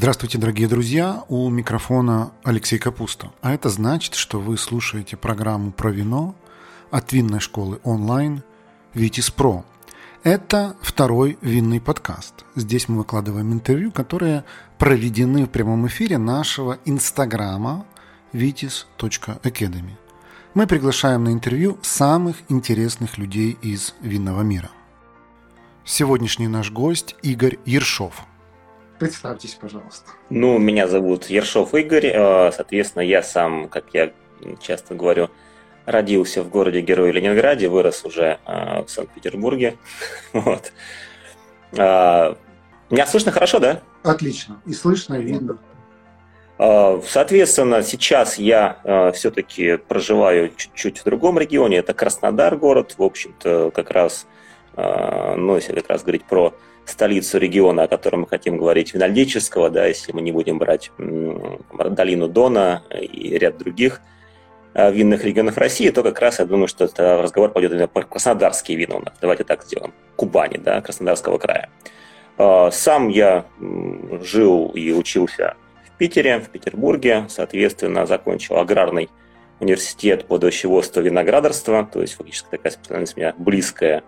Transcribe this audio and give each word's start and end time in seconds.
Здравствуйте, 0.00 0.38
дорогие 0.38 0.66
друзья! 0.66 1.24
У 1.28 1.50
микрофона 1.50 2.32
Алексей 2.42 2.78
Капуста. 2.78 3.32
А 3.42 3.52
это 3.52 3.68
значит, 3.68 4.14
что 4.14 4.40
вы 4.40 4.56
слушаете 4.56 5.18
программу 5.18 5.72
про 5.72 5.90
вино 5.90 6.34
от 6.90 7.12
винной 7.12 7.40
школы 7.40 7.80
онлайн 7.84 8.42
«Витис 8.94 9.30
Про». 9.30 9.62
Это 10.22 10.74
второй 10.80 11.36
винный 11.42 11.82
подкаст. 11.82 12.46
Здесь 12.56 12.88
мы 12.88 12.96
выкладываем 12.96 13.52
интервью, 13.52 13.92
которые 13.92 14.44
проведены 14.78 15.44
в 15.44 15.50
прямом 15.50 15.86
эфире 15.86 16.16
нашего 16.16 16.78
инстаграма 16.86 17.84
vitis.academy. 18.32 19.98
Мы 20.54 20.66
приглашаем 20.66 21.24
на 21.24 21.28
интервью 21.34 21.78
самых 21.82 22.38
интересных 22.48 23.18
людей 23.18 23.58
из 23.60 23.94
винного 24.00 24.40
мира. 24.40 24.70
Сегодняшний 25.84 26.48
наш 26.48 26.70
гость 26.70 27.16
Игорь 27.20 27.58
Ершов– 27.66 28.24
Представьтесь, 29.00 29.54
пожалуйста. 29.54 30.10
Ну, 30.28 30.58
меня 30.58 30.86
зовут 30.86 31.30
Ершов 31.30 31.72
Игорь. 31.74 32.08
Э, 32.12 32.52
соответственно, 32.52 33.00
я 33.02 33.22
сам, 33.22 33.70
как 33.70 33.86
я 33.94 34.12
часто 34.60 34.94
говорю, 34.94 35.30
родился 35.86 36.42
в 36.42 36.50
городе 36.50 36.82
Герой 36.82 37.10
Ленинграде, 37.10 37.68
вырос 37.68 38.04
уже 38.04 38.38
э, 38.46 38.82
в 38.82 38.88
Санкт-Петербурге. 38.88 39.78
Вот. 40.34 40.74
Э, 41.72 42.34
меня 42.90 43.06
слышно 43.06 43.32
хорошо, 43.32 43.58
да? 43.58 43.80
Отлично. 44.02 44.60
И 44.66 44.74
слышно, 44.74 45.14
и 45.14 45.22
видно. 45.22 45.58
Соответственно, 46.58 47.82
сейчас 47.82 48.36
я 48.36 49.12
все-таки 49.14 49.78
проживаю 49.78 50.52
чуть-чуть 50.54 50.98
в 50.98 51.04
другом 51.04 51.38
регионе. 51.38 51.78
Это 51.78 51.94
Краснодар 51.94 52.54
город, 52.54 52.96
в 52.98 53.02
общем-то, 53.02 53.70
как 53.70 53.90
раз, 53.90 54.26
ну, 54.76 55.56
если 55.56 55.72
как 55.72 55.88
раз 55.88 56.02
говорить 56.02 56.24
про 56.24 56.52
столицу 56.90 57.38
региона, 57.38 57.84
о 57.84 57.88
котором 57.88 58.22
мы 58.22 58.26
хотим 58.26 58.56
говорить, 58.56 58.94
винодельческого, 58.94 59.70
да, 59.70 59.86
если 59.86 60.12
мы 60.12 60.20
не 60.22 60.32
будем 60.32 60.58
брать 60.58 60.90
долину 61.90 62.28
Дона 62.28 62.82
и 63.00 63.38
ряд 63.38 63.58
других 63.58 64.00
э, 64.74 64.92
винных 64.92 65.24
регионов 65.24 65.58
России, 65.58 65.90
то 65.90 66.02
как 66.02 66.18
раз 66.20 66.38
я 66.38 66.44
думаю, 66.44 66.68
что 66.68 66.84
это 66.84 67.22
разговор 67.22 67.50
пойдет 67.50 67.72
именно 67.72 67.88
про 67.88 68.02
краснодарские 68.02 68.76
вина 68.78 68.96
у 68.96 69.00
нас. 69.00 69.14
Давайте 69.20 69.44
так 69.44 69.64
сделаем. 69.64 69.92
Кубани, 70.16 70.58
да, 70.58 70.80
Краснодарского 70.80 71.38
края. 71.38 71.70
Э, 72.38 72.70
сам 72.72 73.08
я 73.08 73.44
жил 74.22 74.68
и 74.68 74.92
учился 74.92 75.54
в 75.86 75.98
Питере, 75.98 76.40
в 76.40 76.50
Петербурге, 76.50 77.26
соответственно, 77.28 78.06
закончил 78.06 78.56
аграрный 78.56 79.08
университет 79.60 80.26
по 80.26 80.36
овощеводству 80.36 81.02
и 81.02 81.04
виноградарства, 81.04 81.88
то 81.90 82.00
есть 82.00 82.14
фактически 82.14 82.48
такая 82.50 82.72
специальность 82.72 83.16
у 83.16 83.20
меня 83.20 83.34
близкая 83.36 84.02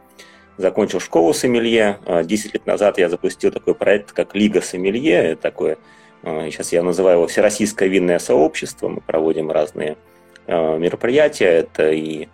закончил 0.56 1.00
школу 1.00 1.32
сомелье. 1.32 1.98
А, 2.06 2.22
десять 2.22 2.54
лет 2.54 2.66
назад 2.66 2.98
я 2.98 3.08
запустил 3.08 3.50
такой 3.50 3.74
проект, 3.74 4.12
как 4.12 4.34
Лига 4.34 4.60
сомелье. 4.60 5.36
Такое, 5.36 5.78
а, 6.22 6.48
сейчас 6.50 6.72
я 6.72 6.82
называю 6.82 7.18
его 7.18 7.26
Всероссийское 7.26 7.88
винное 7.88 8.18
сообщество. 8.18 8.88
Мы 8.88 9.00
проводим 9.00 9.50
разные 9.50 9.96
а, 10.46 10.76
мероприятия. 10.76 11.46
Это 11.46 11.90
и 11.90 12.28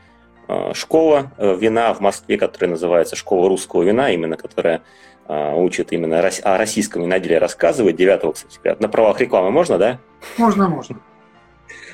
школа 0.73 1.31
э, 1.37 1.57
вина 1.61 1.93
в 1.93 2.01
Москве, 2.01 2.39
которая 2.39 2.71
называется 2.71 3.17
Школа 3.17 3.51
русского 3.51 3.83
вина, 3.83 4.11
именно 4.11 4.39
которая 4.39 4.81
учит 5.29 5.93
именно 5.93 6.21
о 6.21 6.57
российском 6.57 7.03
виноделе 7.03 7.37
рассказывать. 7.37 7.97
9, 7.97 8.35
кстати, 8.35 8.83
на 8.83 8.89
правах 8.89 9.21
рекламы 9.21 9.51
можно, 9.51 9.77
да? 9.77 9.99
Можно, 10.39 10.71
можно. 10.71 10.99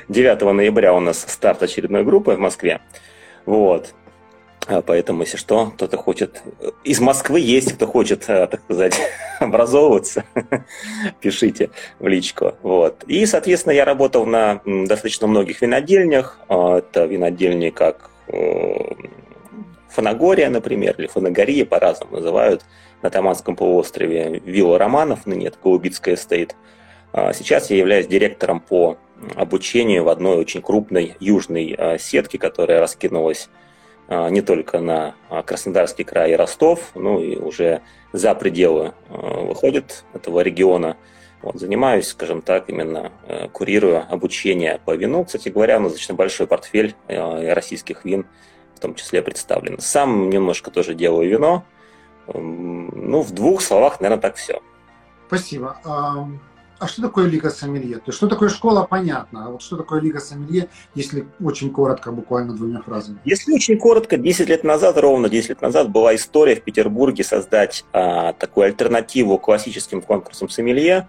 9 0.09 0.41
ноября 0.41 0.95
у 0.95 1.01
нас 1.01 1.25
старт 1.27 1.65
очередной 1.65 2.05
группы 2.05 2.37
в 2.37 2.39
Москве. 2.39 2.81
Вот. 3.45 3.93
А, 4.67 4.81
поэтому, 4.83 5.23
если 5.23 5.37
что, 5.37 5.67
кто-то 5.67 5.97
хочет... 5.97 6.43
Из 6.85 7.01
Москвы 7.01 7.41
есть, 7.41 7.75
кто 7.75 7.87
хочет, 7.87 8.25
э, 8.29 8.47
так 8.47 8.63
сказать, 8.65 8.99
образовываться, 9.41 10.25
пишите 11.21 11.71
в 11.99 12.07
личку. 12.07 12.55
Вот. 12.63 13.05
И, 13.07 13.27
соответственно, 13.27 13.73
я 13.73 13.85
работал 13.85 14.25
на 14.25 14.61
достаточно 14.65 15.27
многих 15.27 15.61
винодельнях. 15.61 16.39
А, 16.49 16.79
это 16.79 17.05
винодельни 17.05 17.71
как 17.71 18.11
э, 18.29 18.75
Фанагория, 19.91 20.49
например, 20.49 20.95
или 20.99 21.07
Фанагория, 21.07 21.67
по-разному 21.67 22.17
называют, 22.17 22.65
на 23.03 23.11
Таманском 23.11 23.57
полуострове. 23.57 24.41
Вилла 24.45 24.79
Романов, 24.79 25.27
ныне 25.27 25.49
это 25.49 25.59
Голубицкая 25.63 26.17
стейт. 26.17 26.57
А, 27.13 27.35
сейчас 27.35 27.71
я 27.71 27.77
являюсь 27.77 28.07
директором 28.07 28.61
по 28.61 28.97
обучению 29.37 30.05
в 30.05 30.09
одной 30.09 30.37
очень 30.37 30.63
крупной 30.63 31.17
южной 31.21 31.75
э, 31.77 31.99
сетке, 31.99 32.39
которая 32.39 32.81
раскинулась 32.81 33.49
не 34.09 34.43
только 34.43 34.81
на 34.81 35.15
а, 35.31 35.43
Краснодарский 35.43 36.05
край 36.05 36.33
и 36.33 36.35
Ростов, 36.35 36.91
ну 36.95 37.21
и 37.21 37.37
уже 37.37 37.81
за 38.13 38.35
пределы 38.35 38.93
а, 39.09 39.45
выходит 39.45 40.05
этого 40.13 40.41
региона. 40.41 40.97
Вот, 41.41 41.57
занимаюсь, 41.57 42.09
скажем 42.09 42.41
так, 42.41 42.71
именно 42.71 43.13
э, 43.29 43.49
курирую 43.49 44.07
обучение 44.11 44.81
по 44.83 44.95
вину. 44.97 45.27
Кстати 45.27 45.51
говоря, 45.51 45.77
у 45.77 45.81
нас 45.81 45.93
достаточно 45.93 46.15
большой 46.15 46.47
портфель 46.47 46.95
российских 47.07 48.07
вин 48.07 48.25
в 48.75 48.81
том 48.81 48.95
числе 48.95 49.21
представлен. 49.21 49.79
Сам 49.79 50.31
немножко 50.31 50.71
тоже 50.71 50.95
делаю 50.95 51.29
вино. 51.29 51.65
Ну, 52.33 53.21
в 53.21 53.33
двух 53.33 53.61
словах, 53.61 54.01
наверное, 54.01 54.23
так 54.23 54.37
все. 54.37 54.63
Спасибо. 55.27 55.77
А 56.79 56.89
что 56.89 57.03
такое 57.03 57.27
Лига 57.27 57.51
Сомелье? 57.51 57.97
То 57.97 58.05
есть, 58.07 58.17
что 58.17 58.27
такое 58.27 58.49
школа, 58.49 58.87
понятно. 58.89 59.47
А 59.47 59.51
вот 59.51 59.63
что 59.63 59.77
такое 59.77 60.01
Лига 60.01 60.19
Сомелье, 60.19 60.69
если 60.95 61.27
очень 61.41 61.71
коротко, 61.71 62.11
буквально 62.11 62.55
двумя 62.55 62.83
фразами? 62.83 63.19
Если 63.25 63.53
очень 63.53 63.79
коротко, 63.79 64.17
10 64.17 64.49
лет 64.49 64.65
назад, 64.65 64.99
ровно 64.99 65.29
10 65.29 65.51
лет 65.51 65.63
назад, 65.63 65.91
была 65.91 66.15
история 66.15 66.57
в 66.57 66.63
Петербурге 66.63 67.23
создать 67.23 67.85
а, 67.93 68.33
такую 68.33 68.67
альтернативу 68.67 69.39
классическим 69.39 70.03
конкурсам 70.03 70.49
Сомелье, 70.49 71.09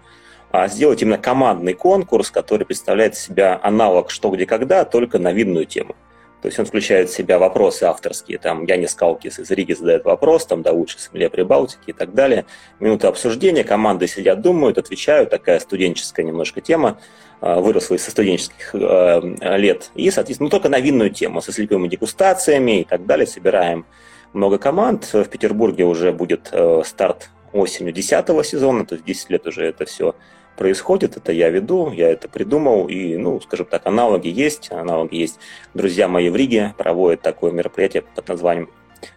а, 0.52 0.68
сделать 0.68 1.02
именно 1.02 1.18
командный 1.18 1.74
конкурс, 1.74 2.30
который 2.30 2.64
представляет 2.64 3.16
себя 3.16 3.58
аналог 3.62 4.10
«Что, 4.10 4.30
где, 4.30 4.46
когда», 4.46 4.84
только 4.84 5.18
на 5.18 5.32
видную 5.32 5.66
тему. 5.66 5.96
То 6.42 6.48
есть 6.48 6.58
он 6.58 6.66
включает 6.66 7.08
в 7.08 7.14
себя 7.14 7.38
вопросы 7.38 7.84
авторские, 7.84 8.38
там 8.38 8.64
Янис 8.64 8.94
Калкис 8.94 9.38
из 9.38 9.50
Риги 9.50 9.72
задает 9.72 10.04
вопрос, 10.04 10.46
там, 10.46 10.62
да, 10.62 10.72
лучше 10.72 10.98
Сомелье 10.98 11.30
Прибалтики 11.30 11.90
и 11.90 11.92
так 11.92 12.14
далее. 12.14 12.44
Минуты 12.78 13.06
обсуждения, 13.06 13.64
команды 13.64 14.06
сидят, 14.06 14.42
думают, 14.42 14.78
отвечают, 14.78 15.30
такая 15.30 15.58
студенческая 15.60 16.24
немножко 16.24 16.60
тема, 16.60 16.98
а, 17.40 17.60
выросла 17.60 17.94
из 17.94 18.06
студенческих 18.06 18.74
э, 18.74 19.56
лет. 19.56 19.90
И, 19.94 20.10
соответственно, 20.10 20.46
ну, 20.46 20.50
только 20.50 20.68
на 20.68 20.78
винную 20.78 21.10
тему, 21.10 21.40
со 21.40 21.52
слепыми 21.52 21.88
дегустациями 21.88 22.80
и 22.80 22.84
так 22.84 23.06
далее. 23.06 23.26
Собираем 23.26 23.86
много 24.32 24.58
команд. 24.58 25.12
В 25.12 25.24
Петербурге 25.24 25.84
уже 25.84 26.12
будет 26.12 26.50
э, 26.52 26.82
старт 26.84 27.30
осенью 27.52 27.92
10 27.92 28.46
сезона, 28.46 28.84
то 28.84 28.94
есть 28.94 29.04
10 29.04 29.30
лет 29.30 29.46
уже 29.46 29.64
это 29.64 29.84
все 29.84 30.14
происходит, 30.56 31.16
это 31.16 31.32
я 31.32 31.50
веду, 31.50 31.90
я 31.92 32.10
это 32.10 32.28
придумал, 32.28 32.88
и, 32.88 33.16
ну, 33.16 33.40
скажем 33.40 33.66
так, 33.66 33.86
аналоги 33.86 34.28
есть, 34.28 34.70
аналоги 34.72 35.16
есть. 35.16 35.38
Друзья 35.74 36.08
мои 36.08 36.28
в 36.30 36.36
Риге 36.36 36.74
проводят 36.76 37.20
такое 37.22 37.52
мероприятие 37.52 38.02
под 38.02 38.28
названием 38.28 38.70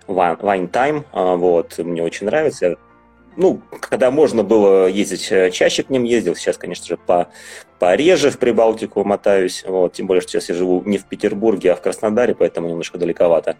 Wine 0.07 0.69
Time, 0.69 1.05
а, 1.11 1.35
вот, 1.35 1.77
мне 1.77 2.03
очень 2.03 2.25
нравится. 2.25 2.77
Ну, 3.35 3.61
когда 3.79 4.11
можно 4.11 4.43
было 4.43 4.87
ездить 4.87 5.31
э, 5.31 5.49
чаще 5.51 5.83
к 5.83 5.89
ним 5.89 6.03
ездил, 6.03 6.35
сейчас, 6.35 6.57
конечно 6.57 6.85
же, 6.85 6.97
по, 6.97 7.29
пореже 7.77 8.31
в 8.31 8.37
Прибалтику 8.37 9.03
мотаюсь, 9.03 9.63
вот, 9.65 9.93
тем 9.93 10.07
более, 10.07 10.21
что 10.21 10.31
сейчас 10.31 10.49
я 10.49 10.55
живу 10.55 10.83
не 10.85 10.97
в 10.97 11.05
Петербурге, 11.05 11.71
а 11.71 11.75
в 11.75 11.81
Краснодаре, 11.81 12.35
поэтому 12.35 12.67
немножко 12.67 12.97
далековато. 12.97 13.55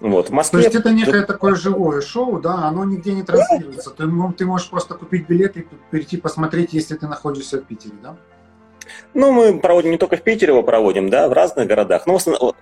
Вот, 0.00 0.28
в 0.28 0.32
Москве... 0.32 0.60
То 0.60 0.66
есть 0.66 0.76
это 0.78 0.90
некое 0.90 1.22
такое 1.22 1.54
живое 1.54 2.02
шоу, 2.02 2.38
да, 2.40 2.66
оно 2.68 2.84
нигде 2.84 3.12
не 3.12 3.22
транслируется. 3.22 3.90
Ты, 3.90 4.04
ты 4.36 4.44
можешь 4.44 4.68
просто 4.68 4.94
купить 4.94 5.26
билет 5.26 5.56
и 5.56 5.66
перейти 5.90 6.18
посмотреть, 6.18 6.72
если 6.72 6.96
ты 6.96 7.06
находишься 7.06 7.58
в 7.58 7.64
Питере, 7.64 7.94
да? 8.02 8.16
Ну, 9.14 9.32
мы 9.32 9.58
проводим 9.58 9.90
не 9.90 9.98
только 9.98 10.16
в 10.16 10.22
Питере, 10.22 10.52
его 10.52 10.62
проводим, 10.62 11.08
да, 11.08 11.28
в 11.28 11.32
разных 11.32 11.66
городах. 11.66 12.06
Но 12.06 12.18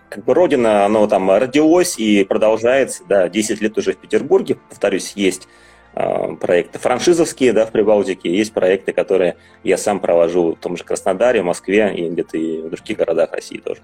как 0.08 0.24
бы 0.24 0.34
родина, 0.34 0.84
оно 0.84 1.06
там 1.06 1.30
родилось 1.30 1.98
и 1.98 2.24
продолжается, 2.24 3.02
да, 3.08 3.28
10 3.28 3.60
лет 3.60 3.76
уже 3.76 3.92
в 3.92 3.98
Петербурге. 3.98 4.56
Повторюсь, 4.68 5.12
есть 5.16 5.48
э, 5.94 6.36
проекты 6.36 6.78
франшизовские, 6.78 7.52
да, 7.52 7.66
в 7.66 7.72
Прибалтике, 7.72 8.34
есть 8.34 8.52
проекты, 8.52 8.92
которые 8.92 9.36
я 9.64 9.76
сам 9.76 10.00
провожу 10.00 10.54
в 10.54 10.58
том 10.58 10.76
же 10.76 10.84
Краснодаре, 10.84 11.42
Москве 11.42 11.94
и 11.94 12.08
где-то 12.08 12.38
и 12.38 12.62
в 12.62 12.70
других 12.70 12.96
городах 12.96 13.32
России 13.32 13.58
тоже. 13.58 13.82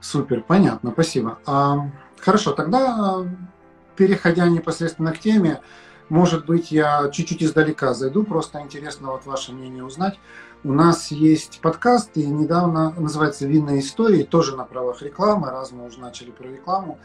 Супер, 0.00 0.42
понятно, 0.42 0.90
спасибо. 0.92 1.38
А, 1.46 1.90
хорошо, 2.20 2.52
тогда 2.52 3.24
переходя 3.96 4.48
непосредственно 4.48 5.12
к 5.12 5.18
теме, 5.18 5.60
может 6.08 6.46
быть, 6.46 6.70
я 6.70 7.08
чуть-чуть 7.10 7.42
издалека 7.42 7.92
зайду, 7.94 8.22
просто 8.22 8.60
интересно 8.60 9.10
вот 9.10 9.26
ваше 9.26 9.52
мнение 9.52 9.84
узнать. 9.84 10.18
У 10.62 10.72
нас 10.72 11.10
есть 11.10 11.60
подкаст, 11.60 12.10
и 12.16 12.26
недавно 12.26 12.92
называется 12.92 13.46
«Винные 13.46 13.80
истории», 13.80 14.22
тоже 14.22 14.56
на 14.56 14.64
правах 14.64 15.02
рекламы, 15.02 15.50
раз 15.50 15.72
мы 15.72 15.86
уже 15.86 15.98
начали 15.98 16.30
про 16.30 16.46
рекламу. 16.46 16.98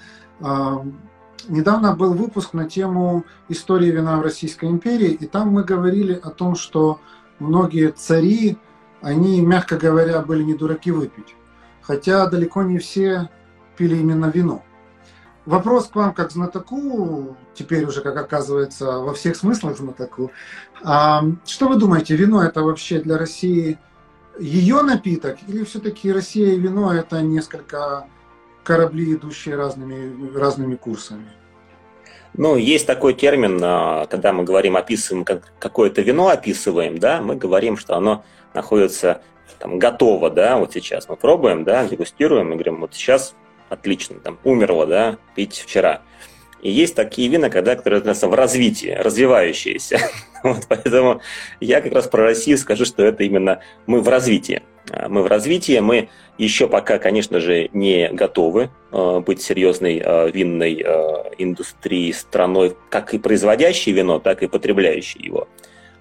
Недавно 1.48 1.96
был 1.96 2.14
выпуск 2.14 2.54
на 2.54 2.70
тему 2.70 3.26
истории 3.50 3.90
вина 3.90 4.18
в 4.18 4.22
Российской 4.22 4.66
империи, 4.66 5.10
и 5.10 5.26
там 5.26 5.50
мы 5.50 5.64
говорили 5.64 6.14
о 6.14 6.30
том, 6.30 6.56
что 6.56 7.00
многие 7.40 7.92
цари, 7.92 8.58
они, 9.02 9.42
мягко 9.42 9.78
говоря, 9.78 10.22
были 10.22 10.44
не 10.44 10.54
дураки 10.54 10.92
выпить 10.92 11.36
хотя 11.82 12.28
далеко 12.28 12.64
не 12.64 12.78
все 12.78 13.30
пили 13.76 13.98
именно 13.98 14.28
вино. 14.28 14.64
Вопрос 15.46 15.88
к 15.88 15.96
вам 15.96 16.14
как 16.14 16.32
знатоку, 16.32 17.36
теперь 17.54 17.86
уже, 17.86 18.02
как 18.02 18.18
оказывается, 18.18 19.00
во 19.00 19.14
всех 19.14 19.36
смыслах 19.36 19.78
знатоку. 19.78 20.32
А, 20.84 21.24
что 21.46 21.68
вы 21.68 21.76
думаете, 21.76 22.16
вино 22.16 22.44
это 22.44 22.62
вообще 22.62 23.00
для 23.00 23.18
России 23.18 23.80
ее 24.40 24.82
напиток, 24.82 25.38
или 25.48 25.64
все-таки 25.64 26.12
Россия 26.12 26.54
и 26.54 26.60
вино 26.60 26.94
это 26.94 27.22
несколько 27.22 28.08
корабли, 28.64 29.14
идущие 29.14 29.56
разными, 29.56 30.36
разными 30.38 30.76
курсами? 30.76 31.28
Ну, 32.34 32.56
есть 32.56 32.88
такой 32.88 33.14
термин, 33.14 33.60
а, 33.62 34.06
когда 34.06 34.32
мы 34.32 34.44
говорим, 34.44 34.78
описываем 34.78 35.26
какое-то 35.26 36.02
вино, 36.02 36.30
описываем, 36.30 36.98
да, 36.98 37.22
мы 37.22 37.36
говорим, 37.36 37.76
что 37.76 37.96
оно 37.98 38.24
находится 38.54 39.22
там 39.60 39.78
готово, 39.78 40.30
да, 40.30 40.58
вот 40.58 40.74
сейчас 40.74 41.08
мы 41.10 41.18
пробуем, 41.18 41.64
да, 41.64 41.86
дегустируем 41.86 42.50
и 42.50 42.54
говорим, 42.54 42.82
вот 42.82 42.96
сейчас 42.96 43.36
отлично, 43.72 44.20
там, 44.20 44.38
умерло, 44.44 44.86
да, 44.86 45.18
пить 45.36 45.64
вчера. 45.66 46.02
И 46.62 46.70
есть 46.70 46.96
такие 46.96 47.28
вина, 47.28 47.50
когда, 47.50 47.76
которые 47.76 48.00
находятся 48.00 48.28
в 48.28 48.34
развитии, 48.34 48.98
развивающиеся. 49.00 50.00
Вот, 50.44 50.66
поэтому 50.68 51.22
я 51.60 51.82
как 51.82 51.94
раз 51.94 52.08
про 52.08 52.24
Россию 52.24 52.58
скажу, 52.58 52.84
что 52.84 53.04
это 53.04 53.24
именно 53.24 53.62
мы 53.86 54.02
в 54.02 54.10
развитии. 54.10 54.64
А, 54.90 55.08
мы 55.08 55.22
в 55.22 55.28
развитии, 55.28 55.78
мы 55.80 56.10
еще 56.40 56.68
пока, 56.68 56.98
конечно 56.98 57.40
же, 57.40 57.70
не 57.74 58.10
готовы 58.10 58.72
э, 58.92 59.20
быть 59.20 59.40
серьезной 59.44 60.02
э, 60.04 60.32
винной 60.32 60.82
э, 60.84 61.34
индустрией, 61.38 62.12
страной, 62.12 62.76
как 62.90 63.14
и 63.14 63.20
производящей 63.20 63.92
вино, 63.92 64.18
так 64.18 64.42
и 64.42 64.48
потребляющей 64.48 65.24
его. 65.24 65.48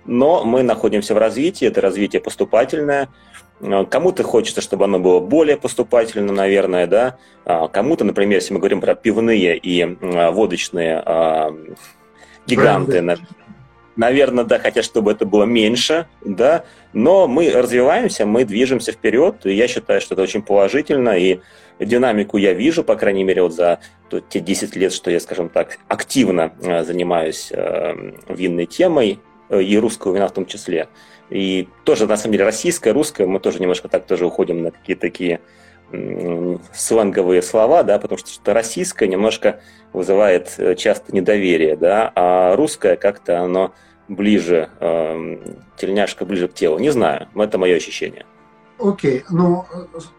Но 0.07 0.45
мы 0.45 0.63
находимся 0.63 1.15
в 1.15 1.19
развитии, 1.19 1.67
это 1.67 1.83
развитие 1.83 2.23
поступательное, 2.23 3.11
кому-то 3.61 4.23
хочется, 4.23 4.61
чтобы 4.61 4.85
оно 4.85 4.99
было 4.99 5.21
более 5.21 5.57
поступательно, 5.57 6.33
наверное, 6.33 6.87
да. 6.87 7.19
А 7.45 7.69
кому-то, 7.69 8.05
например, 8.05 8.39
если 8.39 8.55
мы 8.55 8.61
говорим 8.61 8.81
про 8.81 8.95
пивные 8.95 9.57
и 9.57 9.97
водочные 10.01 11.03
а, 11.05 11.55
гиганты, 12.47 13.03
Бренды. 13.03 13.19
наверное, 13.97 14.45
да, 14.45 14.59
хотят, 14.59 14.85
чтобы 14.85 15.13
это 15.13 15.27
было 15.27 15.45
меньше, 15.45 16.07
да. 16.25 16.65
Но 16.93 17.29
мы 17.29 17.51
развиваемся, 17.51 18.25
мы 18.25 18.45
движемся 18.45 18.93
вперед, 18.93 19.45
и 19.45 19.53
я 19.53 19.69
считаю, 19.69 20.01
что 20.01 20.15
это 20.15 20.23
очень 20.23 20.43
положительно, 20.43 21.11
и 21.11 21.41
динамику 21.79 22.39
я 22.39 22.55
вижу, 22.55 22.83
по 22.83 22.97
крайней 22.97 23.25
мере, 23.25 23.43
вот 23.43 23.55
за 23.55 23.81
те 24.31 24.41
10 24.41 24.75
лет, 24.77 24.93
что 24.93 25.11
я, 25.11 25.21
скажем 25.21 25.51
так, 25.51 25.79
активно 25.87 26.53
э, 26.63 26.83
занимаюсь 26.85 27.51
э, 27.53 28.13
винной 28.29 28.67
темой, 28.67 29.21
и 29.51 29.79
русского 29.79 30.15
вина 30.15 30.29
в 30.29 30.33
том 30.33 30.47
числе. 30.47 30.89
И 31.31 31.69
тоже, 31.85 32.07
на 32.07 32.17
самом 32.17 32.33
деле, 32.33 32.45
российское, 32.45 32.93
русское, 32.93 33.27
мы 33.27 33.39
тоже 33.41 33.61
немножко 33.61 33.89
так 33.89 34.05
тоже 34.05 34.27
уходим 34.27 34.63
на 34.63 34.71
какие-то 34.71 35.03
такие 35.03 35.41
сленговые 36.73 37.43
слова, 37.43 37.83
да, 37.83 37.99
потому 37.99 38.19
что 38.19 38.31
что 38.31 38.55
российское 38.55 39.09
немножко 39.09 39.61
вызывает 39.93 40.55
э, 40.59 40.77
часто 40.77 41.13
недоверие, 41.13 41.77
да, 41.77 42.13
а 42.15 42.55
русское 42.55 42.95
как-то 42.97 43.41
оно 43.41 43.75
ближе, 44.07 44.71
э, 44.79 45.39
тельняшка 45.77 46.25
ближе 46.25 46.47
к 46.47 46.55
телу. 46.55 46.79
Не 46.79 46.91
знаю, 46.91 47.29
это 47.35 47.59
мое 47.59 47.77
ощущение. 47.77 48.25
Окей, 48.79 49.19
okay. 49.19 49.25
ну, 49.31 49.65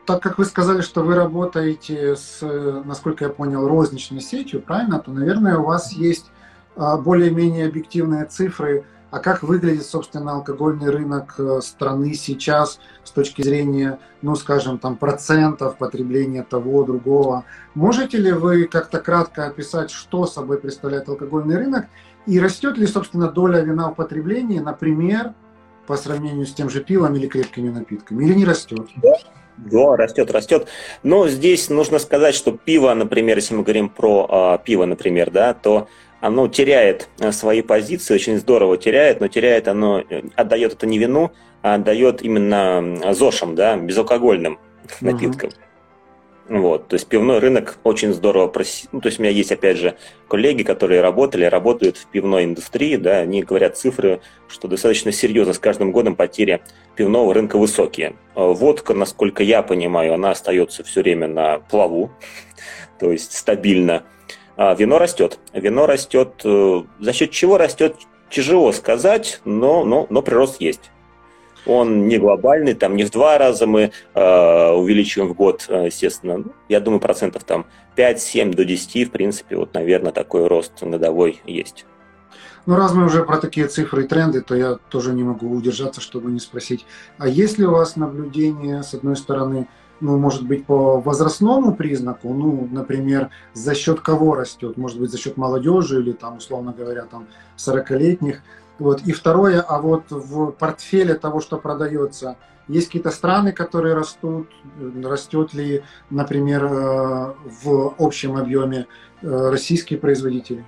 так 0.06 0.22
как 0.22 0.38
вы 0.38 0.46
сказали, 0.46 0.82
что 0.82 1.04
вы 1.04 1.16
работаете 1.16 2.16
с, 2.16 2.42
насколько 2.86 3.24
я 3.24 3.30
понял, 3.30 3.68
розничной 3.68 4.22
сетью, 4.22 4.62
правильно, 4.62 5.00
то, 5.00 5.12
наверное, 5.12 5.58
у 5.58 5.64
вас 5.64 5.94
есть 5.94 6.26
а, 6.76 6.98
более-менее 6.98 7.68
объективные 7.68 8.26
цифры 8.26 8.86
а 9.12 9.20
как 9.20 9.44
выглядит, 9.44 9.86
собственно, 9.86 10.32
алкогольный 10.32 10.90
рынок 10.90 11.36
э, 11.38 11.60
страны 11.62 12.14
сейчас 12.14 12.80
с 13.04 13.12
точки 13.12 13.42
зрения, 13.42 14.00
ну, 14.22 14.36
скажем, 14.36 14.80
там, 14.80 14.96
процентов 14.96 15.78
потребления 15.78 16.44
того, 16.44 16.84
другого. 16.84 17.44
Можете 17.76 18.18
ли 18.18 18.32
вы 18.32 18.66
как-то 18.66 19.00
кратко 19.00 19.46
описать, 19.46 19.92
что 19.92 20.26
собой 20.26 20.60
представляет 20.60 21.10
алкогольный 21.10 21.58
рынок 21.58 21.88
и 22.26 22.40
растет 22.40 22.78
ли, 22.78 22.88
собственно, 22.88 23.30
доля 23.30 23.60
вина 23.60 23.90
в 23.90 23.96
потреблении, 23.96 24.60
например, 24.60 25.34
по 25.88 25.98
сравнению 25.98 26.46
с 26.46 26.54
тем 26.54 26.70
же 26.70 26.82
пивом 26.82 27.16
или 27.16 27.28
крепкими 27.28 27.70
напитками, 27.70 28.24
или 28.24 28.34
не 28.34 28.46
растет? 28.46 28.88
Да, 29.58 29.98
растет, 29.98 30.32
растет. 30.32 30.68
Но 31.04 31.28
здесь 31.28 31.70
нужно 31.70 32.00
сказать, 32.00 32.34
что 32.34 32.54
пиво, 32.54 32.94
например, 32.94 33.38
если 33.38 33.54
мы 33.56 33.64
говорим 33.64 33.90
про 33.90 34.58
э, 34.62 34.66
пиво, 34.66 34.86
например, 34.86 35.30
да, 35.30 35.54
то 35.54 35.88
оно 36.22 36.48
теряет 36.48 37.10
э, 37.20 37.32
свои 37.32 37.62
позиции, 37.62 38.14
очень 38.14 38.38
здорово 38.38 38.78
теряет, 38.78 39.20
но 39.20 39.28
теряет 39.28 39.68
оно, 39.68 40.02
э, 40.08 40.22
отдает 40.36 40.74
это 40.74 40.86
не 40.86 40.98
вину, 40.98 41.32
а 41.62 41.76
отдает 41.76 42.22
именно 42.22 43.14
ЗОШам, 43.14 43.56
да, 43.56 43.76
безалкогольным 43.76 44.60
uh-huh. 44.86 44.96
напиткам. 45.02 45.50
Вот, 46.52 46.90
то 46.90 46.96
есть 46.96 47.08
пивной 47.08 47.40
рынок 47.40 47.78
очень 47.86 48.14
здорово 48.14 48.48
проси... 48.48 48.88
Ну, 48.92 49.00
то 49.00 49.08
есть 49.08 49.20
у 49.20 49.24
меня 49.24 49.32
есть, 49.32 49.54
опять 49.54 49.78
же, 49.78 49.96
коллеги, 50.28 50.64
которые 50.64 51.00
работали, 51.00 51.46
работают 51.46 51.96
в 51.96 52.08
пивной 52.08 52.44
индустрии, 52.44 52.98
да, 52.98 53.20
они 53.20 53.42
говорят 53.42 53.78
цифры, 53.78 54.20
что 54.50 54.68
достаточно 54.68 55.14
серьезно 55.14 55.54
с 55.54 55.60
каждым 55.60 55.94
годом 55.94 56.16
потери 56.16 56.62
пивного 56.96 57.34
рынка 57.34 57.58
высокие. 57.58 58.16
Э, 58.36 58.52
водка, 58.52 58.94
насколько 58.94 59.44
я 59.44 59.62
понимаю, 59.62 60.16
она 60.16 60.32
остается 60.32 60.84
все 60.84 61.02
время 61.02 61.28
на 61.28 61.60
плаву, 61.60 62.12
то 63.00 63.12
есть 63.12 63.32
стабильно. 63.32 64.04
А 64.58 64.74
вино 64.76 65.00
растет. 65.00 65.40
Вино 65.54 65.86
растет. 65.86 66.42
Э, 66.44 66.84
за 67.00 67.14
счет 67.14 67.32
чего 67.32 67.58
растет, 67.58 67.96
тяжело 68.30 68.72
сказать, 68.72 69.42
но, 69.46 69.86
но, 69.86 70.08
но 70.10 70.22
прирост 70.22 70.62
есть. 70.62 70.92
Он 71.66 72.08
не 72.08 72.18
глобальный, 72.18 72.74
там 72.74 72.96
не 72.96 73.04
в 73.04 73.12
два 73.12 73.38
раза 73.38 73.68
мы 73.68 73.92
э, 74.14 74.70
увеличиваем 74.72 75.30
в 75.30 75.36
год, 75.36 75.66
э, 75.70 75.86
естественно. 75.86 76.38
Ну, 76.38 76.46
я 76.70 76.80
думаю, 76.80 77.00
процентов 77.00 77.44
там 77.44 77.68
5-7 77.96 78.56
до 78.56 78.66
10, 78.66 79.10
в 79.10 79.12
принципе, 79.12 79.58
вот, 79.58 79.74
наверное, 79.74 80.12
такой 80.12 80.48
рост 80.48 80.82
годовой 80.82 81.40
есть. 81.46 81.86
Ну, 82.66 82.76
раз 82.76 82.94
мы 82.94 83.06
уже 83.06 83.24
про 83.24 83.38
такие 83.38 83.68
цифры 83.68 84.04
и 84.04 84.08
тренды, 84.08 84.42
то 84.42 84.56
я 84.56 84.78
тоже 84.90 85.14
не 85.14 85.24
могу 85.24 85.50
удержаться, 85.50 86.02
чтобы 86.02 86.32
не 86.32 86.40
спросить. 86.40 86.86
А 87.18 87.28
есть 87.28 87.58
ли 87.58 87.66
у 87.66 87.72
вас 87.72 87.96
наблюдение, 87.96 88.84
с 88.84 88.94
одной 88.94 89.16
стороны, 89.16 89.68
ну, 90.02 90.18
может 90.18 90.46
быть, 90.46 90.66
по 90.66 91.00
возрастному 91.00 91.74
признаку, 91.76 92.34
ну, 92.34 92.68
например, 92.70 93.30
за 93.54 93.76
счет 93.76 94.02
кого 94.02 94.36
растет, 94.36 94.78
может 94.78 95.00
быть, 95.00 95.12
за 95.12 95.18
счет 95.18 95.38
молодежи 95.38 96.00
или 96.00 96.12
там, 96.12 96.38
условно 96.38 96.74
говоря, 96.78 97.04
там 97.04 97.28
40-летних. 97.58 98.42
Вот. 98.80 99.02
И 99.02 99.12
второе, 99.12 99.62
а 99.62 99.80
вот 99.80 100.06
в 100.10 100.52
портфеле 100.52 101.14
того, 101.14 101.40
что 101.40 101.58
продается, 101.58 102.36
есть 102.68 102.88
какие-то 102.88 103.12
страны, 103.12 103.52
которые 103.52 103.94
растут, 103.94 104.50
растет 105.04 105.54
ли, 105.54 105.84
например, 106.10 106.66
э, 106.66 107.34
в 107.64 107.96
общем 108.00 108.38
объеме 108.38 108.88
э, 109.22 109.50
российские 109.50 110.00
производители? 110.00 110.66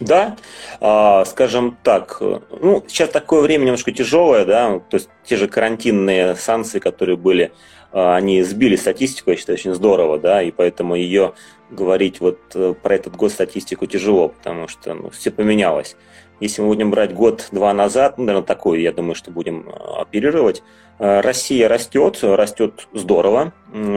Да, 0.00 0.36
а, 0.80 1.24
скажем 1.24 1.76
так, 1.82 2.20
ну, 2.20 2.84
сейчас 2.88 3.10
такое 3.10 3.40
время 3.42 3.64
немножко 3.64 3.92
тяжелое, 3.92 4.44
да, 4.44 4.80
то 4.80 4.96
есть 4.96 5.08
те 5.24 5.36
же 5.36 5.46
карантинные 5.46 6.34
санкции, 6.34 6.80
которые 6.80 7.16
были 7.16 7.52
они 7.92 8.42
сбили 8.42 8.76
статистику, 8.76 9.30
я 9.30 9.36
считаю, 9.36 9.58
очень 9.58 9.74
здорово, 9.74 10.18
да, 10.18 10.42
и 10.42 10.50
поэтому 10.50 10.94
ее 10.94 11.34
говорить 11.70 12.20
вот 12.20 12.38
э, 12.54 12.74
про 12.80 12.94
этот 12.94 13.16
год 13.16 13.32
статистику 13.32 13.86
тяжело, 13.86 14.28
потому 14.28 14.68
что 14.68 14.94
ну, 14.94 15.10
все 15.10 15.30
поменялось. 15.30 15.96
Если 16.40 16.60
мы 16.60 16.68
будем 16.68 16.90
брать 16.90 17.14
год-два 17.14 17.72
назад, 17.72 18.18
ну, 18.18 18.24
наверное, 18.24 18.46
такой, 18.46 18.82
я 18.82 18.92
думаю, 18.92 19.14
что 19.14 19.30
будем 19.30 19.68
э, 19.68 19.72
оперировать, 20.00 20.62
э, 20.98 21.20
Россия 21.20 21.68
растет, 21.68 22.18
растет 22.22 22.88
здорово. 22.92 23.52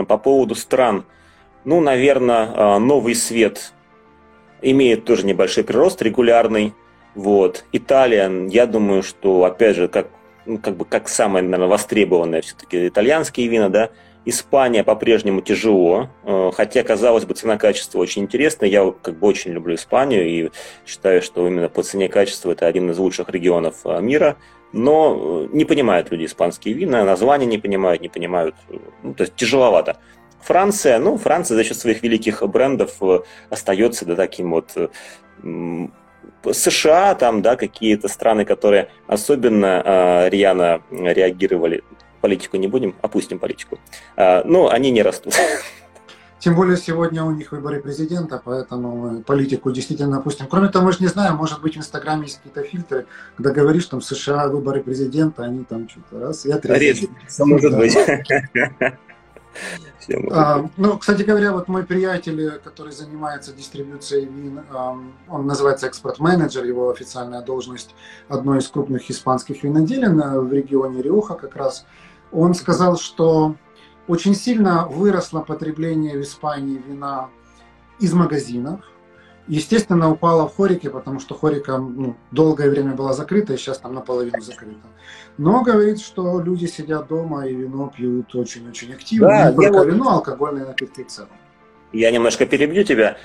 По 0.08 0.18
поводу 0.18 0.56
стран, 0.56 1.06
ну, 1.64 1.82
наверное, 1.82 2.80
Новый 2.80 3.16
Свет 3.16 3.74
имеет 4.62 5.06
тоже 5.06 5.26
небольшой 5.26 5.64
прирост 5.64 6.02
регулярный. 6.02 6.74
Вот. 7.16 7.66
Италия, 7.72 8.32
я 8.50 8.66
думаю, 8.66 9.04
что, 9.04 9.44
опять 9.46 9.76
же, 9.76 9.88
как 9.88 10.08
ну, 10.46 10.58
как 10.58 10.76
бы 10.76 10.86
как 10.86 11.10
самое, 11.10 11.44
наверное, 11.44 11.68
востребованное 11.68 12.42
все-таки 12.42 12.88
итальянские 12.88 13.48
вина, 13.48 13.70
да. 13.70 13.90
Испания 14.28 14.84
по-прежнему 14.84 15.42
тяжело, 15.42 16.10
э, 16.24 16.52
хотя, 16.56 16.82
казалось 16.82 17.26
бы, 17.26 17.36
цена-качество 17.36 18.00
очень 18.00 18.24
интересная. 18.24 18.70
Я 18.70 18.92
как 19.02 19.20
бы 19.20 19.28
очень 19.28 19.52
люблю 19.52 19.76
Испанию 19.76 20.28
и 20.28 20.50
считаю, 20.88 21.22
что 21.22 21.48
именно 21.48 21.70
по 21.70 21.84
цене-качеству 21.84 22.52
это 22.52 22.66
один 22.66 22.90
из 22.90 22.98
лучших 22.98 23.30
регионов 23.30 23.82
э, 23.86 24.02
мира. 24.02 24.38
Но 24.74 25.46
э, 25.46 25.56
не 25.56 25.64
понимают 25.64 26.10
люди 26.10 26.26
испанские 26.26 26.74
вина, 26.74 27.06
названия 27.06 27.46
не 27.46 27.60
понимают, 27.60 28.02
не 28.02 28.10
понимают. 28.10 28.56
Ну, 29.04 29.14
то 29.14 29.22
есть 29.24 29.36
тяжеловато. 29.36 29.98
Франция, 30.42 30.98
ну, 30.98 31.18
Франция 31.18 31.56
за 31.56 31.64
счет 31.64 31.78
своих 31.78 32.02
великих 32.02 32.42
брендов 32.48 33.00
остается 33.50 34.06
да, 34.06 34.16
таким 34.16 34.52
вот 34.52 34.76
США, 36.54 37.16
там, 37.16 37.42
да, 37.42 37.56
какие-то 37.56 38.08
страны, 38.08 38.46
которые 38.46 38.90
особенно 39.08 39.82
э, 39.84 40.30
рьяно 40.30 40.82
реагировали. 40.92 41.84
Политику 42.22 42.58
не 42.58 42.68
будем, 42.68 42.96
опустим 43.02 43.40
политику. 43.40 43.80
Э, 44.16 44.44
ну, 44.44 44.70
они 44.70 44.92
не 44.92 45.04
растут. 45.04 45.34
Тем 46.40 46.56
более 46.56 46.78
сегодня 46.78 47.24
у 47.24 47.32
них 47.32 47.52
выборы 47.52 47.82
президента, 47.82 48.40
поэтому 48.44 49.24
политику 49.24 49.72
действительно 49.72 50.18
опустим. 50.18 50.46
Кроме 50.48 50.68
того, 50.68 50.86
мы 50.86 50.92
же 50.92 51.00
не 51.00 51.08
знаем, 51.08 51.38
может 51.38 51.60
быть 51.60 51.74
в 51.74 51.78
Инстаграме 51.80 52.24
есть 52.24 52.38
какие-то 52.38 52.62
фильтры, 52.62 53.06
когда 53.36 53.50
говоришь, 53.50 53.86
там, 53.86 54.00
США, 54.00 54.48
выборы 54.48 54.84
президента, 54.84 55.44
они 55.44 55.64
там 55.64 55.90
что-то 55.90 56.20
раз 56.20 56.46
и 56.46 56.52
отрезают. 56.52 57.10
Может 57.40 57.76
быть. 57.76 57.98
А, 60.32 60.70
ну, 60.78 60.98
кстати 60.98 61.24
говоря, 61.24 61.52
вот 61.52 61.68
мой 61.68 61.84
приятель, 61.84 62.60
который 62.64 62.92
занимается 62.92 63.54
дистрибуцией 63.54 64.26
вин, 64.26 64.62
он 65.28 65.48
называется 65.48 65.88
экспорт-менеджер, 65.88 66.64
его 66.64 66.90
официальная 66.90 67.42
должность 67.42 67.96
одной 68.28 68.60
из 68.60 68.68
крупных 68.68 69.10
испанских 69.10 69.64
виноделин 69.64 70.20
э, 70.20 70.40
в 70.40 70.54
регионе 70.54 71.02
Риоха 71.02 71.36
как 71.36 71.56
раз. 71.56 71.86
Он 72.32 72.54
сказал, 72.54 72.98
что 72.98 73.56
очень 74.08 74.36
сильно 74.36 74.88
выросло 74.88 75.42
потребление 75.42 76.18
в 76.18 76.22
Испании 76.22 76.82
вина 76.86 77.30
из 78.00 78.14
магазинов, 78.14 78.82
Естественно, 79.48 80.12
упала 80.12 80.48
в 80.48 80.56
Хорике, 80.56 80.90
потому 80.90 81.20
что 81.20 81.36
Хорика 81.36 81.78
ну, 81.78 82.16
долгое 82.32 82.70
время 82.70 82.96
была 82.96 83.14
закрыта, 83.14 83.54
и 83.54 83.58
сейчас 83.58 83.78
там 83.78 83.94
наполовину 83.94 84.42
закрыта. 84.42 84.88
Но 85.38 85.62
говорит, 85.62 86.02
что 86.02 86.42
люди 86.42 86.66
сидят 86.66 87.08
дома 87.08 87.46
и 87.46 87.54
вино 87.54 87.94
пьют 87.96 88.34
очень-очень 88.34 88.94
активно. 88.94 89.28
Да, 89.28 89.52
Не 89.52 89.56
только 89.56 89.78
вот... 89.78 89.88
вино, 89.88 90.10
алкогольные 90.14 90.66
напитки 90.66 91.04
в 91.04 91.08
целом. 91.08 91.30
Я 91.94 92.10
немножко 92.12 92.48
перебью 92.48 92.84
тебя. 92.84 93.18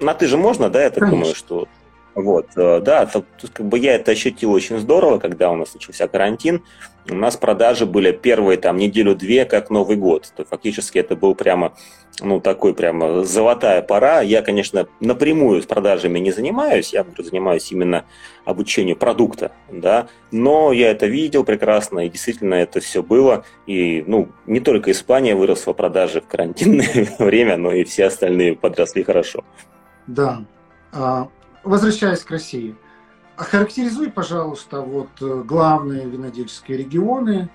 На 0.00 0.12
ты 0.14 0.26
же 0.26 0.36
можно, 0.36 0.70
да, 0.70 0.82
я 0.82 0.90
так 0.90 0.98
Конечно. 1.00 1.18
думаю, 1.18 1.34
что 1.36 1.68
вот, 2.14 2.46
э, 2.56 2.80
да, 2.80 3.06
тут, 3.06 3.26
как 3.52 3.66
бы 3.66 3.78
я 3.78 3.96
это 3.96 4.12
ощутил 4.12 4.52
очень 4.52 4.78
здорово, 4.78 5.18
когда 5.18 5.50
у 5.50 5.56
нас 5.56 5.74
начался 5.74 6.06
карантин. 6.06 6.62
У 7.10 7.14
нас 7.14 7.36
продажи 7.36 7.86
были 7.86 8.12
первые 8.12 8.56
там 8.56 8.78
неделю-две, 8.78 9.44
как 9.44 9.68
Новый 9.68 9.96
год. 9.96 10.32
То 10.36 10.44
фактически 10.44 10.98
это 10.98 11.16
был 11.16 11.34
прямо, 11.34 11.74
ну, 12.20 12.40
такой 12.40 12.72
прямо 12.72 13.24
золотая 13.24 13.82
пора. 13.82 14.20
Я, 14.22 14.42
конечно, 14.42 14.86
напрямую 15.00 15.60
с 15.60 15.66
продажами 15.66 16.20
не 16.20 16.30
занимаюсь, 16.30 16.92
я 16.92 17.04
занимаюсь 17.18 17.70
именно 17.72 18.04
обучением 18.44 18.96
продукта, 18.96 19.52
да, 19.70 20.08
но 20.30 20.72
я 20.72 20.90
это 20.90 21.06
видел 21.06 21.44
прекрасно, 21.44 22.06
и 22.06 22.08
действительно 22.08 22.54
это 22.54 22.80
все 22.80 23.02
было. 23.02 23.44
И, 23.66 24.04
ну, 24.06 24.28
не 24.46 24.60
только 24.60 24.92
Испания 24.92 25.34
выросла 25.34 25.74
в 25.74 25.76
продаже 25.76 26.20
в 26.20 26.28
карантинное 26.28 27.08
время, 27.18 27.56
но 27.56 27.72
и 27.72 27.84
все 27.84 28.04
остальные 28.06 28.54
подросли 28.54 29.02
хорошо. 29.02 29.44
Да. 30.06 30.44
Возвращаясь 31.64 32.22
к 32.22 32.30
России, 32.30 32.76
охарактеризуй, 33.36 34.10
пожалуйста, 34.10 34.80
вот 34.82 35.08
э, 35.20 35.42
главные 35.44 36.06
винодельческие 36.06 36.78
регионы, 36.78 37.48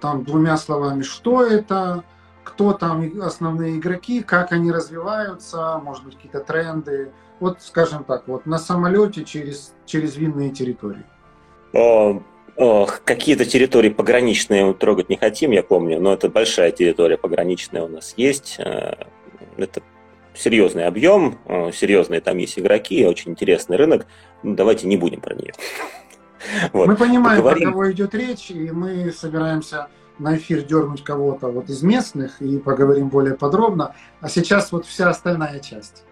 там 0.00 0.24
двумя 0.24 0.56
словами, 0.56 1.02
что 1.02 1.44
это, 1.44 2.04
кто 2.44 2.72
там 2.72 3.20
основные 3.20 3.76
игроки, 3.76 4.22
как 4.22 4.52
они 4.52 4.70
развиваются, 4.70 5.80
может 5.82 6.04
быть, 6.04 6.16
какие-то 6.16 6.40
тренды. 6.40 7.10
Вот, 7.40 7.62
скажем 7.62 8.04
так, 8.04 8.26
вот 8.26 8.46
на 8.46 8.58
самолете 8.58 9.24
через, 9.24 9.74
через 9.86 10.16
винные 10.16 10.50
территории. 10.50 11.04
Какие-то 13.04 13.44
территории 13.44 13.90
пограничные 13.90 14.72
трогать 14.74 15.08
не 15.08 15.16
хотим, 15.16 15.52
я 15.52 15.62
помню, 15.62 16.00
но 16.00 16.12
это 16.12 16.28
большая 16.28 16.72
территория 16.72 17.16
пограничная 17.16 17.82
у 17.82 17.88
нас 17.88 18.14
есть. 18.16 18.56
Э, 18.58 18.94
это 19.56 19.82
серьезный 20.38 20.86
объем, 20.86 21.38
э, 21.46 21.70
серьезные 21.72 22.20
там 22.20 22.38
есть 22.38 22.58
игроки, 22.58 23.04
очень 23.04 23.32
интересный 23.32 23.76
рынок. 23.76 24.06
Ну, 24.42 24.54
давайте 24.54 24.86
не 24.86 24.96
будем 24.96 25.20
про 25.20 25.34
нее. 25.34 25.52
Вот. 26.72 26.86
Мы 26.86 26.96
понимаем, 26.96 27.38
Поговорим. 27.38 27.64
про 27.64 27.72
кого 27.72 27.92
идет 27.92 28.14
речь, 28.14 28.52
и 28.52 28.70
мы 28.70 29.10
собираемся 29.10 29.88
на 30.20 30.36
эфир 30.36 30.62
дернуть 30.62 31.02
кого-то 31.02 31.48
вот 31.48 31.68
из 31.68 31.82
местных 31.82 32.40
и 32.40 32.58
поговорим 32.58 33.08
более 33.08 33.34
подробно. 33.34 33.94
А 34.20 34.28
сейчас 34.28 34.70
вот 34.70 34.86
вся 34.86 35.10
остальная 35.10 35.58
часть. 35.58 36.04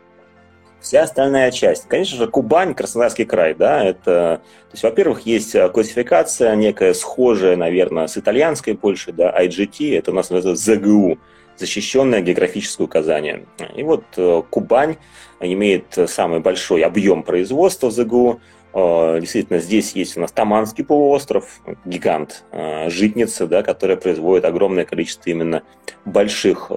Вся 0.80 1.02
остальная 1.02 1.52
часть. 1.52 1.86
Конечно 1.88 2.18
же, 2.18 2.26
Кубань, 2.26 2.74
Краснодарский 2.74 3.24
край, 3.24 3.54
да, 3.54 3.82
это, 3.82 4.40
то 4.42 4.72
есть, 4.72 4.82
во-первых, 4.82 5.20
есть 5.20 5.54
э, 5.54 5.68
классификация 5.68 6.54
некая 6.54 6.92
схожая, 6.92 7.56
наверное, 7.56 8.08
с 8.08 8.18
итальянской 8.18 8.76
Польшей, 8.76 9.12
да, 9.12 9.32
IGT, 9.42 9.96
это 9.96 10.10
у 10.10 10.14
нас 10.14 10.30
называется 10.30 10.74
ЗГУ, 10.74 11.18
защищенное 11.58 12.20
географическое 12.20 12.86
указание. 12.86 13.46
И 13.74 13.82
вот 13.82 14.04
э, 14.16 14.42
Кубань 14.50 14.96
имеет 15.40 15.98
самый 16.06 16.40
большой 16.40 16.82
объем 16.82 17.22
производства 17.22 17.90
ЗГУ. 17.90 18.40
Э, 18.74 19.18
действительно, 19.20 19.58
здесь 19.58 19.92
есть 19.92 20.16
у 20.16 20.20
нас 20.20 20.32
Таманский 20.32 20.84
полуостров, 20.84 21.60
гигант, 21.84 22.44
э, 22.52 22.90
житница, 22.90 23.46
да, 23.46 23.62
которая 23.62 23.96
производит 23.96 24.44
огромное 24.44 24.84
количество 24.84 25.30
именно 25.30 25.62
больших, 26.04 26.70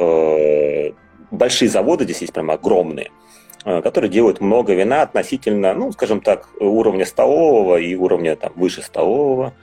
большие 1.32 1.70
заводы, 1.70 2.06
здесь 2.06 2.22
есть 2.22 2.34
прямо 2.34 2.54
огромные, 2.54 3.12
которые 3.64 4.10
делают 4.10 4.42
много 4.42 4.74
вина 4.74 5.04
относительно, 5.04 5.74
ну, 5.76 5.92
скажем 5.92 6.22
так, 6.22 6.50
уровня 6.60 7.06
столового 7.06 7.78
и 7.78 7.94
уровня 7.94 8.36
там, 8.36 8.54
выше 8.56 8.82
столового, 8.82 9.54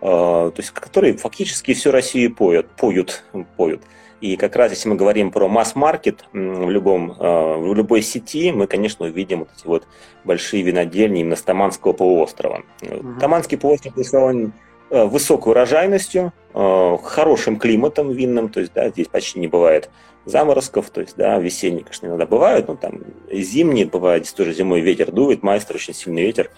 то 0.00 0.54
есть 0.56 0.70
которые 0.70 1.18
фактически 1.18 1.74
всю 1.74 1.90
Россию 1.90 2.34
поют, 2.34 2.68
поют, 2.70 3.24
поют. 3.58 3.82
И 4.20 4.36
как 4.36 4.56
раз 4.56 4.70
если 4.72 4.88
мы 4.88 4.96
говорим 4.96 5.30
про 5.30 5.48
масс-маркет 5.48 6.24
в, 6.32 6.70
любом, 6.70 7.12
э, 7.12 7.56
в 7.56 7.74
любой 7.74 8.02
сети, 8.02 8.52
мы, 8.52 8.66
конечно, 8.66 9.06
увидим 9.06 9.40
вот 9.40 9.48
эти 9.56 9.66
вот 9.66 9.86
большие 10.24 10.62
винодельни 10.62 11.20
именно 11.20 11.36
с 11.36 11.42
Таманского 11.42 11.92
полуострова. 11.92 12.62
Угу. 12.82 13.20
Таманский 13.20 13.56
полуостров 13.56 13.94
представлен 13.94 14.52
э, 14.90 15.04
высокой 15.04 15.52
урожайностью, 15.52 16.32
э, 16.52 16.96
хорошим 17.02 17.58
климатом 17.58 18.10
винным, 18.10 18.50
то 18.50 18.60
есть, 18.60 18.72
да, 18.74 18.90
здесь 18.90 19.08
почти 19.08 19.40
не 19.40 19.48
бывает 19.48 19.88
заморозков, 20.26 20.90
то 20.90 21.00
есть, 21.00 21.16
да, 21.16 21.38
весенние, 21.38 21.82
конечно, 21.82 22.06
иногда 22.06 22.26
бывают, 22.26 22.68
но 22.68 22.76
там 22.76 23.00
зимние 23.32 23.86
бывают, 23.86 24.24
здесь 24.24 24.34
тоже 24.34 24.52
зимой 24.52 24.80
ветер 24.80 25.10
дует, 25.12 25.42
майстер, 25.42 25.76
очень 25.76 25.94
сильный 25.94 26.22
ветер, 26.22 26.50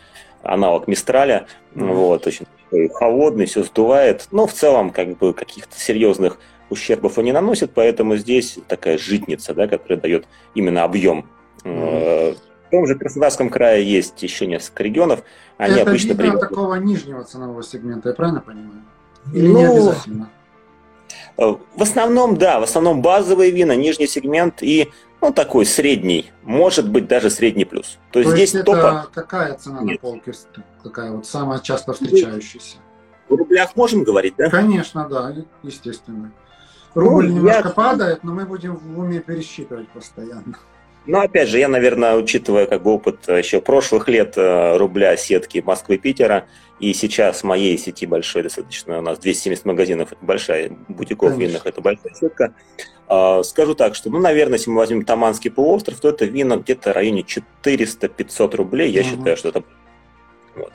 аналог 0.42 0.88
Мистраля, 0.88 1.46
mm-hmm. 1.74 1.92
вот, 1.94 2.26
очень 2.26 2.46
холодный, 2.92 3.46
все 3.46 3.62
сдувает, 3.62 4.26
но 4.32 4.48
в 4.48 4.52
целом, 4.52 4.90
как 4.90 5.16
бы, 5.16 5.32
каких-то 5.32 5.78
серьезных 5.78 6.38
ущербов 6.72 7.18
они 7.18 7.32
наносят, 7.32 7.72
поэтому 7.74 8.16
здесь 8.16 8.58
такая 8.68 8.98
житница, 8.98 9.54
да, 9.54 9.68
которая 9.68 10.00
дает 10.00 10.26
именно 10.54 10.84
объем. 10.84 11.26
Mm-hmm. 11.64 12.38
В 12.66 12.70
том 12.70 12.86
же 12.86 12.94
Краснодарском 12.94 13.50
крае 13.50 13.84
есть 13.84 14.22
еще 14.22 14.46
несколько 14.46 14.82
регионов. 14.82 15.22
Они 15.58 15.74
Это 15.74 15.90
обычно 15.90 16.08
видно 16.08 16.22
приводят... 16.22 16.48
такого 16.48 16.74
нижнего 16.76 17.22
ценового 17.22 17.62
сегмента, 17.62 18.08
я 18.08 18.14
правильно 18.14 18.40
понимаю? 18.40 18.82
Или 19.32 19.46
ну, 19.46 19.58
не 19.58 19.64
обязательно? 19.66 20.30
Э, 21.36 21.54
в 21.76 21.82
основном, 21.82 22.36
да, 22.36 22.60
в 22.60 22.64
основном 22.64 23.02
базовые 23.02 23.50
вина, 23.50 23.76
нижний 23.76 24.06
сегмент 24.06 24.62
и 24.62 24.90
ну, 25.20 25.32
такой 25.32 25.64
средний, 25.66 26.32
может 26.42 26.88
быть, 26.88 27.06
даже 27.06 27.30
средний 27.30 27.64
плюс. 27.64 27.98
То, 28.10 28.18
есть 28.18 28.32
здесь 28.32 28.54
это 28.54 28.64
топа... 28.64 29.08
какая 29.14 29.54
цена 29.54 29.80
Нет. 29.82 30.02
на 30.02 30.08
полке, 30.08 30.32
такая 30.82 31.12
вот 31.12 31.26
самая 31.26 31.60
часто 31.60 31.92
встречающаяся? 31.92 32.78
В 33.28 33.34
рублях 33.34 33.76
можем 33.76 34.02
говорить, 34.02 34.34
да? 34.36 34.50
Конечно, 34.50 35.08
да, 35.08 35.34
естественно. 35.62 36.32
Рубль 36.94 37.28
ну, 37.28 37.36
немножко 37.36 37.68
я... 37.68 37.74
падает, 37.74 38.24
но 38.24 38.32
мы 38.32 38.44
будем 38.44 38.76
в 38.76 38.98
уме 38.98 39.20
пересчитывать 39.20 39.88
постоянно. 39.88 40.58
Ну, 41.04 41.18
опять 41.18 41.48
же, 41.48 41.58
я, 41.58 41.68
наверное, 41.68 42.16
учитывая 42.16 42.66
как 42.66 42.82
бы 42.82 42.92
опыт 42.92 43.28
э, 43.28 43.38
еще 43.38 43.60
прошлых 43.60 44.08
лет 44.08 44.34
э, 44.36 44.76
рубля 44.76 45.16
сетки 45.16 45.62
Москвы 45.64 45.98
Питера, 45.98 46.46
и 46.78 46.92
сейчас 46.94 47.42
моей 47.42 47.76
сети 47.76 48.06
большой 48.06 48.44
достаточно, 48.44 48.98
у 48.98 49.02
нас 49.02 49.18
270 49.18 49.64
магазинов, 49.64 50.12
это 50.12 50.24
большая, 50.24 50.70
бутиков 50.88 51.36
винных, 51.36 51.66
это 51.66 51.80
большая 51.80 52.14
сетка. 52.14 52.54
А, 53.08 53.42
скажу 53.42 53.74
так, 53.74 53.94
что, 53.94 54.10
ну, 54.10 54.18
наверное, 54.18 54.58
если 54.58 54.70
мы 54.70 54.76
возьмем 54.76 55.04
Таманский 55.04 55.50
полуостров, 55.50 56.00
то 56.00 56.08
это 56.08 56.24
вино 56.24 56.56
где-то 56.56 56.90
в 56.90 56.94
районе 56.94 57.24
400-500 57.64 58.56
рублей, 58.56 58.90
я 58.90 59.00
угу. 59.02 59.10
считаю, 59.10 59.36
что 59.36 59.48
это... 59.48 59.64
Вот. 60.54 60.72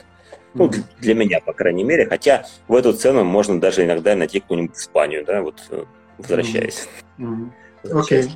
Ну, 0.54 0.70
для 1.00 1.14
меня, 1.14 1.40
по 1.40 1.52
крайней 1.52 1.84
мере, 1.84 2.06
хотя 2.06 2.46
в 2.68 2.74
эту 2.74 2.92
цену 2.92 3.24
можно 3.24 3.60
даже 3.60 3.84
иногда 3.84 4.14
найти 4.14 4.40
какую-нибудь 4.40 4.76
Испанию, 4.76 5.24
да, 5.24 5.42
вот 5.42 5.62
э, 5.70 5.84
возвращаясь. 6.18 6.88
Mm-hmm. 7.18 7.50
Okay. 7.84 8.30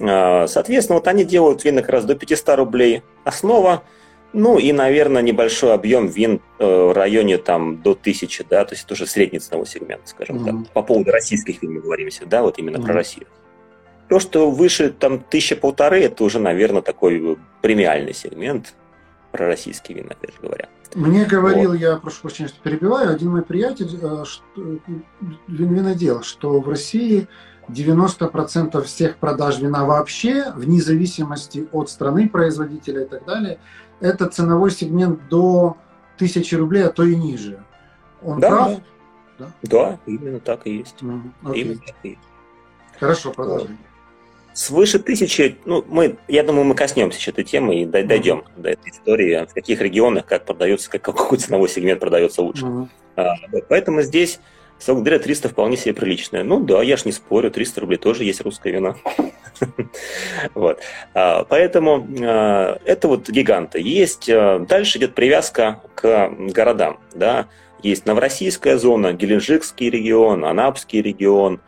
А, 0.00 0.46
соответственно, 0.46 0.98
вот 0.98 1.08
они 1.08 1.24
делают 1.24 1.64
вин 1.64 1.76
как 1.76 1.88
раз 1.88 2.04
до 2.04 2.14
500 2.14 2.56
рублей 2.56 3.02
основа, 3.24 3.82
ну 4.32 4.58
и, 4.58 4.72
наверное, 4.72 5.20
небольшой 5.20 5.74
объем 5.74 6.06
вин 6.06 6.40
э, 6.58 6.64
в 6.64 6.92
районе 6.92 7.36
там 7.36 7.82
до 7.82 7.90
1000, 7.92 8.44
да, 8.48 8.64
то 8.64 8.74
есть 8.74 8.86
тоже 8.86 9.06
средний 9.06 9.38
ценовой 9.38 9.66
сегмент, 9.66 10.02
скажем 10.06 10.38
mm-hmm. 10.38 10.64
так. 10.64 10.72
По 10.72 10.82
поводу 10.82 11.10
российских 11.10 11.62
вин 11.62 11.74
мы 11.74 11.80
говорим, 11.80 12.08
да, 12.26 12.42
вот 12.42 12.58
именно 12.58 12.78
mm-hmm. 12.78 12.84
про 12.84 12.94
Россию. 12.94 13.26
То, 14.08 14.18
что 14.18 14.50
выше 14.50 14.90
там 14.90 15.20
тысяча 15.20 15.56
полторы, 15.56 16.00
это 16.00 16.24
уже, 16.24 16.38
наверное, 16.38 16.82
такой 16.82 17.38
премиальный 17.60 18.14
сегмент 18.14 18.74
про 19.30 19.46
российские 19.46 19.98
вина, 19.98 20.10
опять 20.10 20.34
же 20.34 20.40
говоря. 20.40 20.68
Мне 20.94 21.24
говорил, 21.24 21.70
вот. 21.70 21.80
я 21.80 21.96
прошу 21.96 22.22
прощения, 22.22 22.48
что 22.48 22.60
перебиваю, 22.60 23.10
один 23.10 23.30
мой 23.30 23.42
приятель, 23.42 23.98
э, 24.00 24.24
что, 24.24 24.78
винодел, 25.48 26.22
что 26.22 26.60
в 26.60 26.68
России 26.68 27.28
90% 27.68 28.82
всех 28.82 29.16
продаж 29.16 29.58
вина 29.58 29.84
вообще, 29.84 30.52
вне 30.54 30.82
зависимости 30.82 31.68
от 31.72 31.88
страны 31.88 32.28
производителя 32.28 33.04
и 33.04 33.08
так 33.08 33.24
далее, 33.24 33.58
это 34.00 34.28
ценовой 34.28 34.70
сегмент 34.70 35.28
до 35.28 35.76
1000 36.16 36.58
рублей, 36.58 36.84
а 36.84 36.90
то 36.90 37.04
и 37.04 37.16
ниже. 37.16 37.62
Он 38.22 38.40
да, 38.40 38.48
прав? 38.48 38.80
Да. 39.38 39.50
да, 39.62 39.98
именно 40.06 40.40
так 40.40 40.66
и 40.66 40.78
есть. 40.78 40.96
Mm, 41.00 41.32
именно 41.54 41.80
так 41.80 41.96
и 42.02 42.08
есть. 42.10 42.20
Хорошо, 42.98 43.32
продолжим 43.32 43.78
свыше 44.54 44.98
тысячи, 44.98 45.56
ну, 45.64 45.84
мы, 45.88 46.16
я 46.28 46.42
думаю, 46.42 46.64
мы 46.64 46.74
коснемся 46.74 47.18
еще 47.18 47.30
этой 47.30 47.44
темы 47.44 47.82
и 47.82 47.84
дойдем 47.86 48.38
mm-hmm. 48.38 48.62
до 48.62 48.70
этой 48.70 48.90
истории, 48.90 49.46
в 49.48 49.54
каких 49.54 49.80
регионах 49.80 50.26
как 50.26 50.44
продается, 50.44 50.90
как, 50.90 51.02
какой 51.02 51.38
ценовой 51.38 51.68
сегмент 51.68 52.00
продается 52.00 52.42
лучше. 52.42 52.64
Mm-hmm. 52.64 52.88
А, 53.16 53.34
поэтому 53.68 54.02
здесь 54.02 54.40
Собственно 54.82 55.04
говоря, 55.04 55.20
300 55.20 55.48
вполне 55.48 55.76
себе 55.76 55.94
приличное. 55.94 56.42
Ну 56.42 56.58
да, 56.58 56.82
я 56.82 56.96
ж 56.96 57.04
не 57.04 57.12
спорю, 57.12 57.52
300 57.52 57.82
рублей 57.82 57.98
тоже 57.98 58.24
есть 58.24 58.40
русское 58.40 58.72
вино. 58.72 58.96
Вот. 60.54 60.80
А, 61.14 61.44
поэтому 61.44 62.04
а, 62.20 62.80
это 62.84 63.06
вот 63.06 63.30
гиганты. 63.30 63.80
Есть, 63.80 64.28
а, 64.28 64.58
дальше 64.58 64.98
идет 64.98 65.14
привязка 65.14 65.80
к 65.94 66.32
городам. 66.48 66.98
Да? 67.14 67.46
Есть 67.80 68.06
Новороссийская 68.06 68.76
зона, 68.76 69.12
Геленджикский 69.12 69.88
регион, 69.88 70.44
Анапский 70.44 71.00
регион, 71.00 71.60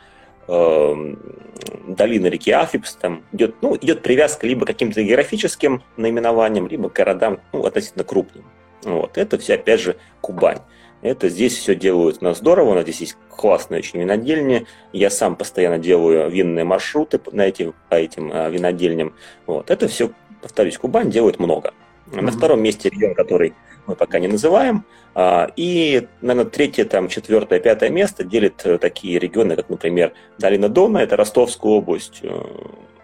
долина 0.46 2.26
реки 2.26 2.50
Афипс, 2.50 2.94
там 2.94 3.22
идет, 3.32 3.56
ну, 3.62 3.76
идет 3.76 4.02
привязка 4.02 4.46
либо 4.46 4.64
к 4.64 4.68
каким-то 4.68 5.02
географическим 5.02 5.82
наименованиям, 5.96 6.66
либо 6.68 6.88
к 6.88 6.94
городам 6.94 7.40
ну, 7.52 7.64
относительно 7.64 8.04
крупным. 8.04 8.44
Вот. 8.82 9.16
Это 9.16 9.38
все, 9.38 9.54
опять 9.54 9.80
же, 9.80 9.96
Кубань. 10.20 10.58
Это 11.02 11.28
здесь 11.28 11.56
все 11.56 11.74
делают 11.74 12.18
у 12.22 12.24
нас 12.24 12.38
здорово, 12.38 12.70
у 12.70 12.74
нас 12.74 12.84
здесь 12.84 13.00
есть 13.00 13.16
классные 13.28 13.80
очень 13.80 14.00
винодельни. 14.00 14.66
Я 14.92 15.10
сам 15.10 15.36
постоянно 15.36 15.78
делаю 15.78 16.30
винные 16.30 16.64
маршруты 16.64 17.20
на 17.32 17.42
эти, 17.42 17.74
по 17.90 17.94
этим 17.94 18.30
а, 18.32 18.48
винодельням. 18.48 19.14
Вот. 19.46 19.70
Это 19.70 19.86
все, 19.86 20.10
повторюсь, 20.40 20.78
Кубань 20.78 21.10
делает 21.10 21.38
много. 21.38 21.74
Mm-hmm. 22.06 22.20
На 22.22 22.32
втором 22.32 22.62
месте 22.62 22.88
регион, 22.88 23.14
который 23.14 23.52
мы 23.86 23.96
пока 23.96 24.18
не 24.18 24.28
называем. 24.28 24.84
А, 25.14 25.50
и, 25.56 26.08
наверное, 26.20 26.50
третье, 26.50 26.84
там, 26.84 27.08
четвертое, 27.08 27.60
пятое 27.60 27.90
место 27.90 28.24
делит 28.24 28.62
э, 28.64 28.78
такие 28.78 29.18
регионы, 29.18 29.56
как, 29.56 29.68
например, 29.68 30.12
Долина 30.38 30.68
Дона, 30.68 30.98
это 30.98 31.16
Ростовская 31.16 31.70
область, 31.70 32.20
э, 32.22 32.42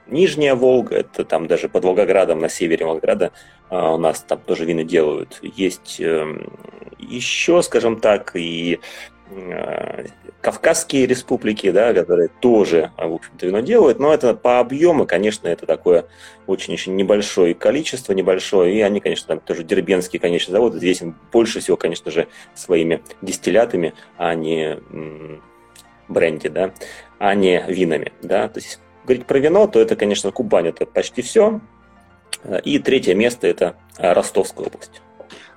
Нижняя 0.09 0.57
Волга, 0.57 0.97
это 0.97 1.25
там 1.25 1.47
даже 1.47 1.69
под 1.69 1.85
Волгоградом, 1.85 2.41
на 2.41 2.49
севере 2.49 2.85
Волгограда 2.85 3.31
а, 3.69 3.95
у 3.95 3.99
нас 3.99 4.21
там 4.21 4.41
тоже 4.41 4.65
вины 4.65 4.85
делают. 4.85 5.39
Есть 5.43 6.01
эм, 6.01 6.53
еще, 6.99 7.63
скажем 7.63 8.01
так, 8.01 8.33
и 8.35 8.81
Кавказские 10.41 11.07
республики, 11.07 11.71
да, 11.71 11.93
которые 11.93 12.29
тоже, 12.41 12.91
в 12.97 13.15
общем-то, 13.15 13.47
вино 13.47 13.61
делают, 13.61 13.99
но 13.99 14.13
это 14.13 14.35
по 14.35 14.59
объему, 14.59 15.07
конечно, 15.07 15.49
это 15.49 15.67
такое 15.67 16.07
очень-очень 16.47 16.97
небольшое 16.97 17.55
количество, 17.55 18.13
небольшое, 18.13 18.75
и 18.75 18.81
они, 18.81 19.01
конечно, 19.01 19.29
там 19.29 19.41
тоже 19.41 19.63
дербенские, 19.63 20.19
конечно, 20.19 20.53
заводы, 20.53 20.79
здесь 20.79 21.03
больше 21.31 21.61
всего, 21.61 21.77
конечно 21.77 22.11
же, 22.11 22.27
своими 22.55 23.03
дистиллятами, 23.23 23.95
а 24.17 24.35
не 24.35 24.79
бренди, 26.09 26.49
да, 26.49 26.73
а 27.19 27.35
не 27.35 27.63
винами, 27.69 28.13
да, 28.23 28.49
то 28.49 28.59
есть 28.59 28.81
говорить 29.05 29.27
про 29.27 29.39
вино, 29.39 29.67
то 29.67 29.81
это, 29.81 29.95
конечно, 29.97 30.31
Кубань, 30.31 30.69
это 30.69 30.87
почти 30.87 31.23
все. 31.23 31.61
И 32.65 32.79
третье 32.79 33.15
место– 33.15 33.47
это 33.49 33.77
Ростовская 33.99 34.67
область. 34.67 35.03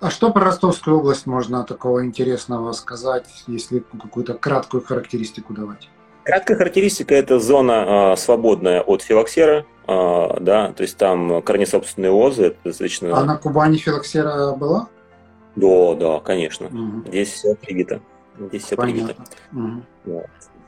А 0.03 0.09
что 0.09 0.31
про 0.31 0.43
Ростовскую 0.43 0.97
область 0.97 1.25
можно 1.25 1.63
такого 1.63 2.03
интересного 2.03 2.73
сказать, 2.73 3.25
если 3.47 3.79
какую-то 3.79 4.33
краткую 4.33 4.83
характеристику 4.83 5.53
давать? 5.53 5.87
Краткая 6.25 6.57
характеристика– 6.57 7.15
это 7.15 7.39
зона 7.39 8.11
э, 8.11 8.17
свободная 8.17 8.81
от 8.81 9.01
филоксера, 9.01 9.65
э, 9.87 10.39
да, 10.41 10.73
то 10.73 10.83
есть 10.83 10.97
там 10.97 11.41
корнесобственные 11.41 12.11
лозы, 12.11 12.47
это 12.47 12.57
достаточно… 12.65 13.17
А 13.17 13.23
на 13.23 13.37
Кубани 13.37 13.77
филоксера 13.77 14.51
была? 14.51 14.89
Да, 15.55 15.95
да, 15.95 16.19
конечно. 16.19 16.67
Угу. 16.67 17.07
Здесь 17.07 17.31
все 17.31 17.55
привито. 17.55 18.01
Здесь 18.37 18.63
все 18.63 18.75
Понятно. 18.75 19.15
привито. 19.53 19.83
Угу. 20.05 20.25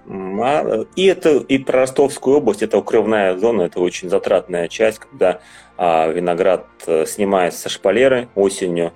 Вот. 0.07 0.87
И 0.95 1.05
это 1.07 1.39
и 1.39 1.57
про 1.57 1.81
Ростовскую 1.81 2.37
область, 2.37 2.63
это 2.63 2.77
укрывная 2.77 3.35
зона, 3.35 3.63
это 3.63 3.81
очень 3.81 4.09
затратная 4.09 4.69
часть, 4.69 4.99
когда 4.99 5.41
а, 5.77 6.07
виноград 6.07 6.67
э, 6.87 7.05
снимается 7.05 7.63
со 7.63 7.69
шпалеры 7.69 8.29
осенью 8.35 8.93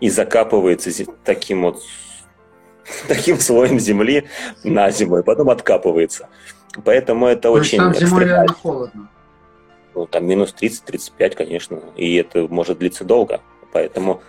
и 0.00 0.10
закапывается 0.10 0.90
таким 1.24 1.62
вот 1.62 1.82
таким 3.08 3.38
слоем 3.38 3.78
земли 3.78 4.28
на 4.64 4.90
зиму, 4.90 5.18
и 5.18 5.22
потом 5.22 5.50
откапывается. 5.50 6.28
Поэтому 6.84 7.26
это 7.26 7.42
То 7.42 7.52
очень... 7.52 7.78
там 7.78 7.94
зимой 7.94 8.24
реально 8.24 8.54
холодно. 8.54 9.08
Ну, 9.94 10.06
там 10.06 10.26
минус 10.26 10.54
30-35, 10.58 11.34
конечно, 11.34 11.80
и 11.96 12.14
это 12.16 12.46
может 12.48 12.78
длиться 12.78 13.04
долго. 13.04 13.40
Поэтому 13.72 14.22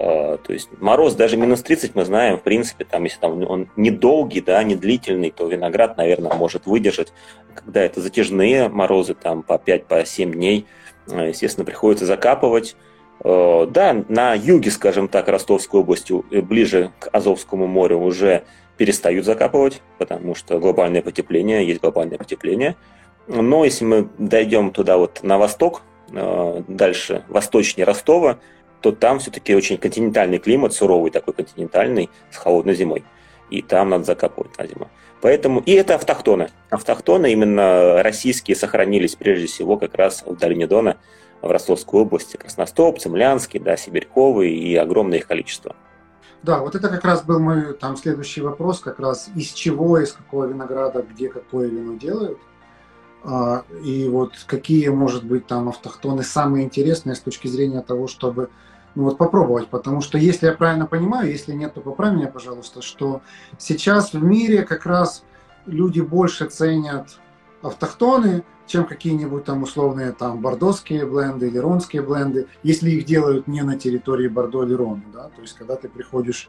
а, 0.00 0.36
то 0.38 0.52
есть 0.52 0.68
мороз 0.80 1.14
даже 1.14 1.36
минус 1.36 1.62
30 1.62 1.94
мы 1.94 2.04
знаем, 2.04 2.38
в 2.38 2.42
принципе, 2.42 2.84
там, 2.84 3.04
если 3.04 3.18
там 3.18 3.42
он 3.48 3.68
недолгий, 3.76 4.40
да, 4.40 4.62
не 4.62 4.76
длительный, 4.76 5.30
то 5.30 5.48
виноград, 5.48 5.96
наверное, 5.96 6.34
может 6.34 6.66
выдержать. 6.66 7.12
Когда 7.54 7.82
это 7.82 8.00
затяжные 8.00 8.68
морозы, 8.68 9.14
там 9.14 9.42
по 9.42 9.54
5-7 9.54 9.84
по 9.86 10.04
7 10.04 10.32
дней, 10.32 10.66
а, 11.10 11.26
естественно, 11.26 11.64
приходится 11.64 12.06
закапывать. 12.06 12.76
А, 13.20 13.66
да, 13.66 14.04
на 14.08 14.34
юге, 14.34 14.70
скажем 14.70 15.08
так, 15.08 15.28
Ростовской 15.28 15.80
области, 15.80 16.14
э, 16.30 16.40
ближе 16.40 16.92
к 16.98 17.08
Азовскому 17.12 17.66
морю 17.66 17.98
уже 17.98 18.44
перестают 18.76 19.24
закапывать, 19.24 19.82
потому 19.98 20.34
что 20.34 20.58
глобальное 20.58 21.02
потепление, 21.02 21.66
есть 21.66 21.80
глобальное 21.80 22.18
потепление. 22.18 22.76
Но 23.26 23.64
если 23.64 23.84
мы 23.84 24.08
дойдем 24.18 24.70
туда 24.70 24.96
вот 24.96 25.22
на 25.22 25.36
восток, 25.36 25.82
дальше 26.10 27.24
восточнее 27.28 27.84
Ростова, 27.84 28.38
то 28.80 28.92
там 28.92 29.18
все-таки 29.18 29.54
очень 29.54 29.76
континентальный 29.76 30.38
климат, 30.38 30.72
суровый 30.72 31.10
такой 31.10 31.34
континентальный, 31.34 32.10
с 32.30 32.36
холодной 32.36 32.74
зимой. 32.74 33.04
И 33.50 33.62
там 33.62 33.90
надо 33.90 34.04
закапывать 34.04 34.56
на 34.58 34.66
зиму. 34.66 34.88
Поэтому, 35.20 35.60
и 35.60 35.72
это 35.72 35.96
автохтоны. 35.96 36.50
Автохтоны 36.70 37.32
именно 37.32 38.02
российские 38.02 38.56
сохранились 38.56 39.16
прежде 39.16 39.46
всего 39.46 39.76
как 39.76 39.94
раз 39.94 40.22
в 40.24 40.36
долине 40.36 40.66
Дона, 40.66 40.96
в 41.42 41.50
Ростовской 41.50 42.02
области. 42.02 42.36
Красностоп, 42.36 42.98
Цемлянский, 42.98 43.60
да, 43.60 43.76
Сибирьковый 43.76 44.52
и 44.52 44.74
огромное 44.76 45.18
их 45.18 45.26
количество. 45.26 45.76
Да, 46.42 46.60
вот 46.60 46.74
это 46.74 46.88
как 46.88 47.04
раз 47.04 47.22
был 47.22 47.40
мой 47.40 47.74
там 47.74 47.96
следующий 47.96 48.40
вопрос, 48.40 48.80
как 48.80 49.00
раз 49.00 49.28
из 49.34 49.52
чего, 49.52 49.98
из 49.98 50.12
какого 50.12 50.44
винограда, 50.44 51.02
где 51.02 51.28
какое 51.28 51.68
вино 51.68 51.96
делают. 51.96 52.38
А, 53.24 53.64
и 53.84 54.08
вот 54.08 54.34
какие, 54.46 54.88
может 54.88 55.24
быть, 55.24 55.46
там 55.46 55.68
автохтоны 55.68 56.22
самые 56.22 56.64
интересные 56.64 57.16
с 57.16 57.20
точки 57.20 57.48
зрения 57.48 57.80
того, 57.82 58.06
чтобы 58.06 58.50
ну, 58.94 59.04
вот 59.04 59.18
попробовать, 59.18 59.68
потому 59.68 60.00
что 60.00 60.16
если 60.18 60.46
я 60.46 60.52
правильно 60.52 60.86
понимаю, 60.86 61.30
если 61.30 61.52
нет, 61.52 61.74
то 61.74 61.80
поправь 61.80 62.14
меня, 62.14 62.28
пожалуйста, 62.28 62.82
что 62.82 63.20
сейчас 63.58 64.12
в 64.12 64.22
мире 64.22 64.62
как 64.62 64.86
раз 64.86 65.24
люди 65.66 66.00
больше 66.00 66.46
ценят 66.46 67.18
автохтоны, 67.62 68.44
чем 68.66 68.84
какие-нибудь 68.86 69.44
там 69.44 69.62
условные 69.62 70.12
там 70.12 70.40
бордоские 70.40 71.06
бленды 71.06 71.48
или 71.48 71.58
ронские 71.58 72.02
бленды, 72.02 72.46
если 72.62 72.90
их 72.90 73.04
делают 73.04 73.48
не 73.48 73.62
на 73.62 73.78
территории 73.78 74.28
Бордо 74.28 74.64
или 74.64 74.74
Рона, 74.74 75.02
да, 75.12 75.30
то 75.34 75.40
есть 75.40 75.54
когда 75.54 75.76
ты 75.76 75.88
приходишь, 75.88 76.48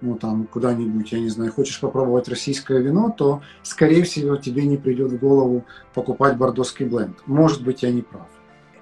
ну 0.00 0.16
там 0.16 0.46
куда-нибудь, 0.46 1.12
я 1.12 1.20
не 1.20 1.28
знаю, 1.28 1.52
хочешь 1.52 1.80
попробовать 1.80 2.28
российское 2.28 2.80
вино, 2.80 3.14
то 3.16 3.42
скорее 3.62 4.02
всего 4.02 4.36
тебе 4.36 4.66
не 4.66 4.76
придет 4.76 5.12
в 5.12 5.18
голову 5.18 5.64
покупать 5.94 6.36
бордоский 6.36 6.86
бленд. 6.86 7.16
Может 7.26 7.62
быть, 7.62 7.82
я 7.82 7.90
не 7.90 8.02
прав. 8.02 8.26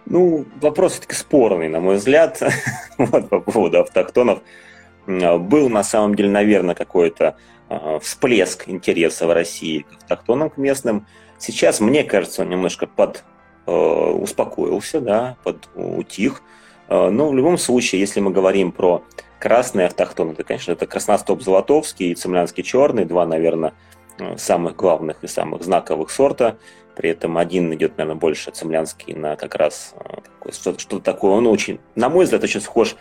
Ну, 0.06 0.46
вопрос 0.62 0.92
все-таки 0.92 1.14
спорный, 1.14 1.68
на 1.68 1.80
мой 1.80 1.96
взгляд, 1.96 2.40
вот, 2.98 3.28
по 3.28 3.40
поводу 3.40 3.80
автохтонов. 3.80 4.40
Был 5.06 5.68
на 5.68 5.84
самом 5.84 6.14
деле, 6.14 6.30
наверное, 6.30 6.74
какой-то 6.74 7.36
э, 7.68 7.98
всплеск 8.00 8.68
интереса 8.68 9.26
в 9.26 9.32
России 9.32 9.80
к 9.80 10.02
автохтонам, 10.02 10.50
к 10.50 10.56
местным. 10.56 11.06
Сейчас, 11.38 11.81
мне 11.81 12.05
кажется, 12.05 12.42
он 12.42 12.51
немножко 12.51 12.87
под 12.87 13.24
э, 13.66 13.72
успокоился, 13.72 15.01
да, 15.01 15.37
под 15.44 15.68
утих. 15.74 16.42
Э, 16.88 17.11
но 17.11 17.29
в 17.29 17.35
любом 17.35 17.59
случае, 17.59 18.01
если 18.01 18.20
мы 18.20 18.31
говорим 18.31 18.72
про 18.72 19.03
красные 19.38 19.87
автохтоны, 19.87 20.35
то, 20.35 20.44
конечно, 20.44 20.72
это 20.72 20.87
красностоп 20.87 21.42
золотовский 21.42 22.11
и 22.11 22.14
цемлянский 22.14 22.62
черный, 22.62 23.05
два, 23.05 23.24
наверное, 23.24 23.72
самых 24.37 24.74
главных 24.74 25.22
и 25.22 25.29
самых 25.29 25.62
знаковых 25.62 26.11
сорта. 26.11 26.59
При 26.96 27.11
этом 27.11 27.38
один 27.38 27.72
идет, 27.74 27.96
наверное, 27.96 28.18
больше 28.18 28.51
цемлянский 28.51 29.14
на 29.14 29.37
как 29.37 29.55
раз 29.55 29.94
что-то, 30.51 30.81
что 30.81 30.98
такое. 30.98 31.33
Он 31.33 31.46
очень, 31.46 31.79
на 31.94 32.09
мой 32.09 32.24
взгляд, 32.24 32.42
очень 32.42 32.61
схож 32.61 32.96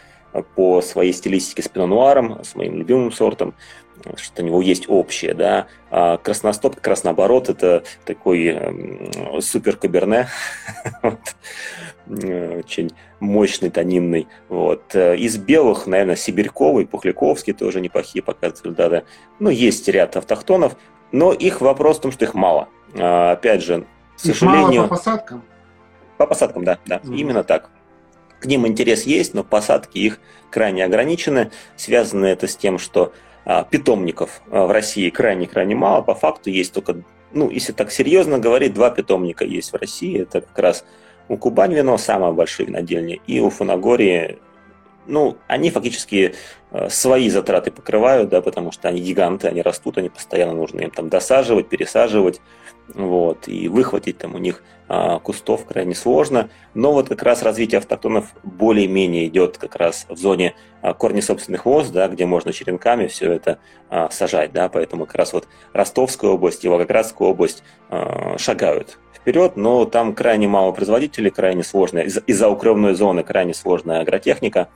по 0.55 0.81
своей 0.81 1.13
стилистике 1.13 1.63
с 1.63 1.67
пино 1.67 2.39
с 2.43 2.55
моим 2.55 2.77
любимым 2.77 3.11
сортом 3.11 3.53
что 4.15 4.43
у 4.43 4.45
него 4.45 4.61
есть 4.61 4.85
общее, 4.87 5.33
да. 5.33 5.67
А 5.89 6.17
красностоп 6.17 6.75
как 6.75 6.87
раз 6.87 7.03
наоборот, 7.03 7.49
это 7.49 7.83
такой 8.05 8.45
э, 8.45 9.41
супер 9.41 9.75
каберне, 9.75 10.27
очень 12.07 12.91
мощный, 13.19 13.69
тонинный. 13.69 14.27
Вот. 14.49 14.95
Из 14.95 15.37
белых, 15.37 15.87
наверное, 15.87 16.15
Сибирьковый, 16.15 16.85
Пухляковский 16.85 17.53
тоже 17.53 17.81
неплохие 17.81 18.21
показывают 18.23 18.63
результаты. 18.63 19.05
Ну, 19.39 19.49
есть 19.49 19.87
ряд 19.87 20.15
автохтонов, 20.15 20.75
но 21.11 21.33
их 21.33 21.61
вопрос 21.61 21.97
в 21.97 22.01
том, 22.01 22.11
что 22.11 22.25
их 22.25 22.33
мало. 22.33 22.69
А, 22.95 23.31
опять 23.31 23.63
же, 23.63 23.85
к 24.15 24.19
сожалению... 24.19 24.69
Их 24.69 24.75
мало 24.75 24.83
по 24.83 24.95
посадкам? 24.95 25.43
По 26.17 26.27
посадкам, 26.27 26.63
да, 26.63 26.79
да, 26.85 26.97
mm. 26.97 27.15
именно 27.15 27.43
так. 27.43 27.69
К 28.39 28.45
ним 28.45 28.67
интерес 28.67 29.03
есть, 29.03 29.33
но 29.33 29.43
посадки 29.43 29.97
их 29.97 30.19
крайне 30.49 30.85
ограничены. 30.85 31.51
Связано 31.75 32.25
это 32.25 32.47
с 32.47 32.55
тем, 32.55 32.77
что 32.77 33.13
а, 33.45 33.63
питомников 33.63 34.41
а, 34.51 34.65
в 34.65 34.71
России 34.71 35.09
крайне-крайне 35.09 35.75
мало. 35.75 36.01
По 36.01 36.13
факту 36.13 36.49
есть 36.49 36.73
только, 36.73 37.01
ну, 37.31 37.49
если 37.49 37.73
так 37.73 37.91
серьезно 37.91 38.39
говорить, 38.39 38.73
два 38.73 38.89
питомника 38.89 39.45
есть 39.45 39.71
в 39.71 39.75
России. 39.75 40.21
Это 40.21 40.41
как 40.41 40.59
раз 40.59 40.85
у 41.29 41.37
Кубань 41.37 41.73
вино, 41.73 41.97
самое 41.97 42.33
большое 42.33 42.67
винодельня, 42.67 43.19
и 43.27 43.39
у 43.39 43.49
Фанагории, 43.49 44.39
ну, 45.07 45.37
они 45.47 45.71
фактически 45.71 46.35
э, 46.71 46.89
свои 46.89 47.29
затраты 47.29 47.71
покрывают, 47.71 48.29
да, 48.29 48.41
потому 48.41 48.71
что 48.71 48.87
они 48.87 49.01
гиганты, 49.01 49.47
они 49.47 49.61
растут, 49.61 49.97
они 49.97 50.09
постоянно 50.09 50.53
нужно 50.53 50.81
им 50.81 50.91
там 50.91 51.09
досаживать, 51.09 51.69
пересаживать, 51.69 52.41
вот, 52.93 53.47
и 53.47 53.67
выхватить 53.67 54.17
там 54.17 54.35
у 54.35 54.37
них 54.37 54.63
а, 54.87 55.19
кустов 55.19 55.65
крайне 55.65 55.95
сложно. 55.95 56.49
Но 56.73 56.93
вот 56.93 57.09
как 57.09 57.23
раз 57.23 57.43
развитие 57.43 57.79
автохтонов 57.79 58.33
более-менее 58.43 59.27
идет 59.27 59.57
как 59.57 59.75
раз 59.75 60.05
в 60.09 60.17
зоне 60.17 60.55
а, 60.81 60.93
корней 60.93 61.21
собственных 61.21 61.65
лоз, 61.65 61.89
да, 61.89 62.07
где 62.07 62.25
можно 62.25 62.53
черенками 62.53 63.07
все 63.07 63.31
это 63.31 63.59
а, 63.89 64.09
сажать, 64.09 64.53
да, 64.53 64.69
поэтому 64.69 65.05
как 65.05 65.15
раз 65.15 65.33
вот 65.33 65.47
Ростовская 65.73 66.31
область 66.31 66.63
и 66.63 66.69
Волгоградская 66.69 67.27
область 67.27 67.63
а, 67.89 68.37
шагают 68.37 68.97
вперед, 69.13 69.57
но 69.57 69.83
там 69.85 70.13
крайне 70.15 70.47
мало 70.47 70.71
производителей, 70.71 71.31
крайне 71.31 71.63
сложная, 71.63 72.03
из- 72.03 72.23
из-за 72.27 72.47
укрывной 72.47 72.93
зоны 72.93 73.23
крайне 73.23 73.53
сложная 73.53 73.99
агротехника, 73.99 74.69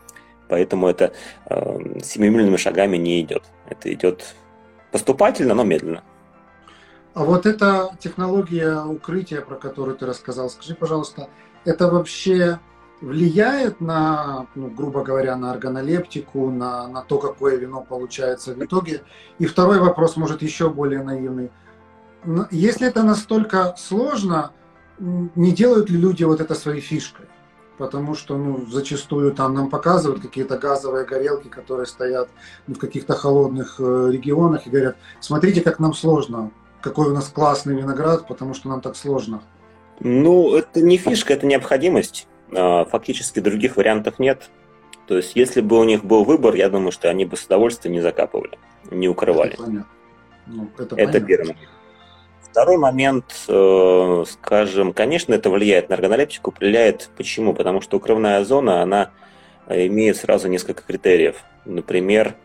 поэтому 0.50 0.88
это 0.88 1.14
э, 1.50 2.00
семимильными 2.04 2.58
шагами 2.58 2.98
не 2.98 3.22
идет. 3.22 3.44
Это 3.70 3.94
идет 3.94 4.36
поступательно, 4.92 5.54
но 5.54 5.64
медленно. 5.64 6.04
А 7.14 7.26
вот 7.26 7.46
эта 7.46 7.92
технология 8.00 8.82
укрытия, 8.82 9.42
про 9.42 9.56
которую 9.56 9.98
ты 9.98 10.06
рассказал, 10.06 10.50
скажи, 10.50 10.76
пожалуйста, 10.76 11.28
это 11.66 11.88
вообще 11.90 12.60
влияет 13.02 13.82
на, 13.82 14.48
ну, 14.56 14.70
грубо 14.70 15.04
говоря, 15.04 15.36
на 15.36 15.52
органолептику, 15.52 16.50
на, 16.52 16.88
на 16.88 17.02
то, 17.02 17.18
какое 17.18 17.58
вино 17.58 17.86
получается 17.88 18.54
в 18.54 18.64
итоге? 18.64 19.02
И 19.40 19.46
второй 19.46 19.80
вопрос, 19.80 20.16
может, 20.16 20.42
еще 20.42 20.70
более 20.70 21.04
наивный. 21.04 21.52
Если 22.52 22.88
это 22.88 23.04
настолько 23.04 23.76
сложно, 23.78 24.52
не 25.00 25.52
делают 25.52 25.90
ли 25.90 25.98
люди 25.98 26.24
вот 26.24 26.40
это 26.40 26.56
своей 26.56 26.82
фишкой? 26.82 27.26
Потому 27.78 28.14
что 28.14 28.38
ну, 28.38 28.68
зачастую 28.68 29.34
там 29.34 29.56
нам 29.56 29.70
показывают 29.70 30.22
какие-то 30.22 30.58
газовые 30.58 31.04
горелки, 31.04 31.48
которые 31.48 31.88
стоят 31.88 32.30
в 32.68 32.78
каких-то 32.78 33.16
холодных 33.16 33.78
э, 33.80 34.10
регионах 34.12 34.68
и 34.68 34.70
говорят, 34.70 34.98
смотрите, 35.20 35.62
как 35.62 35.80
нам 35.80 35.96
сложно, 35.96 36.52
какой 36.82 37.10
у 37.10 37.14
нас 37.14 37.30
классный 37.30 37.76
виноград, 37.76 38.28
потому 38.28 38.54
что 38.54 38.70
нам 38.70 38.82
так 38.82 38.96
сложно. 38.96 39.42
Ну, 40.00 40.56
это 40.56 40.82
не 40.82 40.98
фишка, 40.98 41.34
это 41.34 41.46
необходимость. 41.46 42.28
А, 42.54 42.86
фактически 42.86 43.40
других 43.40 43.78
вариантов 43.78 44.20
нет. 44.20 44.50
То 45.08 45.18
есть, 45.18 45.36
если 45.36 45.62
бы 45.62 45.80
у 45.80 45.84
них 45.84 46.04
был 46.04 46.24
выбор, 46.24 46.56
я 46.56 46.70
думаю, 46.70 46.92
что 46.92 47.10
они 47.10 47.26
бы 47.26 47.38
с 47.38 47.46
удовольствием 47.46 47.94
не 47.94 48.02
закапывали, 48.02 48.58
не 48.90 49.08
укрывали. 49.08 49.54
Это, 49.54 49.64
понятно. 49.64 49.88
Ну, 50.48 50.70
это, 50.78 50.96
это 50.96 51.22
первый 51.22 51.48
момент. 51.48 51.70
Второй 52.42 52.78
момент, 52.78 53.26
э, 53.48 54.24
скажем, 54.30 54.92
конечно, 54.92 55.34
это 55.34 55.50
влияет 55.50 55.90
на 55.90 55.96
органолептику. 55.96 56.54
Влияет 56.60 57.10
почему? 57.16 57.54
Потому 57.54 57.80
что 57.82 57.98
укрывная 57.98 58.44
зона, 58.44 58.82
она 58.82 59.12
имеет 59.70 60.18
сразу 60.18 60.50
несколько 60.50 60.84
критериев. 60.84 61.38
Например, 61.66 62.36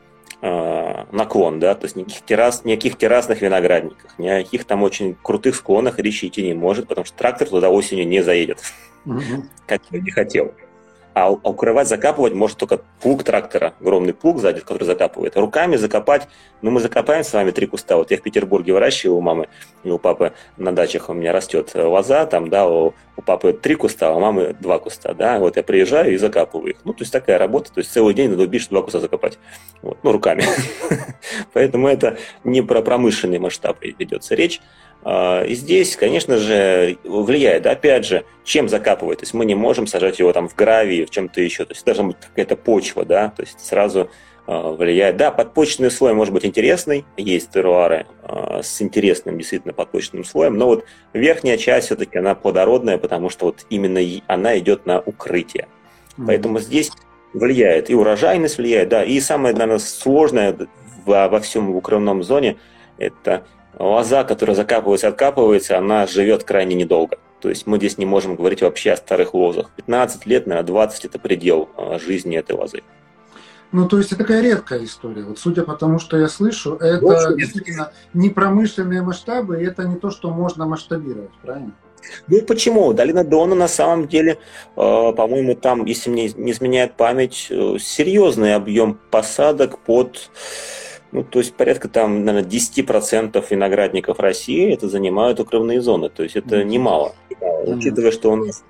наклон, 1.12 1.60
да, 1.60 1.74
то 1.74 1.84
есть 1.84 1.96
никаких, 1.96 2.22
террас, 2.22 2.64
никаких 2.64 2.96
террасных 2.96 3.40
виноградниках, 3.40 4.18
никаких 4.18 4.64
там 4.64 4.82
очень 4.82 5.16
крутых 5.22 5.54
склонах 5.56 5.98
речи 5.98 6.26
идти 6.26 6.42
не 6.42 6.54
может, 6.54 6.88
потому 6.88 7.04
что 7.04 7.16
трактор 7.16 7.48
туда 7.48 7.70
осенью 7.70 8.06
не 8.06 8.22
заедет, 8.22 8.60
угу. 9.04 9.44
как 9.66 9.82
я 9.90 10.00
не 10.00 10.10
хотел. 10.10 10.54
А 11.16 11.30
укрывать, 11.30 11.88
закапывать 11.88 12.34
может 12.34 12.58
только 12.58 12.82
плуг 13.00 13.24
трактора, 13.24 13.72
огромный 13.80 14.12
плуг 14.12 14.38
сзади, 14.38 14.60
который 14.60 14.84
закапывает. 14.84 15.34
Руками 15.34 15.76
закопать, 15.76 16.28
ну 16.60 16.70
мы 16.70 16.78
закопаем 16.80 17.24
с 17.24 17.32
вами 17.32 17.52
три 17.52 17.66
куста. 17.66 17.96
Вот 17.96 18.10
я 18.10 18.18
в 18.18 18.20
Петербурге 18.20 18.74
выращиваю 18.74 19.16
у 19.16 19.22
мамы 19.22 19.48
и 19.82 19.88
у 19.88 19.98
папы 19.98 20.34
на 20.58 20.72
дачах 20.72 21.08
у 21.08 21.14
меня 21.14 21.32
растет 21.32 21.72
лоза, 21.74 22.26
там, 22.26 22.50
да, 22.50 22.68
у, 22.68 22.92
у 23.16 23.22
папы 23.22 23.54
три 23.54 23.76
куста, 23.76 24.10
а 24.10 24.12
у 24.12 24.20
мамы 24.20 24.54
два 24.60 24.78
куста, 24.78 25.14
да. 25.14 25.38
Вот 25.38 25.56
я 25.56 25.62
приезжаю 25.62 26.12
и 26.12 26.18
закапываю 26.18 26.72
их. 26.72 26.76
Ну, 26.84 26.92
то 26.92 27.00
есть 27.00 27.14
такая 27.14 27.38
работа, 27.38 27.72
то 27.72 27.78
есть 27.78 27.90
целый 27.90 28.12
день 28.12 28.28
надо 28.28 28.42
убить, 28.42 28.68
два 28.68 28.82
куста 28.82 29.00
закопать. 29.00 29.38
Вот, 29.80 29.96
ну, 30.02 30.12
руками. 30.12 30.44
Поэтому 31.54 31.88
это 31.88 32.18
не 32.44 32.60
про 32.60 32.82
промышленный 32.82 33.38
масштаб 33.38 33.78
ведется 33.80 34.34
речь. 34.34 34.60
А, 35.08 35.44
и 35.44 35.54
здесь, 35.54 35.94
конечно 35.94 36.36
же, 36.36 36.98
влияет, 37.04 37.64
опять 37.66 38.04
же, 38.04 38.24
чем 38.42 38.68
закапывать. 38.68 39.20
То 39.20 39.22
есть 39.22 39.34
мы 39.34 39.44
не 39.44 39.54
можем 39.54 39.86
сажать 39.86 40.18
его 40.18 40.32
там 40.32 40.48
в 40.48 40.56
гравии, 40.56 41.04
в 41.04 41.10
чем-то 41.10 41.40
еще. 41.40 41.64
То 41.64 41.74
есть 41.74 41.86
должна 41.86 42.04
быть 42.04 42.16
какая-то 42.16 42.56
почва, 42.56 43.04
да, 43.04 43.28
то 43.28 43.42
есть 43.42 43.60
сразу 43.60 44.10
а, 44.48 44.72
влияет. 44.72 45.16
Да, 45.16 45.30
подпочечный 45.30 45.92
слой 45.92 46.12
может 46.12 46.34
быть 46.34 46.44
интересный, 46.44 47.04
есть 47.16 47.52
теруары 47.52 48.06
а, 48.24 48.62
с 48.64 48.82
интересным 48.82 49.38
действительно 49.38 49.72
подпочечным 49.72 50.24
слоем, 50.24 50.58
но 50.58 50.66
вот 50.66 50.84
верхняя 51.12 51.56
часть 51.56 51.86
все-таки 51.86 52.18
она 52.18 52.34
плодородная, 52.34 52.98
потому 52.98 53.30
что 53.30 53.46
вот 53.46 53.64
именно 53.70 54.00
она 54.26 54.58
идет 54.58 54.86
на 54.86 54.98
укрытие. 54.98 55.68
Mm-hmm. 56.18 56.24
Поэтому 56.26 56.58
здесь 56.58 56.90
влияет 57.32 57.90
и 57.90 57.94
урожайность 57.94 58.58
влияет, 58.58 58.88
да, 58.88 59.04
и 59.04 59.20
самое, 59.20 59.54
наверное, 59.54 59.78
сложное 59.78 60.56
во, 61.04 61.28
во 61.28 61.38
всем 61.38 61.76
укрывном 61.76 62.24
зоне 62.24 62.56
это 62.98 63.44
лоза, 63.78 64.24
которая 64.24 64.56
закапывается, 64.56 65.08
откапывается, 65.08 65.78
она 65.78 66.06
живет 66.06 66.44
крайне 66.44 66.74
недолго. 66.74 67.18
То 67.40 67.48
есть 67.48 67.66
мы 67.66 67.76
здесь 67.76 67.98
не 67.98 68.06
можем 68.06 68.34
говорить 68.34 68.62
вообще 68.62 68.92
о 68.92 68.96
старых 68.96 69.34
лозах. 69.34 69.70
15 69.76 70.26
лет, 70.26 70.46
наверное, 70.46 70.66
20– 70.66 71.04
это 71.06 71.18
предел 71.18 71.68
а, 71.76 71.98
жизни 71.98 72.36
этой 72.36 72.56
лозы. 72.56 72.82
Ну, 73.72 73.88
то 73.88 73.98
есть 73.98 74.12
это 74.12 74.22
такая 74.22 74.42
редкая 74.42 74.84
история. 74.84 75.24
Вот 75.24 75.38
судя 75.38 75.62
по 75.62 75.74
тому, 75.74 75.98
что 75.98 76.16
я 76.16 76.28
слышу, 76.28 76.76
это 76.76 77.34
действительно 77.36 77.92
не 78.14 78.30
промышленные 78.30 79.02
масштабы, 79.02 79.60
и 79.60 79.66
это 79.66 79.84
не 79.84 79.96
то, 79.96 80.10
что 80.10 80.30
можно 80.30 80.66
масштабировать, 80.66 81.32
правильно? 81.42 81.72
Ну 82.28 82.42
почему? 82.42 82.92
Долина 82.92 83.24
Дона 83.24 83.54
на 83.54 83.68
самом 83.68 84.06
деле, 84.06 84.38
а, 84.76 85.12
по-моему, 85.12 85.54
там, 85.56 85.84
если 85.84 86.08
мне 86.08 86.30
не 86.36 86.52
изменяет 86.52 86.94
память, 86.94 87.48
э, 87.50 87.76
серьезный 87.80 88.54
объем 88.54 88.98
посадок 89.10 89.78
под 89.78 90.30
ну, 91.12 91.22
то 91.22 91.38
есть 91.38 91.54
порядка 91.54 91.88
там, 91.88 92.24
наверное, 92.24 92.48
10% 92.48 93.44
виноградников 93.50 94.18
России 94.18 94.72
это 94.72 94.88
занимают 94.88 95.40
укрывные 95.40 95.80
зоны. 95.80 96.08
То 96.08 96.22
есть 96.22 96.36
это 96.36 96.64
немало. 96.64 97.14
Mm-hmm. 97.30 97.76
Учитывая, 97.76 98.10
что 98.10 98.32
у 98.32 98.36
нас 98.36 98.64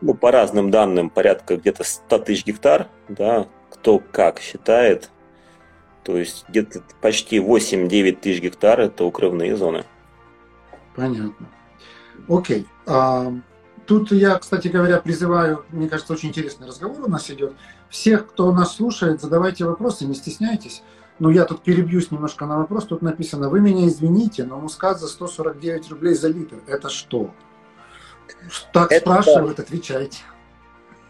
ну, 0.00 0.14
по 0.14 0.30
разным 0.30 0.70
данным 0.70 1.10
порядка 1.10 1.56
где-то 1.56 1.84
100 1.84 2.18
тысяч 2.20 2.46
гектар, 2.46 2.88
да, 3.08 3.48
кто 3.70 3.98
как 3.98 4.40
считает, 4.40 5.10
то 6.04 6.16
есть 6.16 6.44
где-то 6.48 6.82
почти 7.00 7.38
8-9 7.38 8.12
тысяч 8.20 8.40
гектар 8.40 8.80
это 8.80 9.04
укрывные 9.04 9.56
зоны. 9.56 9.84
Понятно. 10.94 11.48
Окей. 12.28 12.66
А, 12.86 13.32
тут 13.86 14.10
я, 14.12 14.38
кстати 14.38 14.68
говоря, 14.68 15.00
призываю, 15.00 15.64
мне 15.70 15.88
кажется, 15.88 16.12
очень 16.12 16.30
интересный 16.30 16.66
разговор 16.66 17.04
у 17.04 17.10
нас 17.10 17.30
идет. 17.30 17.54
Всех, 17.88 18.28
кто 18.28 18.52
нас 18.52 18.76
слушает, 18.76 19.20
задавайте 19.20 19.64
вопросы, 19.64 20.06
не 20.06 20.14
стесняйтесь. 20.14 20.82
Ну, 21.18 21.30
я 21.30 21.44
тут 21.44 21.62
перебьюсь 21.62 22.10
немножко 22.10 22.46
на 22.46 22.58
вопрос. 22.58 22.86
Тут 22.86 23.02
написано, 23.02 23.48
вы 23.48 23.60
меня 23.60 23.88
извините, 23.88 24.44
но 24.44 24.58
мускат 24.58 25.00
за 25.00 25.08
149 25.08 25.90
рублей 25.90 26.14
за 26.14 26.28
литр. 26.28 26.56
Это 26.66 26.88
что? 26.88 27.30
Так 28.72 28.92
это... 28.92 29.00
спрашивают, 29.00 29.58
отвечайте. 29.58 30.18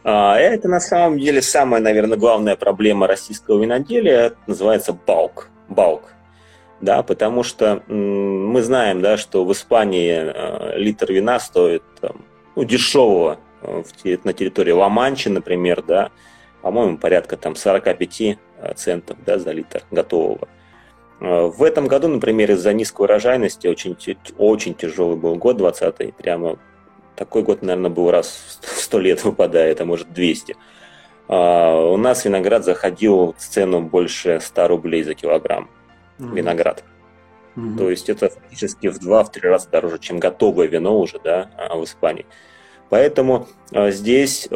А, 0.05 0.37
это 0.37 0.68
на 0.68 0.81
самом 0.81 1.18
деле 1.18 1.42
самая, 1.42 1.83
наверное, 1.83 2.16
главная 2.16 2.57
проблема 2.57 3.07
российского 3.07 3.62
виноделия. 3.62 4.27
Это 4.29 4.37
называется 4.47 4.94
балк. 4.94 5.49
Балк. 5.68 6.05
Да, 6.81 7.03
потому 7.03 7.42
что 7.42 7.83
мы 7.88 8.62
знаем, 8.62 9.03
да, 9.03 9.16
что 9.16 9.44
в 9.44 9.53
Испании 9.53 10.12
э, 10.14 10.79
литр 10.79 11.12
вина 11.12 11.40
стоит 11.40 11.83
там, 12.01 12.25
ну, 12.55 12.64
дешевого 12.64 13.40
э, 13.62 13.83
на 14.23 14.33
территории 14.33 14.71
Ла-Манчи, 14.71 15.29
например, 15.29 15.83
да, 15.83 16.12
по-моему, 16.62 16.97
порядка 16.97 17.37
там 17.37 17.57
45 17.57 18.21
Э, 18.21 18.47
центов 18.77 19.16
да, 19.25 19.38
за 19.38 19.53
литр 19.53 19.83
готового. 19.90 20.49
Э, 21.21 21.47
в 21.47 21.62
этом 21.62 21.87
году, 21.87 22.09
например, 22.09 22.53
из-за 22.53 22.73
низкой 22.73 23.03
урожайности 23.03 23.66
очень, 23.66 23.97
очень 24.38 24.75
тяжелый 24.75 25.16
был 25.16 25.37
год 25.37 25.57
20 25.57 26.14
прямо 26.14 26.59
такой 27.18 27.42
год, 27.42 27.62
наверное, 27.62 27.90
был 27.90 28.11
раз 28.11 28.61
в 28.61 28.81
100 28.81 28.99
лет 29.01 29.25
выпадает, 29.25 29.81
а 29.81 29.85
может 29.85 30.12
200. 30.12 30.57
А 31.27 31.75
у 31.75 31.97
нас 31.97 32.25
виноград 32.25 32.64
заходил 32.64 33.35
в 33.37 33.42
цену 33.42 33.83
больше 33.83 34.38
100 34.40 34.68
рублей 34.68 35.03
за 35.03 35.14
килограмм. 35.14 35.68
Mm-hmm. 36.18 36.35
Виноград. 36.35 36.85
Mm-hmm. 37.57 37.77
То 37.77 37.90
есть 37.90 38.09
это 38.09 38.31
фактически 38.31 38.87
в 38.87 38.99
2-3 38.99 39.40
раза 39.40 39.68
дороже, 39.68 39.99
чем 39.99 40.21
готовое 40.21 40.68
вино 40.68 40.99
уже 40.99 41.18
да, 41.23 41.51
а, 41.57 41.77
в 41.77 41.85
Испании. 41.85 42.25
Поэтому 42.88 43.49
а, 43.73 43.90
здесь 43.90 44.49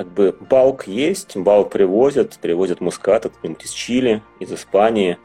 как 0.00 0.08
бы 0.12 0.34
балк 0.48 0.86
есть, 0.86 1.36
балк 1.36 1.70
привозят, 1.70 2.38
привозят 2.40 2.80
мускат 2.80 3.26
откуда-нибудь 3.26 3.66
из 3.66 3.70
Чили, 3.70 4.22
из 4.38 4.50
Испании, 4.50 5.18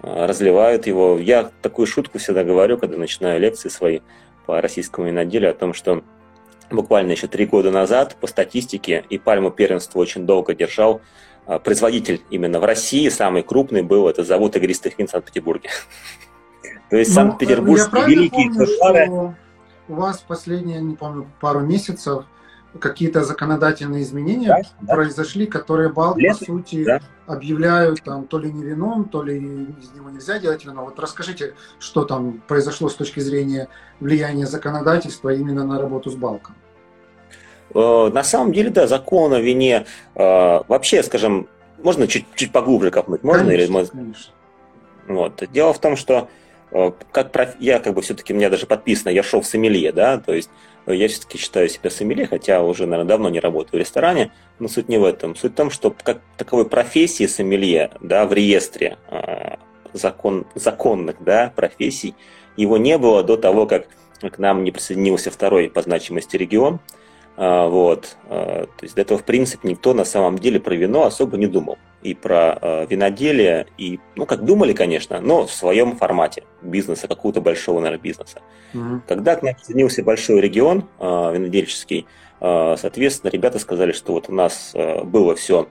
а, 0.00 0.28
разливают 0.28 0.86
его. 0.86 1.18
Я 1.18 1.50
такую 1.62 1.86
шутку 1.88 2.20
всегда 2.20 2.44
говорю, 2.44 2.78
когда 2.78 2.96
начинаю 2.96 3.40
лекции 3.40 3.68
свои 3.68 4.02
по 4.46 4.60
российскому 4.60 5.08
виноделию, 5.08 5.50
о 5.50 5.54
том, 5.54 5.74
что 5.74 6.04
буквально 6.70 7.10
еще 7.10 7.26
три 7.26 7.44
года 7.44 7.72
назад 7.72 8.14
по 8.20 8.28
статистике 8.28 9.04
и 9.10 9.18
пальму 9.18 9.50
первенства 9.50 9.98
очень 9.98 10.26
долго 10.26 10.54
держал 10.54 11.00
а, 11.46 11.58
производитель 11.58 12.22
именно 12.30 12.60
в 12.60 12.64
России, 12.64 13.08
самый 13.08 13.42
крупный 13.42 13.82
был, 13.82 14.06
это 14.06 14.22
завод 14.22 14.54
игристых 14.54 14.96
вин 14.96 15.08
в 15.08 15.10
Санкт-Петербурге. 15.10 15.70
То 16.88 16.98
есть 16.98 17.10
ну, 17.10 17.14
Санкт-Петербургский 17.16 18.04
великий 18.06 18.48
помню, 18.78 19.36
У 19.88 19.94
вас 19.94 20.18
последние, 20.20 20.80
не 20.80 20.94
помню, 20.94 21.26
пару 21.40 21.62
месяцев 21.62 22.26
какие-то 22.80 23.22
законодательные 23.22 24.02
изменения 24.02 24.64
да, 24.80 24.94
произошли, 24.94 25.46
которые 25.46 25.90
Балк, 25.90 26.18
Лето, 26.18 26.38
по 26.38 26.44
сути, 26.44 26.84
да. 26.84 27.00
объявляют 27.26 28.02
там 28.02 28.26
то 28.26 28.38
ли 28.38 28.52
не 28.52 28.64
вином, 28.64 29.04
то 29.04 29.22
ли 29.22 29.36
из 29.36 29.92
него 29.92 30.10
нельзя 30.10 30.38
делать 30.38 30.64
вино. 30.64 30.84
Вот 30.84 30.98
расскажите, 30.98 31.54
что 31.78 32.04
там 32.04 32.42
произошло 32.46 32.88
с 32.88 32.94
точки 32.94 33.20
зрения 33.20 33.68
влияния 34.00 34.46
законодательства 34.46 35.32
именно 35.32 35.64
на 35.64 35.80
работу 35.80 36.10
с 36.10 36.14
Балком. 36.14 36.54
Э, 37.74 38.10
на 38.12 38.24
самом 38.24 38.52
деле, 38.52 38.70
да, 38.70 38.86
закон 38.86 39.32
о 39.32 39.40
вине 39.40 39.86
э, 40.14 40.60
вообще, 40.68 41.02
скажем, 41.02 41.48
можно 41.82 42.06
чуть, 42.06 42.26
чуть 42.34 42.52
поглубже 42.52 42.90
копнуть, 42.90 43.22
можно? 43.22 43.44
Конечно, 43.44 43.78
или... 43.78 43.86
конечно. 43.86 44.32
Вот. 45.06 45.42
Дело 45.52 45.72
в 45.72 45.80
том, 45.80 45.96
что 45.96 46.28
э, 46.70 46.92
как 47.12 47.32
проф... 47.32 47.50
я 47.58 47.78
как 47.78 47.94
бы 47.94 48.02
все-таки, 48.02 48.32
у 48.32 48.36
меня 48.36 48.50
даже 48.50 48.66
подписано, 48.66 49.10
я 49.10 49.22
шел 49.22 49.40
в 49.40 49.46
сомелье, 49.46 49.92
да, 49.92 50.18
то 50.18 50.32
есть 50.32 50.50
я 50.92 51.08
все-таки 51.08 51.38
считаю 51.38 51.68
себя 51.68 51.90
сомелье, 51.90 52.26
хотя 52.26 52.62
уже, 52.62 52.86
наверное, 52.86 53.08
давно 53.08 53.28
не 53.30 53.40
работаю 53.40 53.78
в 53.78 53.80
ресторане, 53.80 54.32
но 54.58 54.68
суть 54.68 54.88
не 54.88 54.98
в 54.98 55.04
этом. 55.04 55.34
Суть 55.34 55.52
в 55.52 55.56
том, 55.56 55.70
что 55.70 55.90
как 55.90 56.20
таковой 56.36 56.68
профессии 56.68 57.26
сомелье, 57.26 57.90
да, 58.00 58.26
в 58.26 58.32
реестре 58.32 58.98
закон, 59.92 60.46
законных, 60.54 61.16
да, 61.20 61.52
профессий, 61.54 62.14
его 62.56 62.76
не 62.76 62.98
было 62.98 63.22
до 63.22 63.36
того, 63.36 63.66
как 63.66 63.86
к 64.20 64.38
нам 64.38 64.64
не 64.64 64.72
присоединился 64.72 65.30
второй 65.30 65.70
по 65.70 65.82
значимости 65.82 66.36
регион– 66.36 66.80
а, 67.36 67.66
вот. 67.68 68.16
А, 68.28 68.66
то 68.66 68.84
есть 68.84 68.94
до 68.94 69.02
этого, 69.02 69.18
в 69.18 69.24
принципе, 69.24 69.68
никто 69.68 69.94
на 69.94 70.04
самом 70.04 70.38
деле 70.38 70.60
про 70.60 70.74
вино 70.74 71.04
особо 71.04 71.36
не 71.36 71.46
думал. 71.46 71.78
И 72.04 72.14
про 72.14 72.52
а, 72.52 72.86
виноделие, 72.86 73.66
и, 73.76 73.98
ну, 74.14 74.26
как 74.26 74.44
думали, 74.44 74.72
конечно, 74.72 75.20
но 75.20 75.46
в 75.46 75.52
своем 75.52 75.96
формате 75.96 76.44
бизнеса, 76.62 77.08
какого-то 77.08 77.40
большого, 77.40 77.80
наверное, 77.80 78.00
бизнеса. 78.00 78.42
Угу. 78.74 79.02
Когда 79.08 79.34
к 79.34 79.42
нам 79.42 79.54
присоединился 79.54 80.04
большой 80.04 80.40
регион 80.40 80.86
винодельческий, 81.00 82.06
соответственно, 82.40 83.30
ребята 83.30 83.58
сказали, 83.58 83.90
что 83.92 84.12
вот 84.12 84.28
у 84.28 84.32
нас 84.32 84.72
было 85.04 85.34
все 85.34 85.66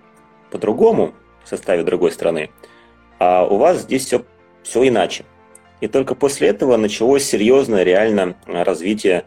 по-другому 0.52 1.14
в 1.44 1.50
составе 1.50 1.84
другой 1.84 2.12
страны, 2.12 2.50
а 3.20 3.46
у 3.46 3.58
вас 3.58 3.82
здесь 3.82 4.06
все, 4.06 4.26
все 4.64 4.88
иначе. 4.88 5.26
И 5.82 5.88
только 5.88 6.16
после 6.16 6.48
этого 6.48 6.78
началось 6.78 7.24
серьезное, 7.24 7.84
реально 7.84 8.36
развитие 8.48 9.26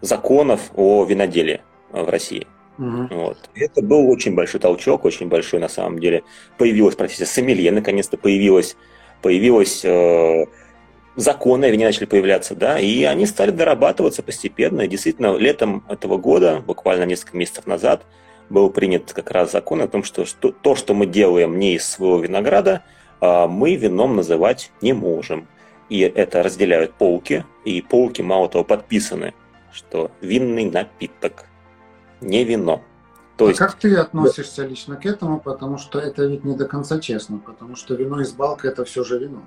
законов 0.00 0.70
о 0.74 1.04
виноделии 1.04 1.60
в 1.90 2.08
России. 2.08 2.46
Угу. 2.78 3.08
Вот. 3.10 3.50
Это 3.54 3.82
был 3.82 4.08
очень 4.10 4.34
большой 4.34 4.60
толчок, 4.60 5.04
очень 5.04 5.28
большой 5.28 5.60
на 5.60 5.68
самом 5.68 5.98
деле. 5.98 6.22
Появилась 6.56 6.94
профессия 6.94 7.26
сомелье, 7.26 7.72
наконец-то 7.72 8.16
появилась, 8.16 8.76
появилась 9.20 9.84
э, 9.84 10.46
законы 11.16 11.66
о 11.66 11.70
вине 11.70 11.86
начали 11.86 12.04
появляться, 12.04 12.54
да, 12.54 12.78
и 12.78 13.02
они 13.02 13.26
стали 13.26 13.50
дорабатываться 13.50 14.22
постепенно. 14.22 14.82
И 14.82 14.88
действительно, 14.88 15.36
летом 15.36 15.84
этого 15.88 16.16
года, 16.16 16.62
буквально 16.64 17.04
несколько 17.04 17.36
месяцев 17.36 17.66
назад, 17.66 18.06
был 18.48 18.70
принят 18.70 19.12
как 19.12 19.30
раз 19.30 19.52
закон 19.52 19.82
о 19.82 19.88
том, 19.88 20.04
что, 20.04 20.24
что 20.24 20.52
то, 20.52 20.74
что 20.74 20.94
мы 20.94 21.06
делаем 21.06 21.58
не 21.58 21.74
из 21.74 21.84
своего 21.86 22.18
винограда, 22.18 22.84
э, 23.20 23.46
мы 23.48 23.74
вином 23.74 24.16
называть 24.16 24.70
не 24.80 24.92
можем. 24.92 25.48
И 25.88 26.00
это 26.00 26.42
разделяют 26.42 26.92
полки, 26.92 27.44
и 27.64 27.80
полки, 27.80 28.20
мало 28.20 28.48
того, 28.48 28.62
подписаны 28.62 29.32
что 29.72 30.10
винный 30.20 30.70
напиток, 30.70 31.46
не 32.20 32.44
вино. 32.44 32.82
То 33.36 33.46
а 33.46 33.48
есть... 33.48 33.58
как 33.58 33.74
ты 33.74 33.94
относишься 33.96 34.66
лично 34.66 34.96
к 34.96 35.06
этому? 35.06 35.38
Потому 35.38 35.78
что 35.78 36.00
это 36.00 36.24
ведь 36.24 36.44
не 36.44 36.56
до 36.56 36.66
конца 36.66 36.98
честно, 36.98 37.38
потому 37.38 37.76
что 37.76 37.94
вино 37.94 38.20
из 38.20 38.32
балка 38.32 38.68
это 38.68 38.84
все 38.84 39.04
же 39.04 39.18
вино. 39.18 39.42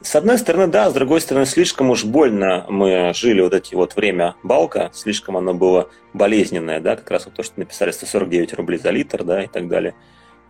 С 0.00 0.14
одной 0.14 0.38
стороны, 0.38 0.66
да, 0.66 0.90
с 0.90 0.92
другой 0.92 1.20
стороны, 1.20 1.46
слишком 1.46 1.90
уж 1.90 2.04
больно 2.04 2.66
мы 2.68 3.12
жили 3.14 3.40
вот 3.40 3.54
эти 3.54 3.74
вот 3.74 3.96
время 3.96 4.36
балка, 4.42 4.90
слишком 4.92 5.36
оно 5.36 5.54
было 5.54 5.88
болезненное, 6.12 6.80
да, 6.80 6.96
как 6.96 7.10
раз 7.10 7.26
вот 7.26 7.34
то, 7.34 7.42
что 7.42 7.58
написали 7.58 7.90
149 7.90 8.54
рублей 8.54 8.78
за 8.78 8.90
литр, 8.90 9.24
да, 9.24 9.42
и 9.42 9.46
так 9.46 9.68
далее. 9.68 9.94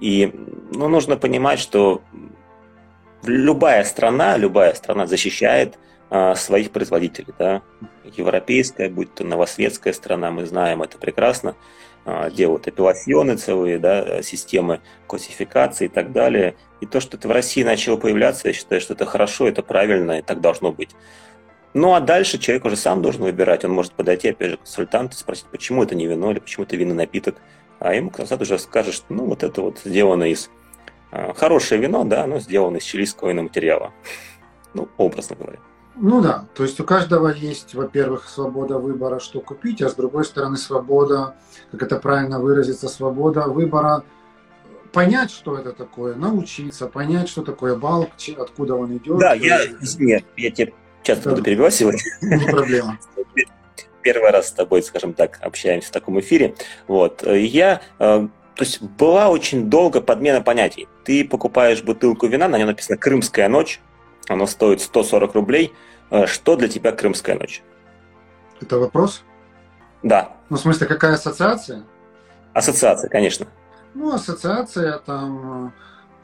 И 0.00 0.32
ну, 0.72 0.88
нужно 0.88 1.16
понимать, 1.16 1.58
что 1.58 2.02
любая 3.24 3.84
страна, 3.84 4.36
любая 4.36 4.74
страна 4.74 5.06
защищает 5.06 5.74
а, 5.74 5.78
своих 6.08 6.70
производителей, 6.70 7.34
да, 7.36 7.62
европейская, 8.04 8.88
будь 8.88 9.12
то 9.12 9.24
новосветская 9.24 9.92
страна, 9.92 10.30
мы 10.30 10.46
знаем 10.46 10.82
это 10.82 10.98
прекрасно, 10.98 11.56
а, 12.08 12.30
делают 12.30 12.68
апелласьоны 12.68 13.36
целые, 13.36 13.80
да, 13.80 14.22
системы 14.22 14.80
классификации 15.08 15.86
и 15.86 15.88
так 15.88 16.12
далее. 16.12 16.54
И 16.80 16.86
то, 16.86 17.00
что 17.00 17.16
это 17.16 17.26
в 17.26 17.32
России 17.32 17.64
начало 17.64 17.96
появляться, 17.96 18.46
я 18.46 18.54
считаю, 18.54 18.80
что 18.80 18.94
это 18.94 19.06
хорошо, 19.06 19.48
это 19.48 19.64
правильно, 19.64 20.20
и 20.20 20.22
так 20.22 20.40
должно 20.40 20.70
быть. 20.70 20.90
Ну 21.74 21.94
а 21.94 22.00
дальше 22.00 22.38
человек 22.38 22.64
уже 22.64 22.76
сам 22.76 23.02
должен 23.02 23.22
выбирать. 23.22 23.64
Он 23.64 23.72
может 23.72 23.92
подойти, 23.92 24.28
опять 24.28 24.50
же, 24.50 24.56
к 24.56 24.60
консультанту 24.60 25.16
спросить, 25.16 25.46
почему 25.50 25.82
это 25.82 25.96
не 25.96 26.06
вино 26.06 26.30
или 26.30 26.38
почему 26.38 26.64
это 26.64 26.76
винный 26.76 26.94
напиток. 26.94 27.36
А 27.80 27.92
ему 27.92 28.10
консультант 28.10 28.42
уже 28.42 28.58
скажет, 28.60 28.94
что 28.94 29.06
ну 29.08 29.24
вот 29.24 29.42
это 29.42 29.60
вот 29.60 29.80
сделано 29.84 30.30
из 30.30 30.48
а, 31.10 31.34
хорошее 31.34 31.80
вино, 31.80 32.04
да, 32.04 32.24
но 32.28 32.38
сделано 32.38 32.76
из 32.76 32.84
чилийского 32.84 33.32
материала. 33.32 33.92
Ну, 34.74 34.88
образно 34.96 35.34
говоря. 35.34 35.58
Ну 35.98 36.20
да, 36.20 36.44
то 36.54 36.62
есть 36.62 36.78
у 36.78 36.84
каждого 36.84 37.28
есть, 37.28 37.74
во-первых, 37.74 38.28
свобода 38.28 38.78
выбора, 38.78 39.18
что 39.18 39.40
купить, 39.40 39.80
а 39.80 39.88
с 39.88 39.94
другой 39.94 40.24
стороны 40.26 40.58
свобода, 40.58 41.36
как 41.70 41.82
это 41.82 41.96
правильно 41.96 42.38
выразиться, 42.38 42.88
свобода 42.88 43.48
выбора 43.48 44.04
понять, 44.92 45.30
что 45.30 45.58
это 45.58 45.72
такое, 45.72 46.14
научиться, 46.14 46.86
понять, 46.86 47.28
что 47.28 47.42
такое 47.42 47.76
балк, 47.76 48.10
откуда 48.38 48.74
он 48.74 48.96
идет. 48.98 49.18
Да, 49.18 49.32
я, 49.32 49.64
извини, 49.80 50.24
я 50.36 50.50
тебе 50.50 50.74
часто 51.02 51.24
да. 51.24 51.30
буду 51.30 51.42
перебивать 51.42 51.74
сегодня. 51.74 52.00
Не 52.20 52.50
проблема. 52.50 52.98
Первый 54.02 54.30
раз 54.30 54.48
с 54.48 54.52
тобой, 54.52 54.82
скажем 54.82 55.14
так, 55.14 55.38
общаемся 55.40 55.88
в 55.88 55.92
таком 55.92 56.20
эфире. 56.20 56.54
Вот. 56.86 57.26
Я 57.26 57.80
э, 57.98 58.28
то 58.56 58.64
есть 58.64 58.80
была 58.80 59.28
очень 59.28 59.68
долго 59.68 60.00
подмена 60.00 60.40
понятий. 60.40 60.88
Ты 61.04 61.24
покупаешь 61.24 61.82
бутылку 61.82 62.26
вина, 62.26 62.48
на 62.48 62.56
ней 62.56 62.64
написано 62.64 62.96
«Крымская 62.96 63.48
ночь», 63.48 63.80
оно 64.28 64.46
стоит 64.46 64.80
140 64.80 65.34
рублей. 65.34 65.74
Э, 66.10 66.26
что 66.26 66.56
для 66.56 66.68
тебя 66.68 66.92
Крымская 66.92 67.38
ночь? 67.38 67.62
Это 68.60 68.78
вопрос? 68.78 69.22
Да. 70.02 70.36
Ну, 70.50 70.56
в 70.56 70.60
смысле, 70.60 70.86
какая 70.86 71.14
ассоциация? 71.14 71.82
Ассоциация, 72.52 73.10
конечно. 73.10 73.46
Ну, 73.94 74.12
ассоциация, 74.14 74.98
там, 74.98 75.72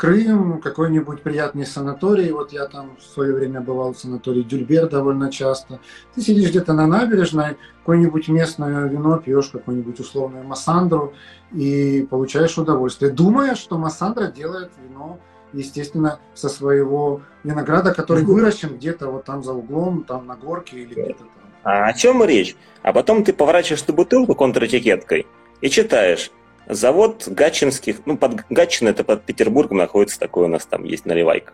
Крым, 0.03 0.61
какой-нибудь 0.61 1.23
приятный 1.23 1.65
санаторий. 1.65 2.33
Вот 2.33 2.53
я 2.53 2.67
там 2.67 2.97
в 2.97 3.03
свое 3.03 3.33
время 3.35 3.61
бывал 3.61 3.93
в 3.93 3.99
санатории 3.99 4.43
Дюльбер 4.43 4.89
довольно 4.89 5.31
часто. 5.31 5.79
Ты 6.15 6.23
сидишь 6.23 6.51
где-то 6.51 6.73
на 6.73 6.89
набережной, 6.89 7.57
какое-нибудь 7.79 8.27
местное 8.29 8.89
вино 8.89 9.19
пьешь, 9.19 9.51
какую-нибудь 9.51 10.01
условную 10.01 10.45
массандру 10.45 11.15
и 11.53 12.05
получаешь 12.11 12.59
удовольствие, 12.59 13.13
думая, 13.13 13.55
что 13.55 13.79
массандра 13.79 14.27
делает 14.27 14.73
вино 14.83 15.21
естественно, 15.53 16.21
со 16.35 16.49
своего 16.49 17.23
винограда, 17.45 17.95
который 17.95 18.25
выращен 18.25 18.77
где-то 18.77 19.09
вот 19.09 19.25
там 19.25 19.43
за 19.43 19.53
углом, 19.53 20.05
там 20.05 20.27
на 20.27 20.37
горке 20.37 20.79
или 20.79 20.95
где-то 20.95 21.19
там. 21.19 21.29
А 21.65 21.87
о 21.87 21.93
чем 21.93 22.25
речь? 22.25 22.57
А 22.83 22.93
потом 22.93 23.25
ты 23.25 23.33
поворачиваешь 23.33 23.83
эту 23.83 23.93
бутылку 23.93 24.35
контратикеткой 24.35 25.27
и 25.61 25.71
читаешь. 25.71 26.31
Завод 26.69 27.25
Гатчинских, 27.27 28.07
ну, 28.07 28.17
под 28.17 28.45
Гатчин 28.49 28.89
это 28.89 29.05
под 29.05 29.25
Петербургом 29.25 29.79
находится, 29.79 30.19
такой 30.19 30.45
у 30.47 30.49
нас 30.49 30.65
там 30.65 30.85
есть 30.85 31.07
наливайка. 31.07 31.53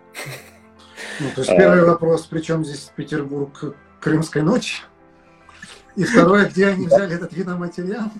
Ну, 1.21 1.29
то 1.35 1.41
есть 1.41 1.51
первый 1.57 1.83
а... 1.83 1.87
вопрос, 1.87 2.27
при 2.27 2.41
чем 2.41 2.65
здесь 2.65 2.91
Петербург 2.95 3.77
Крымской 4.01 4.43
ночи? 4.43 4.83
И 5.97 6.05
второе, 6.05 6.47
где 6.47 6.69
они 6.69 6.87
взяли 6.87 7.17
этот 7.17 7.33
виноматериал? 7.33 8.11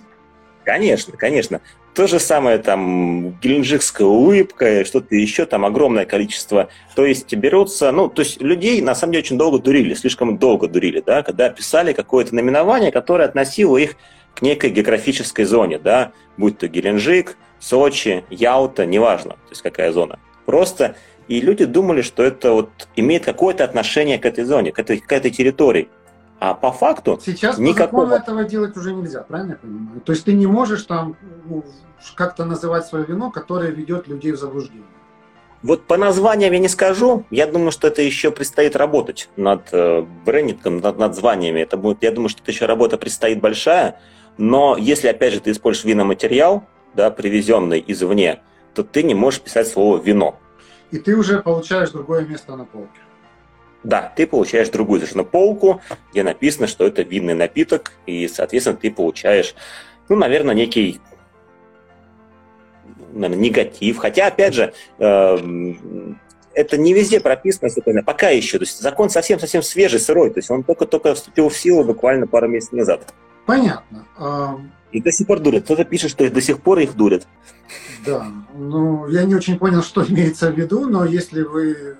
Конечно, 0.65 1.15
конечно. 1.15 1.61
То 1.99 2.07
же 2.07 2.21
самое 2.21 2.59
там 2.59 3.37
геленджикская 3.41 4.07
улыбка, 4.07 4.85
что-то 4.85 5.15
еще, 5.15 5.45
там 5.45 5.65
огромное 5.65 6.05
количество. 6.05 6.69
То 6.95 7.03
есть 7.05 7.35
берутся, 7.35 7.91
ну, 7.91 8.07
то 8.07 8.21
есть 8.21 8.41
людей 8.41 8.79
на 8.79 8.95
самом 8.95 9.11
деле 9.11 9.23
очень 9.25 9.37
долго 9.37 9.59
дурили, 9.59 9.93
слишком 9.95 10.37
долго 10.37 10.69
дурили, 10.69 11.03
да, 11.05 11.23
когда 11.23 11.49
писали 11.49 11.91
какое-то 11.91 12.33
наименование, 12.33 12.93
которое 12.93 13.25
относило 13.25 13.75
их 13.75 13.97
к 14.33 14.41
некой 14.41 14.69
географической 14.69 15.43
зоне, 15.43 15.77
да, 15.77 16.13
будь 16.37 16.57
то 16.57 16.69
Геленджик, 16.69 17.35
Сочи, 17.59 18.23
Ялта, 18.29 18.85
неважно, 18.85 19.31
то 19.31 19.49
есть 19.49 19.61
какая 19.61 19.91
зона. 19.91 20.19
Просто 20.45 20.95
и 21.27 21.41
люди 21.41 21.65
думали, 21.65 22.01
что 22.01 22.23
это 22.23 22.53
вот 22.53 22.87
имеет 22.95 23.25
какое-то 23.25 23.65
отношение 23.65 24.19
к 24.19 24.25
этой 24.25 24.45
зоне, 24.45 24.71
к 24.71 24.79
этой, 24.79 24.99
к 24.99 25.11
этой 25.11 25.31
территории. 25.31 25.89
А 26.39 26.53
по 26.53 26.71
факту 26.71 27.19
Сейчас 27.23 27.57
никакого... 27.57 28.09
по 28.09 28.13
этого 28.13 28.45
делать 28.45 28.75
уже 28.77 28.93
нельзя, 28.93 29.23
правильно 29.23 29.51
я 29.51 29.57
понимаю? 29.57 30.01
То 30.01 30.13
есть 30.13 30.23
ты 30.23 30.33
не 30.33 30.47
можешь 30.47 30.83
там 30.83 31.17
ну, 31.45 31.65
как-то 32.15 32.45
называть 32.45 32.85
свое 32.85 33.05
вино, 33.05 33.29
которое 33.29 33.71
ведет 33.71 34.07
людей 34.07 34.31
в 34.31 34.37
заблуждение. 34.37 34.85
Вот 35.61 35.83
по 35.83 35.97
названиям 35.97 36.53
я 36.53 36.59
не 36.59 36.69
скажу. 36.69 37.25
Я 37.29 37.45
думаю, 37.45 37.71
что 37.71 37.87
это 37.87 38.01
еще 38.01 38.31
предстоит 38.31 38.77
работать 38.77 39.29
над 39.35 39.67
э, 39.73 40.05
брендингом, 40.25 40.77
над 40.77 40.97
названиями. 40.97 41.59
Это 41.59 41.75
будет, 41.75 42.01
я 42.01 42.11
думаю, 42.11 42.29
что 42.29 42.41
это 42.41 42.51
еще 42.51 42.65
работа 42.65 42.97
предстоит 42.97 43.41
большая. 43.41 43.99
Но 44.37 44.77
если, 44.77 45.09
опять 45.09 45.33
же, 45.33 45.41
ты 45.41 45.51
используешь 45.51 45.83
виноматериал, 45.83 46.63
да, 46.93 47.11
привезенный 47.11 47.83
извне, 47.85 48.41
то 48.73 48.83
ты 48.83 49.03
не 49.03 49.13
можешь 49.13 49.41
писать 49.41 49.67
слово 49.67 49.97
«вино». 49.97 50.39
И 50.91 50.97
ты 50.97 51.15
уже 51.15 51.41
получаешь 51.41 51.89
другое 51.89 52.25
место 52.25 52.55
на 52.55 52.63
полке. 52.63 52.99
Да, 53.83 54.11
ты 54.15 54.27
получаешь 54.27 54.69
другую 54.69 54.99
совершенно 54.99 55.23
полку, 55.23 55.81
где 56.11 56.23
написано, 56.23 56.67
что 56.67 56.85
это 56.85 57.01
винный 57.01 57.33
напиток, 57.33 57.93
и, 58.05 58.27
соответственно, 58.27 58.77
ты 58.77 58.91
получаешь, 58.91 59.55
ну, 60.09 60.15
наверное, 60.17 60.53
некий 60.53 60.99
наверное, 63.13 63.43
негатив. 63.43 63.97
Хотя, 63.97 64.27
опять 64.27 64.53
же, 64.53 64.73
э, 64.99 65.37
это 66.53 66.77
не 66.77 66.93
везде 66.93 67.19
прописано, 67.19 67.69
пока 68.03 68.29
еще. 68.29 68.57
То 68.57 68.63
есть 68.63 68.81
закон 68.81 69.09
совсем-совсем 69.09 69.63
свежий, 69.63 69.99
сырой. 69.99 70.29
То 70.31 70.39
есть 70.39 70.49
он 70.49 70.63
только-только 70.63 71.15
вступил 71.15 71.49
в 71.49 71.57
силу 71.57 71.83
буквально 71.83 72.27
пару 72.27 72.47
месяцев 72.47 72.73
назад. 72.73 73.13
Понятно. 73.45 74.05
И 74.91 75.01
до 75.01 75.11
сих 75.11 75.27
пор 75.27 75.39
дурят. 75.39 75.63
Кто-то 75.63 75.85
пишет, 75.85 76.11
что 76.11 76.29
до 76.29 76.41
сих 76.41 76.61
пор 76.61 76.79
их 76.79 76.95
дурят. 76.95 77.27
Да, 78.05 78.27
ну, 78.55 79.07
я 79.07 79.23
не 79.23 79.35
очень 79.35 79.57
понял, 79.57 79.83
что 79.83 80.03
имеется 80.03 80.51
в 80.51 80.57
виду, 80.57 80.87
но 80.87 81.05
если 81.05 81.43
вы, 81.43 81.97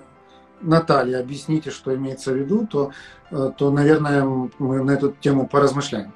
Наталья, 0.60 1.20
объясните, 1.20 1.70
что 1.70 1.94
имеется 1.94 2.32
в 2.32 2.36
виду, 2.36 2.66
то, 2.66 2.92
э, 3.30 3.52
то, 3.56 3.70
наверное, 3.70 4.24
мы 4.58 4.82
на 4.82 4.92
эту 4.92 5.12
тему 5.12 5.46
поразмышляем. 5.46 6.12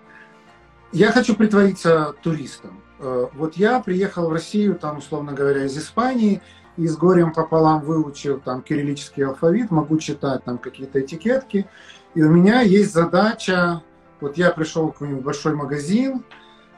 Я 0.93 1.13
хочу 1.13 1.35
притвориться 1.35 2.15
туристом. 2.23 2.81
Э, 2.99 3.27
вот 3.35 3.57
я 3.57 3.81
приехал 3.81 4.29
в 4.29 4.33
Россию, 4.33 4.77
там, 4.77 4.99
условно 4.99 5.33
говоря, 5.33 5.65
из 5.65 5.77
Испании, 5.77 6.41
и 6.77 6.87
с 6.87 6.97
горем 6.97 7.33
пополам 7.33 7.81
выучил 7.81 8.41
там 8.41 8.63
кириллический 8.63 9.25
алфавит, 9.25 9.71
могу 9.71 9.99
читать 9.99 10.45
там 10.45 10.59
какие-то 10.59 11.01
этикетки, 11.01 11.69
и 12.15 12.23
у 12.23 12.31
меня 12.31 12.61
есть 12.63 12.93
задача, 12.93 13.83
вот 14.21 14.37
я 14.37 14.51
пришел 14.51 14.89
в 14.89 14.93
какой-нибудь 14.93 15.25
большой 15.25 15.55
магазин, 15.55 16.25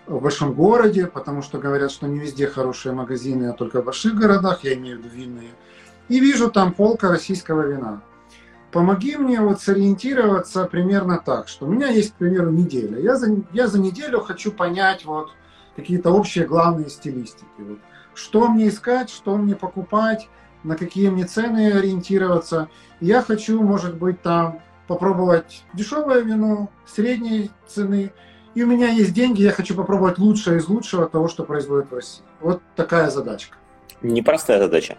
в 0.07 0.21
большом 0.21 0.55
городе, 0.55 1.07
потому 1.07 1.43
что 1.43 1.59
говорят, 1.59 1.91
что 1.91 2.07
не 2.07 2.19
везде 2.19 2.47
хорошие 2.47 2.93
магазины, 2.93 3.47
а 3.47 3.53
только 3.53 3.83
в 3.83 3.85
больших 3.85 4.15
городах, 4.15 4.65
я 4.65 4.75
имею 4.75 4.99
в 4.99 5.01
виду 5.05 5.15
винные, 5.15 5.51
и 6.09 6.21
вижу 6.21 6.51
там 6.51 6.73
полка 6.73 7.09
российского 7.09 7.63
вина. 7.63 8.03
Помоги 8.73 9.17
мне 9.17 9.41
вот 9.41 9.61
сориентироваться 9.61 10.65
примерно 10.65 11.19
так, 11.19 11.49
что 11.49 11.67
у 11.67 11.69
меня 11.69 11.89
есть, 11.89 12.13
к 12.13 12.17
примеру, 12.17 12.51
неделя. 12.51 12.99
Я 12.99 13.17
за, 13.17 13.43
я 13.53 13.69
за 13.69 13.81
неделю 13.81 14.21
хочу 14.21 14.53
понять 14.53 15.05
вот 15.05 15.31
какие-то 15.77 16.11
общие 16.11 16.47
главные 16.47 16.91
стилистики. 16.91 17.47
Вот. 17.59 17.79
Что 18.15 18.49
мне 18.49 18.69
искать, 18.69 19.11
что 19.11 19.37
мне 19.37 19.55
покупать, 19.55 20.29
на 20.63 20.77
какие 20.77 21.09
мне 21.11 21.25
цены 21.25 21.73
ориентироваться. 21.73 22.69
Я 23.01 23.23
хочу, 23.23 23.63
может 23.63 23.97
быть, 23.97 24.21
там 24.21 24.61
попробовать 24.89 25.65
дешевое 25.75 26.23
вино, 26.23 26.71
средней 26.87 27.51
цены– 27.67 28.13
и 28.57 28.63
у 28.63 28.67
меня 28.67 28.89
есть 28.89 29.13
деньги, 29.13 29.43
я 29.43 29.53
хочу 29.53 29.75
попробовать 29.75 30.17
лучшее 30.17 30.57
из 30.57 30.67
лучшего 30.67 31.07
того, 31.07 31.29
что 31.29 31.45
производят 31.45 31.91
в 31.91 31.95
России. 31.95 32.25
Вот 32.41 32.63
такая 32.75 33.11
задачка. 33.11 33.59
Непростая 34.01 34.59
задача. 34.59 34.97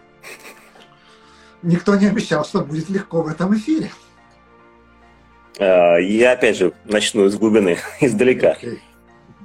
Никто 1.64 1.96
не 1.96 2.08
обещал, 2.08 2.46
что 2.46 2.62
будет 2.62 2.90
легко 2.90 3.22
в 3.22 3.28
этом 3.28 3.56
эфире. 3.56 3.92
А, 5.60 5.98
я 5.98 6.34
опять 6.34 6.58
же 6.58 6.74
начну 6.86 7.26
из 7.26 7.38
глубины, 7.38 7.78
издалека. 8.02 8.56
Okay. 8.62 8.80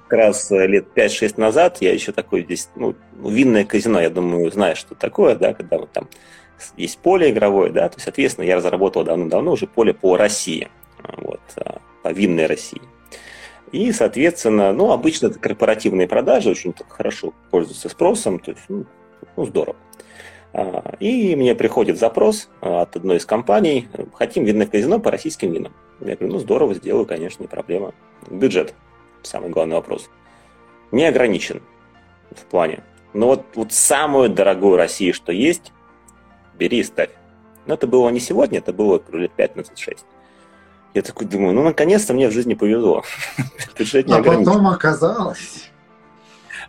Как 0.09 0.18
раз 0.18 0.51
лет 0.51 0.88
5-6 0.94 1.35
назад 1.40 1.79
я 1.81 1.92
еще 1.92 2.12
такой 2.12 2.42
здесь, 2.42 2.68
ну, 2.77 2.94
винное 3.16 3.64
казино, 3.64 4.01
я 4.01 4.11
думаю, 4.11 4.51
знаешь, 4.53 4.77
что 4.77 4.94
такое, 4.94 5.37
да, 5.37 5.55
когда 5.55 5.79
вот 5.79 5.90
там 5.90 6.09
есть 6.77 6.98
поле 6.98 7.31
игровое, 7.31 7.72
да, 7.72 7.88
то, 7.88 7.98
соответственно, 7.98 8.44
я 8.44 8.57
разработал 8.57 9.05
давно-давно 9.05 9.53
уже 9.53 9.66
поле 9.66 9.94
по 9.94 10.16
России, 10.16 10.68
вот, 11.16 11.40
а, 11.57 11.81
по 12.03 12.12
винной 12.12 12.46
России. 12.46 12.83
И, 13.72 13.90
соответственно, 13.90 14.72
ну, 14.75 14.92
обычно 14.92 15.29
это 15.29 15.38
корпоративные 15.38 16.07
продажи 16.07 16.51
очень 16.51 16.75
хорошо 16.88 17.33
пользуются 17.51 17.88
спросом, 17.88 18.38
то 18.38 18.51
есть, 18.51 18.62
ну, 18.68 18.85
ну 19.35 19.46
здорово. 19.46 19.77
А, 20.55 20.95
и 21.01 21.35
мне 21.35 21.55
приходит 21.55 21.99
запрос 21.99 22.49
а, 22.61 22.83
от 22.83 22.97
одной 22.97 23.17
из 23.17 23.27
компаний, 23.27 23.88
хотим 24.15 24.45
винное 24.45 24.67
казино 24.67 24.99
по 24.99 25.11
российским 25.11 25.53
винам. 25.53 25.73
Я 26.01 26.17
говорю, 26.17 26.35
ну 26.35 26.38
здорово, 26.38 26.75
сделаю, 26.75 27.07
конечно, 27.07 27.43
не 27.43 27.49
проблема. 27.49 27.95
Бюджет, 28.31 28.75
самый 29.23 29.51
главный 29.51 29.77
вопрос. 29.77 30.11
Не 30.91 31.07
ограничен 31.07 31.62
в 32.31 32.45
плане. 32.45 32.83
Но 33.15 33.29
вот, 33.29 33.45
вот 33.55 33.73
самую 33.73 34.31
дорогую 34.31 34.77
Россию, 34.77 35.15
что 35.15 35.33
есть, 35.33 35.73
бери 36.59 36.79
и 36.79 36.83
ставь. 36.83 37.11
Но 37.67 37.75
это 37.75 37.87
было 37.87 38.09
не 38.11 38.21
сегодня, 38.21 38.59
это 38.59 38.73
было 38.73 39.03
лет 39.12 39.33
5-6. 39.37 39.99
Я 40.95 41.03
такой 41.03 41.27
думаю, 41.27 41.55
ну, 41.55 41.62
наконец-то 41.62 42.12
мне 42.12 42.29
в 42.29 42.33
жизни 42.33 42.55
повезло. 42.55 43.05
А 44.09 44.23
потом 44.23 44.69
оказалось. 44.69 45.71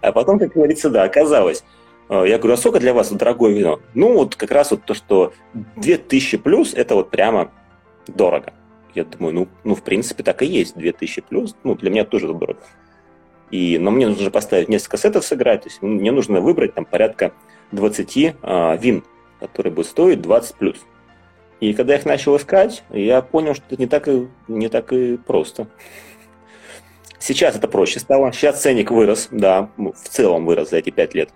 А 0.02 0.12
потом, 0.12 0.39
как 0.39 0.54
говорится, 0.54 0.89
да, 0.89 1.04
оказалось. 1.04 1.63
А, 2.10 2.24
я 2.24 2.38
говорю, 2.38 2.54
а 2.54 2.58
сколько 2.58 2.80
для 2.80 2.94
вас 2.94 3.12
дорогое 3.12 3.54
вино? 3.54 3.80
Ну, 3.94 4.13
вот 4.13 4.36
как 4.36 4.52
раз 4.52 4.72
вот 4.72 4.84
то, 4.86 4.94
что 4.94 5.34
2000 5.78 6.38
плюс, 6.38 6.74
это 6.74 6.96
вот 6.96 7.10
прямо 7.10 7.52
дорого. 8.08 8.54
Я 8.96 9.06
думаю, 9.06 9.34
ну, 9.34 9.48
ну, 9.63 9.76
в 9.76 9.84
принципе, 9.84 10.24
так 10.24 10.42
и 10.42 10.46
есть. 10.46 10.76
2000 10.76 11.22
плюс, 11.22 11.56
ну, 11.63 11.76
для 11.76 11.89
меня 11.89 12.06
тоже 12.06 12.28
дорого. 12.28 12.60
И, 13.52 13.78
но 13.78 13.92
мне 13.92 14.08
нужно 14.08 14.32
поставить 14.32 14.70
несколько 14.70 14.98
сетов 14.98 15.24
сыграть, 15.26 15.62
то 15.62 15.70
есть 15.70 15.82
мне 15.84 16.12
нужно 16.12 16.42
выбрать 16.42 16.74
там 16.74 16.86
порядка 16.86 17.34
20 17.72 18.36
а, 18.42 18.76
вин, 18.78 19.04
которые 19.39 19.72
будут 19.72 19.92
стоить 19.92 20.22
20 20.22 20.56
плюс. 20.56 20.78
И 21.60 21.74
когда 21.74 21.94
я 21.94 22.00
их 22.00 22.06
начал 22.06 22.36
искать, 22.36 22.84
я 22.89 23.22
понял, 23.22 23.54
что 23.54 23.63
это 23.68 23.78
не 23.80 23.88
так 23.88 24.08
и, 24.08 24.28
не 24.48 24.70
так 24.70 24.92
и 24.92 25.18
просто. 25.18 25.68
Сейчас 27.20 27.56
это 27.56 27.68
проще 27.68 28.00
стало. 28.00 28.34
Сейчас 28.34 28.62
ценник 28.62 28.92
вырос, 28.92 29.30
да, 29.32 29.70
в 29.78 30.10
целом 30.10 30.46
вырос 30.46 30.72
за 30.72 30.78
эти 30.78 30.89
пять 30.89 31.13
лет. 31.13 31.30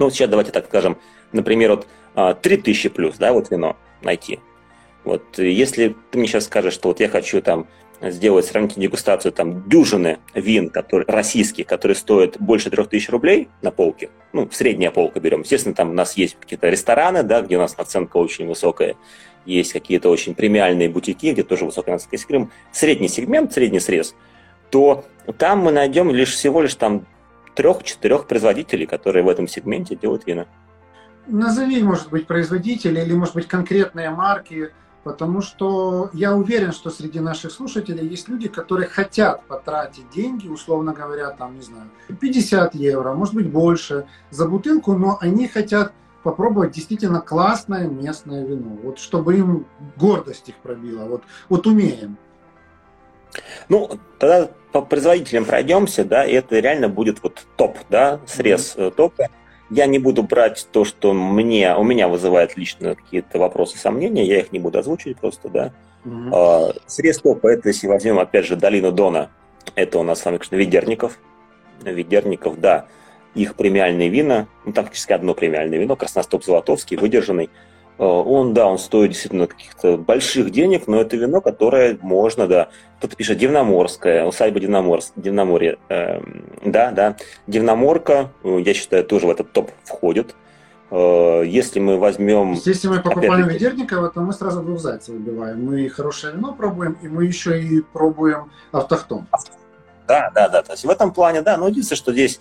Ну, 0.00 0.08
сейчас 0.10 0.30
давайте 0.30 0.50
так 0.50 0.64
скажем, 0.64 0.96
например, 1.32 1.78
вот 2.14 2.40
3000 2.40 2.86
а, 2.86 2.90
плюс, 2.90 3.16
да, 3.18 3.34
вот 3.34 3.50
вино 3.50 3.76
найти. 4.00 4.40
Вот 5.04 5.38
если 5.38 5.94
ты 6.10 6.18
мне 6.18 6.26
сейчас 6.26 6.46
скажешь, 6.46 6.72
что 6.72 6.88
вот 6.88 7.00
я 7.00 7.08
хочу 7.08 7.42
там 7.42 7.66
сделать 8.00 8.46
сравнительную 8.46 8.88
дегустацию 8.88 9.30
там 9.30 9.68
дюжины 9.68 10.18
вин, 10.34 10.70
которые, 10.70 11.06
российских, 11.06 11.66
которые 11.66 11.96
стоят 11.96 12.38
больше 12.40 12.70
3000 12.70 13.10
рублей 13.10 13.48
на 13.60 13.70
полке, 13.70 14.08
ну, 14.32 14.48
средняя 14.50 14.90
полка 14.90 15.20
берем. 15.20 15.42
Естественно, 15.42 15.74
там 15.74 15.90
у 15.90 15.94
нас 15.94 16.16
есть 16.16 16.38
какие-то 16.40 16.70
рестораны, 16.70 17.22
да, 17.22 17.42
где 17.42 17.58
у 17.58 17.60
нас 17.60 17.76
наценка 17.76 18.16
очень 18.16 18.46
высокая, 18.46 18.96
есть 19.44 19.74
какие-то 19.74 20.08
очень 20.08 20.34
премиальные 20.34 20.88
бутики, 20.88 21.32
где 21.32 21.42
тоже 21.42 21.66
высокая 21.66 21.96
наценка. 21.96 22.16
Если 22.16 22.48
средний 22.72 23.08
сегмент, 23.08 23.52
средний 23.52 23.80
срез, 23.80 24.14
то 24.70 25.04
там 25.36 25.58
мы 25.58 25.72
найдем 25.72 26.10
лишь 26.10 26.32
всего 26.32 26.62
лишь 26.62 26.74
там 26.74 27.04
трех-четырех 27.54 28.26
производителей, 28.26 28.86
которые 28.86 29.22
в 29.22 29.28
этом 29.28 29.48
сегменте 29.48 29.96
делают 29.96 30.26
вина. 30.26 30.46
Назови, 31.26 31.82
может 31.82 32.10
быть, 32.10 32.26
производители 32.26 33.00
или, 33.00 33.14
может 33.14 33.34
быть, 33.34 33.46
конкретные 33.46 34.10
марки, 34.10 34.72
потому 35.04 35.40
что 35.42 36.10
я 36.12 36.34
уверен, 36.34 36.72
что 36.72 36.90
среди 36.90 37.20
наших 37.20 37.52
слушателей 37.52 38.06
есть 38.06 38.28
люди, 38.28 38.48
которые 38.48 38.88
хотят 38.88 39.44
потратить 39.46 40.10
деньги, 40.10 40.48
условно 40.48 40.92
говоря, 40.92 41.30
там, 41.30 41.56
не 41.56 41.62
знаю, 41.62 41.90
50 42.20 42.74
евро, 42.74 43.14
может 43.14 43.34
быть, 43.34 43.50
больше 43.50 44.06
за 44.30 44.48
бутылку, 44.48 44.94
но 44.94 45.18
они 45.20 45.48
хотят 45.48 45.92
попробовать 46.22 46.72
действительно 46.72 47.20
классное 47.20 47.88
местное 47.88 48.44
вино, 48.44 48.78
вот 48.82 48.98
чтобы 48.98 49.36
им 49.36 49.66
гордость 49.96 50.48
их 50.48 50.56
пробила, 50.56 51.04
вот, 51.04 51.22
вот 51.48 51.66
умеем. 51.66 52.18
Ну, 53.68 53.88
тогда 54.18 54.50
по 54.72 54.82
производителям 54.82 55.44
пройдемся, 55.44 56.04
да, 56.04 56.24
и 56.24 56.32
это 56.32 56.58
реально 56.58 56.88
будет 56.88 57.22
вот 57.22 57.46
топ, 57.56 57.78
да, 57.88 58.20
срез 58.26 58.74
mm-hmm. 58.76 58.90
топа. 58.92 59.28
Я 59.70 59.86
не 59.86 59.98
буду 59.98 60.22
брать 60.22 60.66
то, 60.72 60.84
что 60.84 61.12
мне, 61.12 61.76
у 61.76 61.84
меня 61.84 62.08
вызывает 62.08 62.56
лично 62.56 62.94
какие-то 62.94 63.38
вопросы, 63.38 63.78
сомнения, 63.78 64.24
я 64.24 64.40
их 64.40 64.52
не 64.52 64.58
буду 64.58 64.78
озвучивать 64.78 65.18
просто, 65.18 65.48
да. 65.48 65.72
Mm-hmm. 66.04 66.82
Срез 66.86 67.18
топа, 67.18 67.48
это 67.48 67.68
если 67.68 67.86
возьмем, 67.86 68.18
опять 68.18 68.46
же, 68.46 68.56
долину 68.56 68.90
Дона, 68.90 69.30
это 69.74 69.98
у 69.98 70.02
нас 70.02 70.20
с 70.20 70.24
вами, 70.24 70.38
конечно, 70.38 70.56
Ведерников. 70.56 71.18
Ведерников, 71.82 72.60
да, 72.60 72.86
их 73.34 73.54
премиальные 73.54 74.08
вина, 74.08 74.48
ну, 74.64 74.72
там 74.72 74.84
фактически 74.84 75.12
одно 75.12 75.34
премиальное 75.34 75.78
вино, 75.78 75.96
Красностоп 75.96 76.44
Золотовский, 76.44 76.96
выдержанный. 76.96 77.50
Э, 78.00 78.04
он, 78.04 78.54
да, 78.54 78.66
он 78.66 78.78
стоит 78.78 79.10
действительно 79.10 79.46
каких-то 79.46 79.98
больших 79.98 80.50
денег, 80.50 80.86
но 80.86 81.02
это 81.02 81.18
вино, 81.18 81.42
которое 81.42 81.98
можно, 82.00 82.46
да. 82.46 82.68
Кто-то 82.98 83.14
пишет 83.14 83.36
Дивноморская, 83.36 84.24
усадьба 84.24 84.58
Дивноморск, 84.58 85.12
Дивноморье. 85.16 85.78
Э, 85.90 86.22
да, 86.64 86.92
да. 86.92 87.16
Дивноморка, 87.46 88.30
э, 88.42 88.58
я 88.64 88.72
считаю, 88.72 89.04
тоже 89.04 89.26
в 89.26 89.30
этот 89.30 89.52
топ 89.52 89.70
входит. 89.84 90.34
Э, 90.90 91.42
если 91.44 91.78
мы 91.78 91.98
возьмем... 91.98 92.54
Если 92.54 92.88
мы 92.88 93.00
покупаем 93.02 93.48
Ведерникова, 93.48 94.08
то 94.08 94.22
мы 94.22 94.32
сразу 94.32 94.62
двух 94.62 94.80
зайцев 94.80 95.14
выбиваем. 95.14 95.62
Мы 95.62 95.86
хорошее 95.90 96.32
вино 96.32 96.54
пробуем, 96.54 96.96
и 97.02 97.08
мы 97.08 97.26
еще 97.26 97.62
и 97.62 97.82
пробуем 97.82 98.50
автохтон. 98.72 99.26
Да, 100.08 100.30
да, 100.34 100.48
да. 100.48 100.62
То 100.62 100.72
есть 100.72 100.86
в 100.86 100.90
этом 100.90 101.12
плане, 101.12 101.42
да. 101.42 101.58
Но 101.58 101.68
единственное, 101.68 101.98
что 101.98 102.12
здесь 102.12 102.40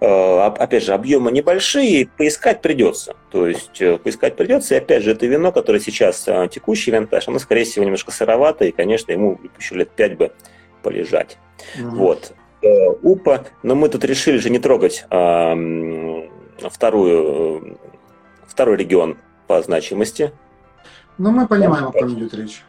опять 0.00 0.84
же, 0.84 0.92
объемы 0.92 1.32
небольшие, 1.32 2.08
поискать 2.16 2.60
придется. 2.60 3.16
То 3.30 3.46
есть 3.46 3.80
э, 3.80 3.98
поискать 3.98 4.36
придется, 4.36 4.74
и 4.74 4.78
опять 4.78 5.02
же, 5.02 5.12
это 5.12 5.26
вино, 5.26 5.52
которое 5.52 5.80
сейчас 5.80 6.24
э, 6.26 6.48
текущий 6.50 6.90
винтаж, 6.90 7.28
оно, 7.28 7.38
скорее 7.38 7.64
всего, 7.64 7.84
немножко 7.84 8.10
сыровато, 8.10 8.64
и, 8.64 8.72
конечно, 8.72 9.12
ему 9.12 9.40
еще 9.58 9.74
лет 9.76 9.90
пять 9.90 10.16
бы 10.16 10.32
полежать. 10.82 11.38
Mm-hmm. 11.76 11.90
Вот. 11.90 12.32
УПА, 13.02 13.44
но 13.62 13.74
мы 13.74 13.88
тут 13.88 14.04
решили 14.04 14.38
же 14.38 14.48
не 14.48 14.58
трогать 14.58 15.04
а, 15.10 15.54
вторую, 16.58 17.78
второй 18.46 18.78
регион 18.78 19.18
по 19.46 19.60
значимости. 19.60 20.32
Ну, 21.18 21.30
мы 21.30 21.46
понимаем, 21.46 21.88
о 21.88 21.92
ком 21.92 22.14
идет 22.14 22.32
речь. 22.34 22.62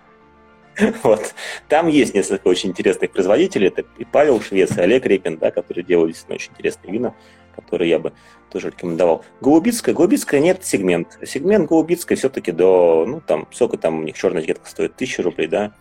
Вот. 1.04 1.34
Там 1.68 1.88
есть 1.88 2.14
несколько 2.14 2.48
очень 2.48 2.70
интересных 2.70 3.12
производителей. 3.12 3.68
Это 3.68 3.84
и 3.98 4.06
Павел 4.06 4.42
Швец, 4.42 4.78
и 4.78 4.82
Олег 4.82 5.06
Репин, 5.06 5.38
да, 5.38 5.52
которые 5.52 5.84
делают 5.84 6.12
действительно 6.12 6.36
очень 6.36 6.52
интересные 6.52 6.94
вина, 6.94 7.16
которые 7.56 7.90
я 7.90 8.00
бы 8.00 8.14
тоже 8.52 8.68
рекомендовал. 8.68 9.24
Голубицкая. 9.42 9.96
Голубицкая 9.96 10.42
нет 10.42 10.64
сегмент. 10.64 11.18
Сегмент 11.26 11.68
Голубицкая 11.70 12.18
все-таки 12.18 12.52
до, 12.52 13.06
ну, 13.08 13.22
там, 13.22 13.48
сколько 13.52 13.78
там 13.78 14.00
у 14.00 14.04
них 14.04 14.16
черная 14.18 14.42
этикетка 14.42 14.70
стоит? 14.70 14.96
Тысяча 14.96 15.24
рублей, 15.24 15.48
да? 15.48 15.74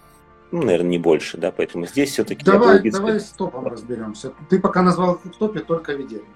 Ну, 0.51 0.63
наверное, 0.63 0.91
не 0.91 0.99
больше, 0.99 1.37
да, 1.37 1.51
поэтому 1.51 1.87
здесь 1.87 2.13
все-таки... 2.13 2.45
Давай, 2.45 2.79
давай 2.89 3.19
с 3.19 3.31
топом 3.31 3.67
разберемся. 3.67 4.33
Ты 4.49 4.61
пока 4.61 4.83
назвал 4.83 5.19
в 5.23 5.29
топе 5.37 5.61
только 5.61 5.95
ведерник. 5.95 6.27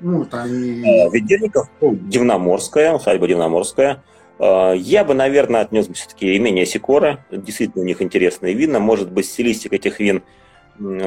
Ну, 0.00 0.24
там 0.26 0.46
и... 0.46 0.82
А, 0.84 1.08
Ведерников, 1.10 1.68
ну, 1.80 1.94
Дивноморская, 1.94 2.92
усадьба 2.92 3.26
Дивноморская. 3.26 4.02
А, 4.42 4.72
я 4.72 5.04
бы, 5.04 5.14
наверное, 5.14 5.60
отнес 5.60 5.86
бы 5.86 5.94
все-таки 5.94 6.36
имение 6.36 6.66
Сикора. 6.66 7.24
Действительно, 7.30 7.84
у 7.84 7.86
них 7.86 8.02
интересные 8.02 8.54
вина. 8.54 8.80
Может 8.80 9.10
быть, 9.10 9.26
стилистика 9.26 9.76
этих 9.76 10.00
вин 10.00 10.22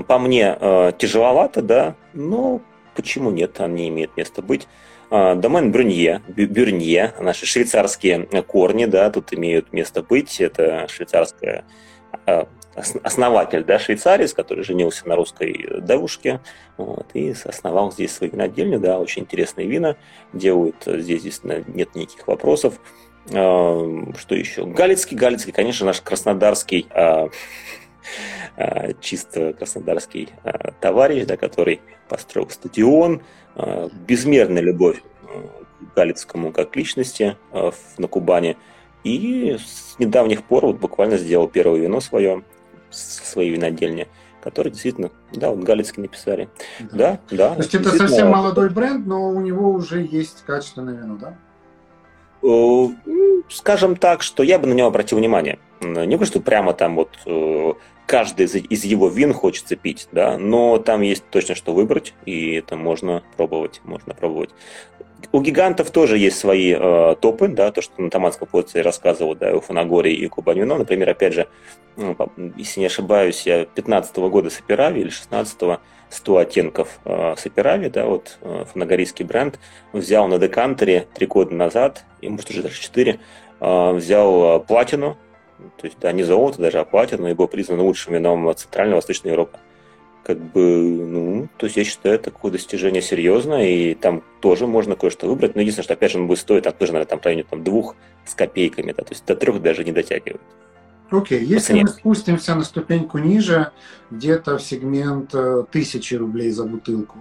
по 0.07 0.19
мне 0.19 0.55
а, 0.57 0.93
тяжеловато, 0.93 1.61
да, 1.61 1.95
но 2.13 2.61
почему 2.95 3.31
нет, 3.31 3.59
они 3.59 3.89
имеют 3.89 4.15
место 4.15 4.41
быть. 4.41 4.67
Домен 5.11 5.71
Брюнье, 5.71 6.23
Бюрнье, 6.27 7.13
наши 7.19 7.45
швейцарские 7.45 8.25
корни, 8.47 8.85
да, 8.85 9.11
тут 9.11 9.33
имеют 9.33 9.71
место 9.71 10.01
быть. 10.01 10.41
Это 10.41 10.87
швейцарская 10.87 11.63
основатель 13.03 13.63
да, 13.63 13.79
швейцарец, 13.79 14.33
который 14.33 14.63
женился 14.63 15.07
на 15.07 15.15
русской 15.15 15.81
девушке, 15.81 16.41
вот, 16.77 17.07
и 17.13 17.33
основал 17.45 17.91
здесь 17.91 18.13
свою 18.13 18.33
винодельню, 18.33 18.79
да, 18.79 18.99
очень 18.99 19.21
интересные 19.21 19.67
вина 19.67 19.95
делают, 20.33 20.83
здесь, 20.85 21.23
действительно, 21.23 21.63
нет 21.67 21.95
никаких 21.95 22.27
вопросов. 22.27 22.79
А, 23.33 24.13
что 24.17 24.35
еще? 24.35 24.65
Галицкий, 24.65 25.17
Галицкий, 25.17 25.51
конечно, 25.51 25.85
наш 25.85 26.01
краснодарский, 26.01 26.87
а, 26.91 27.29
а, 28.57 28.93
чисто 28.99 29.53
краснодарский 29.53 30.29
товарищ, 30.79 31.25
да, 31.25 31.37
который 31.37 31.81
построил 32.07 32.49
стадион, 32.49 33.21
безмерная 34.07 34.61
любовь 34.61 35.01
к 35.01 35.95
Галицкому 35.95 36.51
как 36.51 36.75
личности 36.75 37.35
на 37.97 38.07
Кубани. 38.07 38.57
И 39.03 39.57
с 39.57 39.97
недавних 39.97 40.43
пор 40.43 40.65
вот 40.65 40.77
буквально 40.77 41.17
сделал 41.17 41.47
первое 41.47 41.79
вино 41.79 41.99
свое, 42.01 42.43
своей 42.89 43.51
винодельни, 43.51 44.07
которые 44.43 44.73
действительно, 44.73 45.09
да, 45.31 45.51
вот 45.51 45.63
Галицкий 45.63 46.01
написали. 46.01 46.49
Да, 46.79 47.19
да. 47.31 47.49
да 47.49 47.55
То 47.55 47.61
есть 47.61 47.75
это 47.75 47.91
совсем 47.91 48.29
молодой 48.29 48.69
бренд, 48.69 49.05
но 49.07 49.29
у 49.29 49.41
него 49.41 49.71
уже 49.71 50.01
есть 50.01 50.43
качественное 50.45 50.95
вино, 50.95 51.17
да? 51.17 51.37
Э, 52.45 52.87
скажем 53.49 53.95
так, 53.95 54.21
что 54.21 54.43
я 54.43 54.59
бы 54.59 54.67
на 54.67 54.73
него 54.73 54.87
обратил 54.87 55.17
внимание. 55.17 55.59
Не 55.81 56.15
потому, 56.15 56.25
что 56.25 56.39
прямо 56.39 56.73
там 56.73 56.95
вот 56.95 57.09
э, 57.25 57.73
каждый 58.05 58.45
из 58.45 58.85
его 58.85 59.09
вин 59.09 59.33
хочется 59.33 59.75
пить, 59.75 60.07
да, 60.11 60.37
но 60.37 60.77
там 60.77 61.01
есть 61.01 61.23
точно 61.29 61.55
что 61.55 61.73
выбрать, 61.73 62.13
и 62.25 62.53
это 62.53 62.75
можно 62.75 63.23
пробовать, 63.35 63.81
можно 63.83 64.13
пробовать. 64.13 64.51
У 65.31 65.41
гигантов 65.41 65.89
тоже 65.91 66.17
есть 66.17 66.37
свои 66.37 66.73
э, 66.77 67.15
топы, 67.19 67.47
да, 67.47 67.71
то, 67.71 67.81
что 67.81 68.01
на 68.01 68.09
Таманском 68.09 68.47
плоце 68.47 68.79
я 68.79 68.83
рассказывал, 68.83 69.35
да, 69.35 69.55
у 69.55 69.59
Фанагории 69.59 70.13
и 70.13 70.27
Кубаньвино. 70.27 70.77
Например, 70.77 71.09
опять 71.09 71.33
же, 71.33 71.47
ну, 71.97 72.15
если 72.55 72.79
не 72.79 72.85
ошибаюсь, 72.85 73.45
я 73.45 73.65
15 73.65 74.15
-го 74.17 74.29
года 74.29 74.49
с 74.49 74.59
Апирави 74.59 75.01
или 75.01 75.09
16 75.09 75.61
-го 75.61 75.79
100 76.09 76.37
оттенков 76.37 76.99
э, 77.05 77.35
Саперави, 77.37 77.89
да, 77.89 78.05
вот 78.05 78.37
э, 78.41 78.65
фанагорийский 78.71 79.25
бренд, 79.25 79.59
взял 79.93 80.27
на 80.27 80.37
декантере 80.37 81.07
три 81.13 81.27
года 81.27 81.53
назад, 81.53 82.03
и 82.21 82.29
может 82.29 82.49
уже 82.49 82.61
даже 82.61 82.79
четыре, 82.79 83.19
э, 83.59 83.91
взял 83.93 84.59
платину, 84.61 85.17
то 85.77 85.85
есть, 85.87 85.97
да, 85.99 86.11
не 86.11 86.23
золото 86.23 86.59
даже, 86.59 86.79
а 86.79 86.85
платину, 86.85 87.27
и 87.27 87.33
был 87.33 87.47
признан 87.47 87.79
лучшим 87.79 88.13
вином 88.13 88.53
Центральной 88.55 88.95
Восточной 88.95 89.31
Европы. 89.31 89.57
Как 90.23 90.39
бы, 90.39 90.81
ну, 90.81 91.47
то 91.57 91.67
есть 91.67 91.77
я 91.77 91.83
считаю, 91.83 92.17
такое 92.17 92.51
достижение 92.51 93.01
серьезное, 93.01 93.65
и 93.65 93.93
там 93.93 94.23
тоже 94.41 94.65
можно 94.65 94.95
кое-что 94.95 95.27
выбрать. 95.27 95.53
Но 95.53 95.61
единственное, 95.61 95.83
что, 95.83 95.93
опять 95.93 96.11
же, 96.11 96.19
он 96.19 96.27
будет 96.27 96.39
стоить, 96.39 96.63
там 96.63 96.73
тоже, 96.73 96.93
наверное, 96.93 97.09
там 97.09 97.19
в 97.19 97.25
районе 97.25 97.43
там, 97.43 97.63
двух 97.63 97.95
с 98.25 98.33
копейками, 98.33 98.91
да, 98.91 99.03
то 99.03 99.11
есть 99.11 99.23
до 99.25 99.35
трех 99.35 99.61
даже 99.61 99.83
не 99.83 99.91
дотягивает. 99.91 100.41
Окей, 101.11 101.41
okay. 101.41 101.45
если 101.45 101.81
мы 101.81 101.87
спустимся 101.87 102.55
на 102.55 102.63
ступеньку 102.63 103.19
ниже, 103.19 103.71
где-то 104.09 104.57
в 104.57 104.61
сегмент 104.61 105.35
э, 105.35 105.63
тысячи 105.71 106.15
рублей 106.15 106.49
за 106.49 106.63
бутылку, 106.63 107.19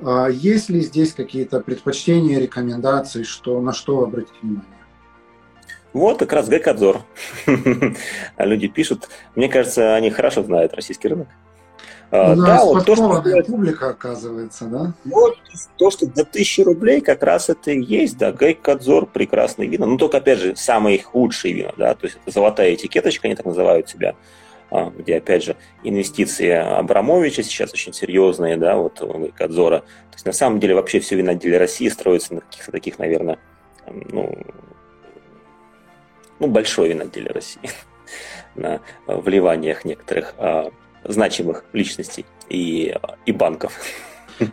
а 0.00 0.28
есть 0.28 0.68
ли 0.68 0.80
здесь 0.80 1.12
какие-то 1.12 1.60
предпочтения, 1.60 2.38
рекомендации, 2.38 3.24
что, 3.24 3.60
на 3.60 3.72
что 3.72 4.04
обратить 4.04 4.34
внимание? 4.40 4.78
Вот 5.92 6.18
как 6.18 6.32
раз 6.32 6.48
Гэкадзор. 6.48 7.02
Люди 8.38 8.68
пишут. 8.68 9.08
Мне 9.34 9.48
кажется, 9.48 9.94
они 9.96 10.10
хорошо 10.10 10.44
знают 10.44 10.74
российский 10.74 11.08
рынок. 11.08 11.28
А, 12.10 12.32
У 12.32 12.36
да, 12.36 12.64
вот 12.64 12.86
то, 12.86 12.96
что 12.96 13.22
публика, 13.46 13.90
оказывается, 13.90 14.64
да? 14.64 14.94
Вот 15.04 15.36
то, 15.76 15.90
что 15.90 16.06
до 16.06 16.22
1000 16.22 16.64
рублей 16.64 17.00
как 17.02 17.22
раз 17.22 17.50
это 17.50 17.70
и 17.70 17.82
есть, 17.82 18.16
да, 18.16 18.32
Гайкадзор, 18.32 19.06
прекрасные 19.06 19.68
вина, 19.68 19.84
ну, 19.84 19.98
только, 19.98 20.16
опять 20.16 20.38
же, 20.38 20.56
самые 20.56 21.02
худшие 21.02 21.52
вина, 21.52 21.72
да, 21.76 21.94
то 21.94 22.06
есть 22.06 22.18
это 22.22 22.32
золотая 22.32 22.74
этикеточка, 22.74 23.28
они 23.28 23.34
так 23.34 23.44
называют 23.44 23.90
себя, 23.90 24.14
а, 24.70 24.90
где, 24.90 25.16
опять 25.16 25.44
же, 25.44 25.56
инвестиции 25.82 26.50
Абрамовича 26.50 27.42
сейчас 27.42 27.74
очень 27.74 27.92
серьезные, 27.92 28.56
да, 28.56 28.76
вот 28.76 29.02
у 29.02 29.18
Гайкадзора. 29.18 29.80
То 29.80 30.14
есть, 30.14 30.24
на 30.24 30.32
самом 30.32 30.60
деле, 30.60 30.74
вообще 30.74 31.00
все 31.00 31.14
виноделие 31.14 31.58
России 31.58 31.88
строится 31.88 32.34
на 32.34 32.40
каких-то 32.40 32.72
таких, 32.72 32.98
наверное, 32.98 33.38
ну, 33.86 34.34
ну, 36.38 36.46
большое 36.46 36.90
виноделие 36.92 37.32
России 37.32 37.70
на 38.54 38.80
вливаниях 39.06 39.84
некоторых 39.84 40.34
а, 40.38 40.70
значимых 41.04 41.64
личностей 41.72 42.26
и, 42.48 42.94
и 43.26 43.32
банков. 43.32 43.72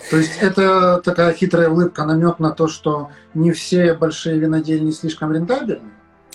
То 0.10 0.18
есть 0.18 0.40
это 0.42 1.02
такая 1.04 1.34
хитрая 1.34 1.70
улыбка, 1.70 2.06
намек 2.06 2.40
на 2.40 2.52
то, 2.52 2.68
что 2.68 3.12
не 3.34 3.52
все 3.52 3.94
большие 3.94 4.40
винодельни 4.40 4.92
слишком 4.92 5.32
рентабельны? 5.32 5.92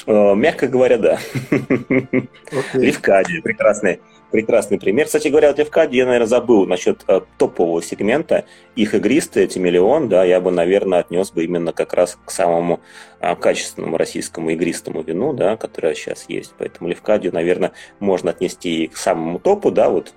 Э, 0.06 0.34
мягко 0.34 0.68
говоря, 0.68 0.98
да. 0.98 1.18
Okay. 1.50 2.62
Левкадия, 2.74 3.42
прекрасный, 3.42 4.00
прекрасный 4.30 4.78
пример. 4.78 5.06
Кстати 5.06 5.28
говоря, 5.28 5.48
вот 5.48 5.58
Левкадия, 5.58 5.98
я, 6.00 6.06
наверное, 6.06 6.26
забыл 6.26 6.66
насчет 6.66 7.04
э, 7.08 7.20
топового 7.38 7.82
сегмента. 7.82 8.44
Их 8.76 8.94
игристые, 8.94 9.44
эти 9.44 9.58
миллион, 9.58 10.08
да, 10.08 10.24
я 10.24 10.40
бы, 10.40 10.50
наверное, 10.50 11.00
отнес 11.00 11.30
бы 11.30 11.44
именно 11.44 11.72
как 11.72 11.94
раз 11.94 12.18
к 12.24 12.30
самому 12.30 12.80
э, 13.20 13.34
качественному 13.36 13.96
российскому 13.96 14.50
игристому 14.50 15.02
вину, 15.02 15.32
да, 15.32 15.56
которое 15.56 15.94
сейчас 15.94 16.26
есть. 16.28 16.54
Поэтому 16.58 16.88
Левкадию, 16.88 17.32
наверное, 17.32 17.72
можно 17.98 18.30
отнести 18.30 18.84
и 18.84 18.86
к 18.86 18.96
самому 18.96 19.38
топу, 19.38 19.70
да, 19.70 19.90
вот, 19.90 20.12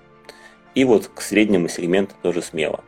и 0.74 0.84
вот 0.84 1.10
к 1.14 1.20
среднему 1.20 1.68
сегменту 1.68 2.14
тоже 2.22 2.42
смело. 2.42 2.82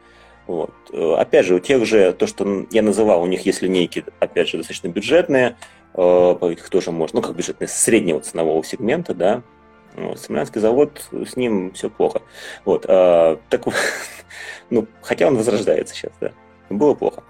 Вот. 0.47 0.73
Опять 0.93 1.47
же, 1.47 1.57
у 1.57 1.59
тех 1.59 1.85
же, 1.85 2.13
то, 2.13 2.29
что 2.29 2.67
я 2.71 2.83
называл, 2.83 3.23
у 3.23 3.27
них 3.27 3.45
есть 3.47 3.63
линейки, 3.63 4.05
опять 4.21 4.49
же, 4.49 4.59
достаточно 4.59 4.89
бюджетные, 4.89 5.57
Э, 5.97 6.37
их 6.53 6.69
тоже 6.69 6.93
можно, 6.93 7.21
ну, 7.21 7.27
как 7.27 7.37
бюджетные 7.37 7.69
среднего 7.69 8.21
ценового 8.21 8.63
сегмента, 8.63 9.15
да, 9.15 9.43
вот, 9.97 10.21
Смолянский 10.21 10.61
завод, 10.61 11.03
с 11.11 11.37
ним 11.37 11.73
все 11.73 11.89
плохо. 11.91 12.23
Вот, 12.65 12.85
а, 12.87 13.39
так, 13.49 13.65
ну, 14.71 14.87
хотя 15.03 15.27
он 15.27 15.37
возрождается 15.37 15.95
сейчас, 15.95 16.13
да, 16.21 16.33
было 16.69 16.95
плохо. 16.95 17.23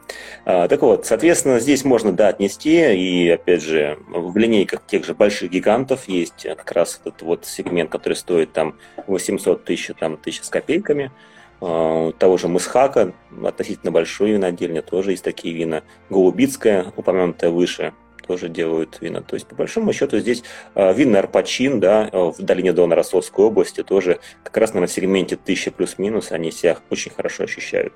А, 0.45 0.67
так 0.67 0.83
вот, 0.83 1.07
соответственно, 1.07 1.61
здесь 1.61 1.85
можно, 1.85 2.12
да, 2.12 2.29
отнести, 2.29 2.95
и, 2.95 3.29
опять 3.31 3.62
же, 3.62 3.99
в 4.09 4.37
линейках 4.37 4.85
тех 4.87 5.05
же 5.05 5.14
больших 5.14 5.51
гигантов 5.51 6.09
есть 6.09 6.43
как 6.43 6.73
раз 6.73 7.01
этот 7.01 7.23
вот 7.23 7.47
сегмент, 7.47 7.91
который 7.91 8.14
стоит 8.14 8.53
там 8.53 8.77
800 9.07 9.64
тысяч, 9.64 9.93
там, 9.99 10.17
тысяч 10.17 10.43
с 10.43 10.49
копейками, 10.49 11.12
а, 11.61 12.12
того 12.12 12.37
же 12.37 12.49
Мысхака, 12.49 13.12
относительно 13.45 13.93
большой 13.93 14.33
винодельня, 14.33 14.83
тоже 14.83 15.12
есть 15.12 15.25
такие 15.25 15.55
вина. 15.55 15.83
Голубицкая, 16.11 16.93
упомянутая 16.97 17.51
выше, 17.51 17.95
тоже 18.27 18.49
делают 18.49 18.99
вина. 19.01 19.20
То 19.20 19.35
есть, 19.35 19.47
по 19.47 19.55
большому 19.55 19.93
счету, 19.93 20.18
здесь 20.18 20.43
а, 20.74 20.93
винный 20.93 21.20
арпачин, 21.20 21.81
да, 21.81 22.09
а, 22.12 22.33
в 22.33 22.39
долине 22.39 22.72
Дона 22.72 22.95
Ростовской 22.95 23.45
области 23.45 23.83
тоже 23.83 24.20
как 24.43 24.57
раз 24.57 24.74
на 24.74 24.87
сегменте 24.87 25.37
1000 25.37 25.70
плюс-минус 25.70 26.33
они 26.33 26.51
себя 26.51 26.79
очень 26.91 27.12
хорошо 27.12 27.45
ощущают. 27.45 27.93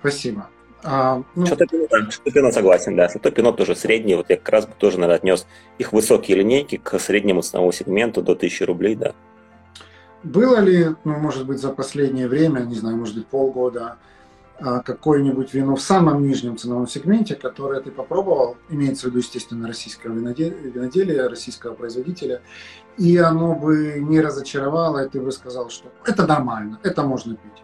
Спасибо. 0.00 0.48
А, 0.84 1.22
ну... 1.36 1.46
Что-то 1.46 1.66
пинот, 1.66 2.54
согласен, 2.54 2.96
да. 2.96 3.08
Что-то 3.08 3.30
пинот 3.30 3.56
тоже 3.56 3.76
средний, 3.76 4.14
вот 4.14 4.30
я 4.30 4.36
как 4.36 4.48
раз 4.48 4.66
бы 4.66 4.72
тоже, 4.76 4.98
наверное, 4.98 5.16
отнес 5.16 5.46
их 5.78 5.92
высокие 5.92 6.36
линейки 6.36 6.76
к 6.76 6.98
среднему 6.98 7.42
ценовому 7.42 7.72
сегменту 7.72 8.22
до 8.22 8.32
1000 8.32 8.66
рублей, 8.66 8.96
да. 8.96 9.14
Было 10.22 10.58
ли, 10.58 10.88
ну, 11.04 11.18
может 11.18 11.46
быть, 11.46 11.58
за 11.58 11.70
последнее 11.70 12.28
время, 12.28 12.60
не 12.60 12.74
знаю, 12.74 12.96
может 12.96 13.16
быть, 13.16 13.26
полгода, 13.26 13.96
какое-нибудь 14.62 15.52
вино 15.54 15.76
в 15.76 15.82
самом 15.82 16.26
нижнем 16.26 16.56
ценовом 16.56 16.86
сегменте, 16.86 17.34
которое 17.34 17.80
ты 17.80 17.90
попробовал, 17.90 18.56
имеется 18.70 19.06
в 19.06 19.10
виду, 19.10 19.18
естественно, 19.18 19.66
российского 19.66 20.12
виноделия, 20.12 21.28
российского 21.28 21.74
производителя, 21.74 22.42
и 22.98 23.16
оно 23.16 23.54
бы 23.54 23.96
не 23.98 24.20
разочаровало, 24.20 25.04
и 25.04 25.08
ты 25.08 25.20
бы 25.20 25.32
сказал, 25.32 25.70
что 25.70 25.88
это 26.04 26.26
нормально, 26.26 26.78
это 26.82 27.02
можно 27.02 27.34
пить. 27.34 27.62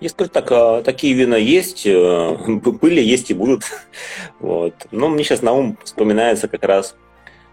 Если 0.00 0.26
так, 0.26 0.50
а, 0.52 0.82
такие 0.82 1.14
вина 1.14 1.36
есть, 1.36 1.86
э, 1.86 2.36
были, 2.46 3.00
есть 3.00 3.30
и 3.30 3.34
будут. 3.34 3.64
Вот. 4.40 4.74
Но 4.90 5.08
мне 5.08 5.24
сейчас 5.24 5.42
на 5.42 5.52
ум 5.52 5.78
вспоминается 5.82 6.48
как 6.48 6.64
раз 6.64 6.94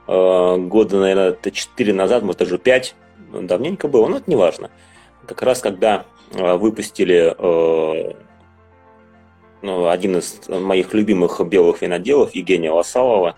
э, 0.07 0.57
года, 0.57 0.99
наверное, 0.99 1.37
4 1.41 1.93
назад, 1.93 2.23
может, 2.23 2.39
даже 2.39 2.57
5, 2.57 2.95
давненько 3.41 3.87
было, 3.87 4.07
но 4.07 4.17
это 4.17 4.29
не 4.29 4.35
важно. 4.35 4.69
Как 5.25 5.41
раз 5.41 5.61
когда 5.61 6.05
выпустили 6.31 7.35
ну, 9.61 9.87
один 9.87 10.17
из 10.17 10.41
моих 10.47 10.93
любимых 10.93 11.39
белых 11.47 11.81
виноделов, 11.81 12.33
Евгения 12.33 12.71
Лосалова, 12.71 13.35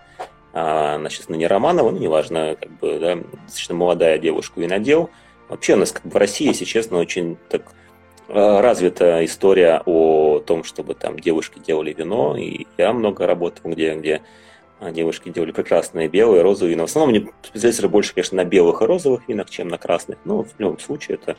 а, 0.52 0.96
значит, 0.98 1.28
ныне 1.28 1.46
Романова, 1.46 1.90
ну, 1.90 1.98
неважно, 1.98 2.56
как 2.58 2.70
бы, 2.78 2.98
да, 2.98 3.16
достаточно 3.42 3.74
молодая 3.74 4.18
девушка 4.18 4.60
винодел. 4.60 5.10
Вообще 5.48 5.74
у 5.74 5.76
нас 5.76 5.92
как 5.92 6.04
бы 6.04 6.10
в 6.10 6.16
России, 6.16 6.46
если 6.46 6.64
честно, 6.64 6.98
очень 6.98 7.36
так 7.50 7.74
Э, 8.26 8.60
развита 8.60 9.22
история 9.24 9.82
о 9.84 10.40
том, 10.40 10.64
чтобы 10.64 10.94
там 10.94 11.18
девушки 11.18 11.58
делали 11.58 11.92
вино, 11.92 12.36
и 12.36 12.66
я 12.78 12.94
много 12.94 13.26
работал, 13.26 13.70
где, 13.70 13.94
где 13.94 14.22
а, 14.80 14.90
девушки 14.90 15.28
делали 15.28 15.52
прекрасные 15.52 16.08
белые, 16.08 16.42
розовые 16.42 16.72
вина. 16.72 16.86
В 16.86 16.90
основном 16.90 17.14
они 17.14 17.30
специализируются 17.42 17.88
больше, 17.88 18.14
конечно, 18.14 18.36
на 18.36 18.44
белых 18.44 18.80
и 18.80 18.86
розовых 18.86 19.28
винах, 19.28 19.50
чем 19.50 19.68
на 19.68 19.76
красных. 19.76 20.18
Но 20.24 20.42
в 20.44 20.54
любом 20.58 20.78
случае 20.78 21.18
это... 21.20 21.36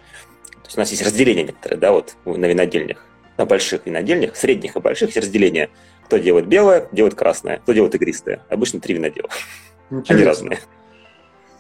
То 0.66 0.70
есть 0.70 0.78
у 0.78 0.82
нас 0.82 0.90
есть 0.90 1.04
разделение 1.04 1.44
некоторые, 1.44 1.80
да, 1.80 1.92
вот 1.92 2.16
на 2.26 2.46
винодельнях, 2.46 3.06
на 3.38 3.46
больших 3.46 3.86
винодельнях, 3.86 4.36
средних 4.36 4.76
и 4.76 4.80
больших 4.80 5.10
есть 5.10 5.18
разделение. 5.18 5.70
Кто 6.06 6.18
делает 6.18 6.48
белое, 6.48 6.88
делает 6.92 7.14
красное, 7.14 7.58
кто 7.58 7.74
делает 7.74 7.94
игристое. 7.94 8.42
Обычно 8.50 8.80
три 8.80 8.96
винодела. 8.96 9.30
Они 10.08 10.24
разные. 10.24 10.60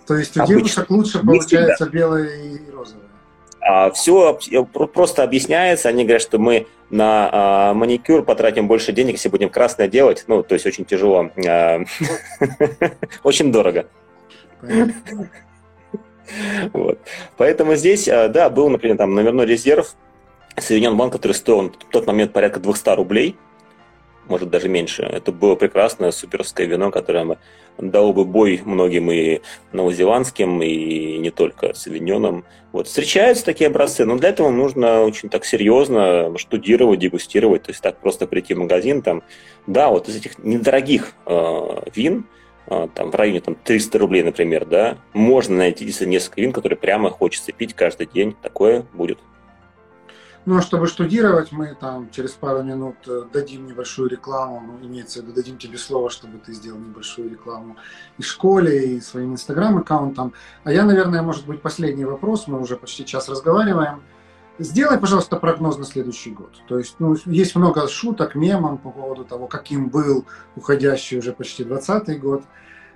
То 0.08 0.16
есть 0.16 0.36
у 0.38 0.41
Обычно. 0.41 0.58
девушек 0.58 0.89
лучше 0.89 1.20
получается 1.20 1.88
белое 1.88 2.30
и 2.30 2.72
розовое? 2.72 3.06
А, 3.62 3.91
все 3.91 4.34
просто 4.34 5.24
объясняется. 5.24 5.88
Они 5.89 6.03
говорят, 6.03 6.24
что 6.24 6.39
мы 6.39 6.66
на 6.89 7.30
а, 7.32 7.74
маникюр 7.76 8.24
потратим 8.24 8.68
больше 8.68 8.91
денег, 8.91 9.14
если 9.14 9.30
будем 9.30 9.49
красное 9.49 9.88
делать. 9.88 10.24
Ну, 10.28 10.41
то 10.41 10.53
есть 10.53 10.66
очень 10.66 10.86
тяжело. 10.86 11.30
А, 11.47 11.84
очень 13.24 13.51
дорого. 13.51 13.88
Вот. 16.73 16.99
Поэтому 17.38 17.76
здесь, 17.76 18.05
да, 18.05 18.49
был, 18.49 18.69
например, 18.69 18.97
там 18.97 19.13
номерной 19.13 19.45
резерв 19.45 19.95
Соединенный 20.57 20.97
банк, 20.97 21.13
который 21.13 21.34
стоил 21.34 21.69
в 21.69 21.91
тот 21.91 22.07
момент 22.07 22.32
порядка 22.32 22.59
200 22.59 22.89
рублей 22.95 23.36
может 24.28 24.49
даже 24.49 24.69
меньше. 24.69 25.03
Это 25.03 25.32
было 25.32 25.55
прекрасное 25.55 26.11
суперское 26.11 26.65
вино, 26.65 26.91
которое 26.91 27.38
дало 27.78 28.13
бы 28.13 28.26
бой 28.26 28.61
многим 28.63 29.11
и 29.11 29.41
новозеландским, 29.71 30.61
и 30.61 31.17
не 31.17 31.30
только 31.30 31.73
савиньоном. 31.73 32.45
Вот. 32.71 32.88
Встречаются 32.88 33.45
такие 33.45 33.67
образцы, 33.67 34.05
но 34.05 34.17
для 34.17 34.30
этого 34.30 34.49
нужно 34.49 35.03
очень 35.03 35.30
так 35.30 35.45
серьезно 35.45 36.38
штудировать, 36.38 36.99
дегустировать, 36.99 37.63
то 37.63 37.71
есть 37.71 37.82
так 37.82 37.97
просто 37.99 38.28
прийти 38.28 38.53
в 38.53 38.59
магазин, 38.59 39.01
там, 39.01 39.23
да, 39.67 39.89
вот 39.89 40.07
из 40.09 40.17
этих 40.17 40.38
недорогих 40.39 41.13
э, 41.26 41.82
вин, 41.93 42.19
э, 42.19 42.45
там, 42.66 43.11
в 43.11 43.16
районе 43.16 43.41
там, 43.41 43.55
300 43.55 43.99
рублей, 43.99 44.24
например, 44.24 44.66
да, 44.66 44.97
можно 45.13 45.57
найти 45.57 45.86
несколько 46.05 46.41
вин, 46.41 46.51
которые 46.51 46.78
прямо 46.78 47.09
хочется 47.09 47.51
пить 47.51 47.74
каждый 47.74 48.07
день, 48.07 48.36
такое 48.41 48.86
будет. 48.93 49.20
Ну, 50.45 50.57
а 50.57 50.61
чтобы 50.61 50.86
штудировать, 50.86 51.51
мы 51.51 51.74
там 51.74 52.11
через 52.11 52.34
пару 52.34 52.61
минут 52.61 52.97
э, 53.07 53.24
дадим 53.34 53.66
небольшую 53.66 54.09
рекламу, 54.09 54.61
ну, 54.61 54.88
имеется 54.88 55.20
в 55.20 55.24
виду, 55.24 55.34
дадим 55.34 55.57
тебе 55.57 55.80
слово, 55.80 56.11
чтобы 56.11 56.38
ты 56.38 56.53
сделал 56.53 56.78
небольшую 56.78 57.32
рекламу 57.32 57.78
и 58.20 58.22
школе, 58.22 58.95
и 58.95 59.01
своим 59.01 59.34
инстаграм-аккаунтом. 59.34 60.34
А 60.63 60.72
я, 60.72 60.84
наверное, 60.86 61.24
может 61.24 61.47
быть, 61.47 61.63
последний 61.63 62.05
вопрос, 62.05 62.45
мы 62.45 62.61
уже 62.61 62.78
почти 62.78 63.05
час 63.05 63.28
разговариваем. 63.28 64.03
Сделай, 64.58 64.97
пожалуйста, 64.97 65.36
прогноз 65.36 65.78
на 65.78 65.84
следующий 65.84 66.32
год. 66.32 66.51
То 66.68 66.78
есть, 66.78 66.95
ну, 66.99 67.16
есть 67.26 67.56
много 67.56 67.88
шуток, 67.89 68.36
мемов 68.36 68.82
по 68.82 68.89
поводу 68.89 69.26
того, 69.26 69.47
каким 69.47 69.89
был 69.89 70.26
уходящий 70.56 71.20
уже 71.20 71.34
почти 71.34 71.66
2020 71.66 72.20
год. 72.22 72.43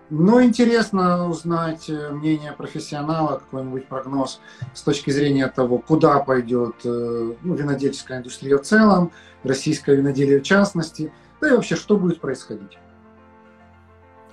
Но 0.09 0.41
интересно 0.41 1.29
узнать 1.29 1.89
э, 1.89 2.09
мнение 2.09 2.53
профессионала, 2.53 3.37
какой-нибудь 3.39 3.87
прогноз 3.87 4.39
с 4.73 4.81
точки 4.81 5.11
зрения 5.11 5.47
того, 5.47 5.77
куда 5.77 6.19
пойдет 6.19 6.75
э, 6.83 7.33
ну, 7.41 7.53
винодельческая 7.53 8.19
индустрия 8.19 8.57
в 8.57 8.63
целом, 8.63 9.11
российское 9.43 9.95
виноделие 9.95 10.39
в 10.39 10.43
частности, 10.43 11.11
да 11.41 11.49
и 11.49 11.51
вообще, 11.51 11.75
что 11.75 11.95
будет 11.97 12.21
происходить. 12.21 12.79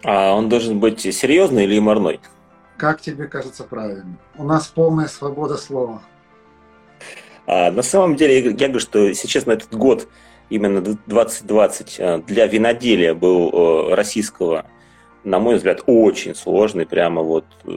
А 0.02 0.34
он 0.34 0.48
должен 0.48 0.80
быть 0.80 1.00
серьезный 1.00 1.64
или 1.64 1.74
юморной? 1.74 2.20
Как 2.78 3.00
тебе 3.00 3.26
кажется 3.26 3.64
правильно? 3.64 4.16
У 4.36 4.44
нас 4.44 4.68
полная 4.68 5.08
свобода 5.08 5.56
слова. 5.56 6.02
А, 7.46 7.70
на 7.70 7.82
самом 7.82 8.16
деле, 8.16 8.40
я 8.40 8.50
говорю, 8.52 8.80
что, 8.80 9.06
если 9.06 9.28
честно, 9.28 9.52
этот 9.52 9.74
год, 9.74 10.08
именно 10.50 10.80
2020, 10.80 11.96
э, 11.98 12.18
для 12.26 12.46
виноделия 12.46 13.14
был 13.14 13.94
российского 13.94 14.66
на 15.26 15.40
мой 15.40 15.56
взгляд, 15.56 15.82
очень 15.86 16.36
сложный, 16.36 16.86
прямо 16.86 17.20
вот 17.20 17.44
э, 17.64 17.76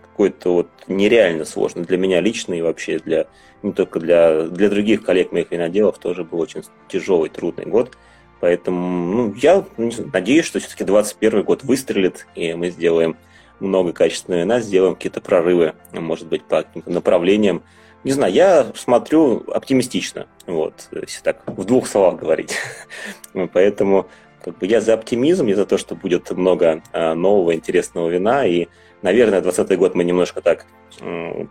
какой-то 0.00 0.54
вот 0.54 0.68
нереально 0.88 1.44
сложный 1.44 1.84
для 1.84 1.98
меня 1.98 2.22
лично 2.22 2.54
и 2.54 2.62
вообще 2.62 2.98
для 2.98 3.26
не 3.62 3.72
только 3.72 4.00
для, 4.00 4.44
для 4.44 4.70
других 4.70 5.04
коллег 5.04 5.30
моих 5.30 5.50
виноделов 5.50 5.98
тоже 5.98 6.24
был 6.24 6.40
очень 6.40 6.62
тяжелый, 6.88 7.28
трудный 7.28 7.66
год. 7.66 7.98
Поэтому 8.40 9.14
ну, 9.14 9.34
я 9.34 9.62
надеюсь, 9.78 10.46
что 10.46 10.58
все-таки 10.58 10.84
2021 10.84 11.42
год 11.42 11.64
выстрелит, 11.64 12.26
и 12.34 12.54
мы 12.54 12.70
сделаем 12.70 13.18
много 13.60 13.92
качественного 13.92 14.40
вина, 14.40 14.60
сделаем 14.60 14.94
какие-то 14.94 15.20
прорывы, 15.20 15.74
может 15.92 16.28
быть, 16.28 16.42
по 16.44 16.62
каким-то 16.62 16.90
направлениям. 16.90 17.62
Не 18.02 18.12
знаю, 18.12 18.32
я 18.32 18.66
смотрю 18.74 19.44
оптимистично, 19.52 20.26
вот, 20.46 20.88
если 20.92 21.22
так 21.22 21.42
в 21.46 21.64
двух 21.64 21.86
словах 21.86 22.18
говорить. 22.18 22.56
Поэтому 23.52 24.06
как 24.42 24.56
бы 24.58 24.66
я 24.66 24.80
за 24.80 24.94
оптимизм, 24.94 25.46
я 25.46 25.56
за 25.56 25.66
то, 25.66 25.76
что 25.76 25.94
будет 25.94 26.30
много 26.30 26.82
а, 26.92 27.14
нового, 27.14 27.54
интересного 27.54 28.08
вина, 28.08 28.46
и, 28.46 28.68
наверное, 29.02 29.42
2020 29.42 29.78
год 29.78 29.94
мы 29.94 30.04
немножко 30.04 30.40
так 30.40 30.64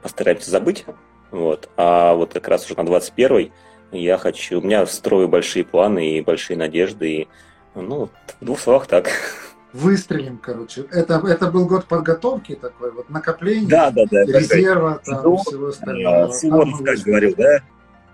постараемся 0.01 0.49
забыть, 0.49 0.85
вот, 1.31 1.69
а 1.77 2.13
вот 2.15 2.33
как 2.33 2.47
раз 2.47 2.65
уже 2.65 2.75
на 2.75 2.85
21 2.85 3.51
я 3.91 4.17
хочу, 4.17 4.59
у 4.59 4.61
меня 4.61 4.85
строю 4.85 5.27
большие 5.27 5.63
планы 5.63 6.17
и 6.17 6.21
большие 6.21 6.57
надежды, 6.57 7.11
и, 7.11 7.27
ну, 7.75 8.09
в 8.39 8.45
двух 8.45 8.59
словах 8.59 8.87
так. 8.87 9.09
Выстрелим, 9.71 10.39
короче. 10.39 10.85
Это, 10.91 11.21
это 11.27 11.51
был 11.51 11.67
год 11.67 11.85
подготовки 11.85 12.55
такой, 12.55 12.91
вот 12.91 13.09
накопления, 13.09 13.67
да, 13.67 13.91
да, 13.91 14.03
да, 14.09 14.23
резерва, 14.23 14.99
там, 15.05 15.21
ну, 15.23 15.37
всего 15.37 15.67
остального. 15.67 16.31
Суворов 16.31 16.83
как 16.83 16.99
говорил, 16.99 17.35
да? 17.37 17.59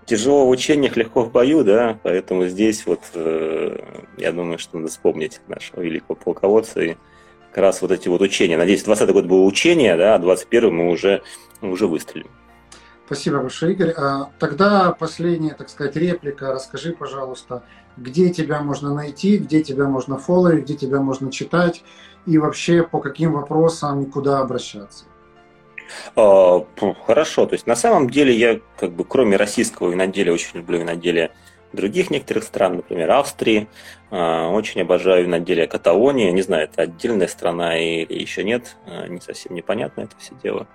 тяжело 0.06 0.46
в 0.46 0.50
учениях, 0.50 0.96
легко 0.96 1.24
в 1.24 1.32
бою, 1.32 1.64
да, 1.64 1.98
поэтому 2.02 2.46
здесь 2.46 2.86
вот 2.86 3.00
э, 3.14 3.78
я 4.16 4.32
думаю, 4.32 4.58
что 4.58 4.78
надо 4.78 4.90
вспомнить 4.90 5.40
нашего 5.48 5.80
великого 5.80 6.14
полководца 6.14 6.80
и 6.80 6.96
как 7.50 7.58
раз 7.58 7.82
вот 7.82 7.90
эти 7.90 8.08
вот 8.08 8.20
учения. 8.20 8.56
Надеюсь, 8.56 8.84
20 8.84 9.10
год 9.12 9.26
было 9.26 9.42
учение, 9.42 9.96
да, 9.96 10.14
а 10.14 10.18
21 10.18 10.74
мы 10.74 10.90
уже, 10.90 11.22
мы 11.60 11.70
уже 11.70 11.86
выстрелим. 11.86 12.28
Спасибо 13.06 13.40
большое, 13.40 13.72
Игорь. 13.72 13.94
А, 13.96 14.30
тогда 14.38 14.92
последняя, 14.92 15.54
так 15.54 15.68
сказать, 15.68 15.96
реплика. 15.96 16.52
Расскажи, 16.52 16.92
пожалуйста, 16.92 17.62
где 17.96 18.30
тебя 18.30 18.60
можно 18.60 18.94
найти, 18.94 19.38
где 19.38 19.62
тебя 19.62 19.88
можно 19.88 20.18
фолловить, 20.18 20.64
где 20.64 20.74
тебя 20.74 21.00
можно 21.00 21.30
читать 21.30 21.82
и 22.26 22.38
вообще 22.38 22.82
по 22.82 23.00
каким 23.00 23.32
вопросам 23.32 24.02
и 24.02 24.06
куда 24.06 24.40
обращаться. 24.40 25.04
А, 26.16 26.64
хорошо, 27.06 27.46
то 27.46 27.54
есть 27.54 27.66
на 27.66 27.76
самом 27.76 28.10
деле 28.10 28.36
я 28.36 28.60
как 28.78 28.92
бы 28.92 29.04
кроме 29.04 29.36
российского 29.36 29.90
виноделия 29.90 30.32
очень 30.32 30.58
люблю 30.58 30.78
виноделие 30.80 31.30
других 31.72 32.10
некоторых 32.10 32.44
стран, 32.44 32.76
например, 32.76 33.10
Австрии. 33.12 33.68
А, 34.10 34.48
очень 34.50 34.80
обожаю 34.82 35.24
виноделие 35.24 35.66
Каталонии. 35.66 36.30
Не 36.30 36.42
знаю, 36.42 36.64
это 36.64 36.82
отдельная 36.82 37.26
страна 37.26 37.76
или 37.78 38.20
еще 38.20 38.44
нет. 38.44 38.76
А, 38.86 39.06
не 39.06 39.20
совсем 39.20 39.54
непонятно 39.54 40.02
это 40.02 40.16
все 40.18 40.32
дело. 40.42 40.66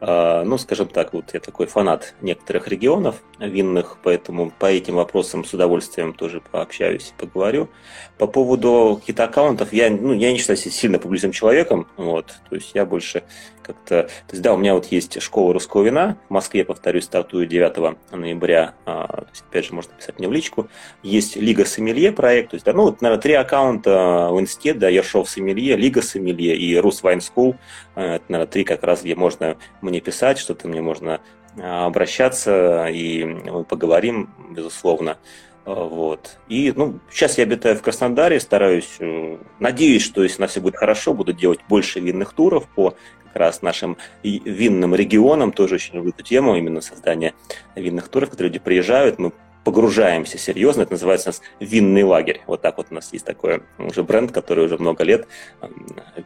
Ну, 0.00 0.58
скажем 0.58 0.86
так, 0.86 1.12
вот 1.12 1.34
я 1.34 1.40
такой 1.40 1.66
фанат 1.66 2.14
некоторых 2.20 2.68
регионов 2.68 3.16
винных, 3.40 3.98
поэтому 4.04 4.52
по 4.56 4.66
этим 4.66 4.94
вопросам 4.94 5.44
с 5.44 5.52
удовольствием 5.52 6.12
тоже 6.12 6.40
пообщаюсь 6.40 7.12
и 7.16 7.20
поговорю. 7.20 7.68
По 8.16 8.28
поводу 8.28 8.98
каких-то 9.00 9.24
аккаунтов, 9.24 9.72
я, 9.72 9.90
ну, 9.90 10.12
я 10.12 10.30
не 10.30 10.38
считаю 10.38 10.56
себя 10.56 10.70
сильно 10.70 10.98
публичным 11.00 11.32
человеком, 11.32 11.88
вот, 11.96 12.26
то 12.48 12.54
есть 12.54 12.70
я 12.74 12.86
больше 12.86 13.24
как-то... 13.68 14.04
То 14.04 14.32
есть, 14.32 14.42
да, 14.42 14.54
у 14.54 14.56
меня 14.56 14.74
вот 14.74 14.86
есть 14.86 15.20
школа 15.20 15.52
русского 15.52 15.82
вина. 15.82 16.16
В 16.28 16.32
Москве, 16.32 16.64
повторюсь, 16.64 17.04
стартую 17.04 17.46
9 17.46 17.96
ноября. 18.12 18.74
А, 18.86 19.06
то 19.06 19.28
есть, 19.30 19.44
опять 19.50 19.66
же, 19.66 19.74
можно 19.74 19.92
писать 19.94 20.18
мне 20.18 20.26
в 20.26 20.32
личку. 20.32 20.68
Есть 21.02 21.36
Лига 21.36 21.66
Сомелье 21.66 22.12
проект. 22.12 22.50
То 22.50 22.54
есть, 22.54 22.66
ну, 22.72 22.84
вот, 22.84 23.00
наверное, 23.00 23.22
три 23.22 23.34
аккаунта 23.34 24.28
в 24.30 24.40
инсте, 24.40 24.74
да, 24.74 24.88
Ершов 24.88 25.28
Сомелье, 25.28 25.76
Лига 25.76 26.02
Сомелье 26.02 26.56
и 26.56 26.76
Рус 26.76 27.02
Вайн 27.02 27.18
School. 27.18 27.56
А, 27.94 28.16
это, 28.16 28.24
наверное, 28.28 28.50
три 28.50 28.64
как 28.64 28.82
раз, 28.82 29.02
где 29.02 29.14
можно 29.14 29.56
мне 29.80 30.00
писать, 30.00 30.38
что-то 30.38 30.68
мне 30.68 30.80
можно 30.80 31.20
а, 31.60 31.86
обращаться, 31.86 32.86
и 32.86 33.24
мы 33.24 33.64
поговорим, 33.64 34.30
безусловно. 34.50 35.18
Вот. 35.64 36.38
И 36.48 36.72
ну, 36.74 36.98
сейчас 37.10 37.36
я 37.36 37.44
обитаю 37.44 37.76
в 37.76 37.82
Краснодаре, 37.82 38.40
стараюсь, 38.40 38.96
э, 39.00 39.36
надеюсь, 39.58 40.02
что 40.02 40.22
если 40.22 40.40
на 40.40 40.48
все 40.48 40.62
будет 40.62 40.76
хорошо, 40.76 41.12
буду 41.12 41.34
делать 41.34 41.60
больше 41.68 42.00
винных 42.00 42.32
туров 42.32 42.66
по 42.74 42.94
как 43.24 43.36
раз 43.36 43.60
нашим 43.60 43.98
винным 44.22 44.94
регионам. 44.94 45.52
Тоже 45.52 45.74
очень 45.74 45.96
люблю 45.96 46.10
эту 46.10 46.22
тему, 46.22 46.56
именно 46.56 46.80
создание 46.80 47.34
винных 47.76 48.08
туров, 48.08 48.30
которые 48.30 48.48
люди 48.48 48.60
приезжают, 48.60 49.18
мы 49.18 49.32
погружаемся 49.68 50.38
серьезно. 50.38 50.80
Это 50.80 50.92
называется 50.92 51.28
у 51.28 51.32
нас 51.32 51.42
винный 51.60 52.02
лагерь. 52.02 52.40
Вот 52.46 52.62
так 52.62 52.78
вот 52.78 52.86
у 52.90 52.94
нас 52.94 53.12
есть 53.12 53.26
такой 53.26 53.60
уже 53.76 54.02
бренд, 54.02 54.32
который 54.32 54.64
уже 54.64 54.78
много 54.78 55.04
лет. 55.04 55.28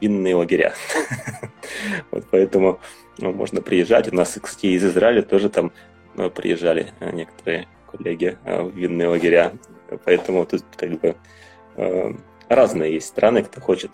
Винные 0.00 0.36
лагеря. 0.36 0.74
Вот 2.12 2.24
поэтому 2.30 2.78
ну, 3.18 3.32
можно 3.32 3.60
приезжать. 3.60 4.12
У 4.12 4.14
нас, 4.14 4.38
кстати, 4.40 4.66
из 4.66 4.84
Израиля 4.84 5.22
тоже 5.22 5.48
там 5.48 5.72
ну, 6.14 6.30
приезжали 6.30 6.92
некоторые 7.00 7.66
коллеги 7.90 8.38
э, 8.44 8.62
в 8.62 8.76
винные 8.76 9.08
лагеря. 9.08 9.54
Поэтому 10.04 10.46
тут 10.46 10.62
как 10.76 11.00
бы 11.00 11.16
э, 11.76 12.12
разные 12.48 12.94
есть 12.94 13.08
страны, 13.08 13.42
кто 13.42 13.60
хочет 13.60 13.90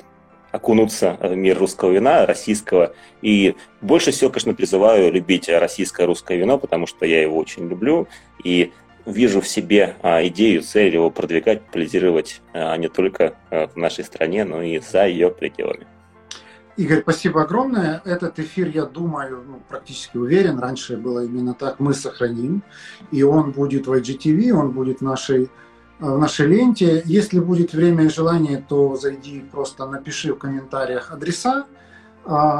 окунуться 0.50 1.16
в 1.22 1.34
мир 1.34 1.58
русского 1.58 1.92
вина, 1.92 2.26
российского. 2.26 2.92
И 3.22 3.54
больше 3.80 4.10
всего, 4.10 4.28
конечно, 4.28 4.52
призываю 4.52 5.10
любить 5.10 5.48
российское 5.48 6.04
русское 6.04 6.36
вино, 6.36 6.58
потому 6.58 6.86
что 6.86 7.06
я 7.06 7.22
его 7.22 7.38
очень 7.38 7.66
люблю. 7.66 8.08
И 8.44 8.72
вижу 9.08 9.40
в 9.40 9.48
себе 9.48 9.96
а, 10.02 10.26
идею, 10.26 10.62
цель 10.62 10.94
его 10.94 11.10
продвигать, 11.10 11.62
популяризировать 11.62 12.42
а, 12.52 12.76
не 12.76 12.88
только 12.88 13.34
а, 13.50 13.66
в 13.68 13.76
нашей 13.76 14.04
стране, 14.04 14.44
но 14.44 14.62
и 14.62 14.78
за 14.78 15.06
ее 15.06 15.30
пределами. 15.30 15.86
Игорь, 16.76 17.00
спасибо 17.00 17.42
огромное. 17.42 18.00
Этот 18.04 18.38
эфир, 18.38 18.68
я 18.68 18.84
думаю, 18.84 19.42
ну, 19.44 19.60
практически 19.68 20.16
уверен, 20.16 20.60
раньше 20.60 20.96
было 20.96 21.24
именно 21.24 21.52
так, 21.52 21.80
мы 21.80 21.92
сохраним. 21.92 22.62
И 23.10 23.24
он 23.24 23.50
будет 23.50 23.88
в 23.88 23.92
IGTV, 23.92 24.52
он 24.52 24.70
будет 24.70 25.00
в 25.00 25.02
нашей, 25.02 25.44
э, 25.44 25.48
в 25.98 26.18
нашей 26.18 26.46
ленте. 26.46 27.02
Если 27.04 27.40
будет 27.40 27.72
время 27.72 28.04
и 28.04 28.08
желание, 28.08 28.64
то 28.68 28.94
зайди, 28.94 29.44
просто 29.50 29.86
напиши 29.86 30.32
в 30.32 30.38
комментариях 30.38 31.10
адреса, 31.10 31.64
а, 31.64 31.66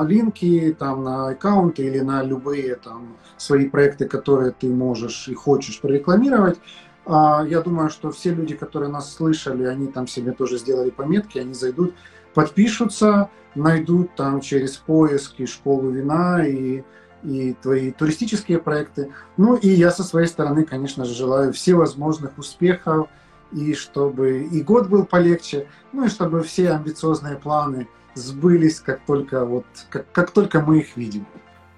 линки 0.06 0.74
там 0.78 1.04
на 1.04 1.28
аккаунты 1.28 1.84
или 1.86 2.00
на 2.00 2.22
любые 2.22 2.76
там 2.76 3.16
свои 3.36 3.68
проекты, 3.68 4.06
которые 4.06 4.52
ты 4.52 4.68
можешь 4.68 5.28
и 5.28 5.34
хочешь 5.34 5.80
прорекламировать. 5.80 6.58
А, 7.04 7.44
я 7.48 7.60
думаю, 7.60 7.90
что 7.90 8.10
все 8.10 8.34
люди, 8.34 8.54
которые 8.54 8.90
нас 8.90 9.14
слышали, 9.14 9.64
они 9.64 9.88
там 9.88 10.06
себе 10.06 10.32
тоже 10.32 10.58
сделали 10.58 10.90
пометки, 10.90 11.38
они 11.38 11.54
зайдут, 11.54 11.94
подпишутся, 12.34 13.30
найдут 13.54 14.14
там 14.14 14.40
через 14.40 14.76
поиски 14.76 15.46
школу 15.46 15.90
вина 15.90 16.46
и, 16.46 16.82
и 17.22 17.54
твои 17.62 17.92
туристические 17.92 18.58
проекты. 18.58 19.10
Ну 19.36 19.54
и 19.54 19.68
я 19.68 19.90
со 19.90 20.02
своей 20.02 20.28
стороны, 20.28 20.64
конечно 20.64 21.04
же, 21.04 21.14
желаю 21.14 21.52
всевозможных 21.52 22.38
успехов, 22.38 23.08
и 23.52 23.74
чтобы 23.74 24.42
и 24.50 24.62
год 24.62 24.88
был 24.88 25.04
полегче, 25.06 25.66
ну 25.92 26.04
и 26.04 26.08
чтобы 26.08 26.42
все 26.42 26.72
амбициозные 26.72 27.36
планы 27.36 27.88
сбылись, 28.18 28.80
как 28.80 29.00
только, 29.06 29.44
вот, 29.44 29.66
как, 29.90 30.10
как 30.12 30.30
только 30.32 30.60
мы 30.60 30.80
их 30.80 30.96
видим. 30.96 31.26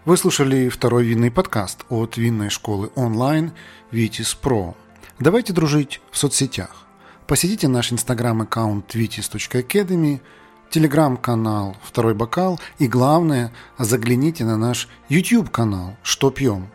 Вы 0.05 0.17
слушали 0.17 0.69
второй 0.69 1.05
винный 1.05 1.31
подкаст 1.31 1.85
от 1.89 2.17
винной 2.17 2.51
школы 2.51 2.91
онлайн 2.95 3.53
Vitis 3.93 4.37
Pro. 4.41 4.75
Давайте 5.19 5.53
дружить 5.53 6.01
в 6.11 6.17
соцсетях. 6.17 6.87
Посетите 7.27 7.69
наш 7.69 7.93
инстаграм-аккаунт 7.93 8.95
vitis.academy– 8.95 10.21
телеграм-канал 10.71 11.77
«Второй 11.83 12.15
бокал» 12.15 12.59
и, 12.79 12.87
главное, 12.87 13.53
загляните 13.79 14.45
на 14.45 14.57
наш 14.57 14.89
YouTube-канал 15.09 15.97
«Что 16.03 16.31
пьем?». 16.31 16.71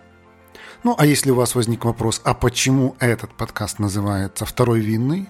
Ну, 0.83 0.95
а 0.97 1.05
если 1.05 1.31
у 1.31 1.35
вас 1.35 1.55
возник 1.55 1.85
вопрос, 1.85 2.21
а 2.23 2.33
почему 2.35 2.95
этот 2.99 3.33
подкаст 3.33 3.79
называется 3.79 4.45
«Второй 4.45 4.81
винный?», 4.81 5.29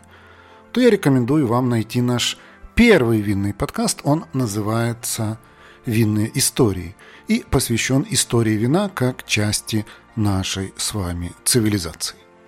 то 0.71 0.81
я 0.81 0.89
рекомендую 0.89 1.47
вам 1.47 1.69
найти 1.69 2.01
наш 2.01 2.37
первый 2.75 3.21
винный 3.21 3.53
подкаст. 3.53 4.01
Он 4.03 4.25
называется 4.33 5.39
«Винные 5.85 6.29
истории» 6.37 6.95
и 7.27 7.43
посвящен 7.49 8.05
истории 8.09 8.53
вина 8.53 8.89
как 8.89 9.25
части 9.25 9.85
нашей 10.15 10.73
с 10.77 10.93
вами 10.93 11.31
цивилизации. 11.45 12.24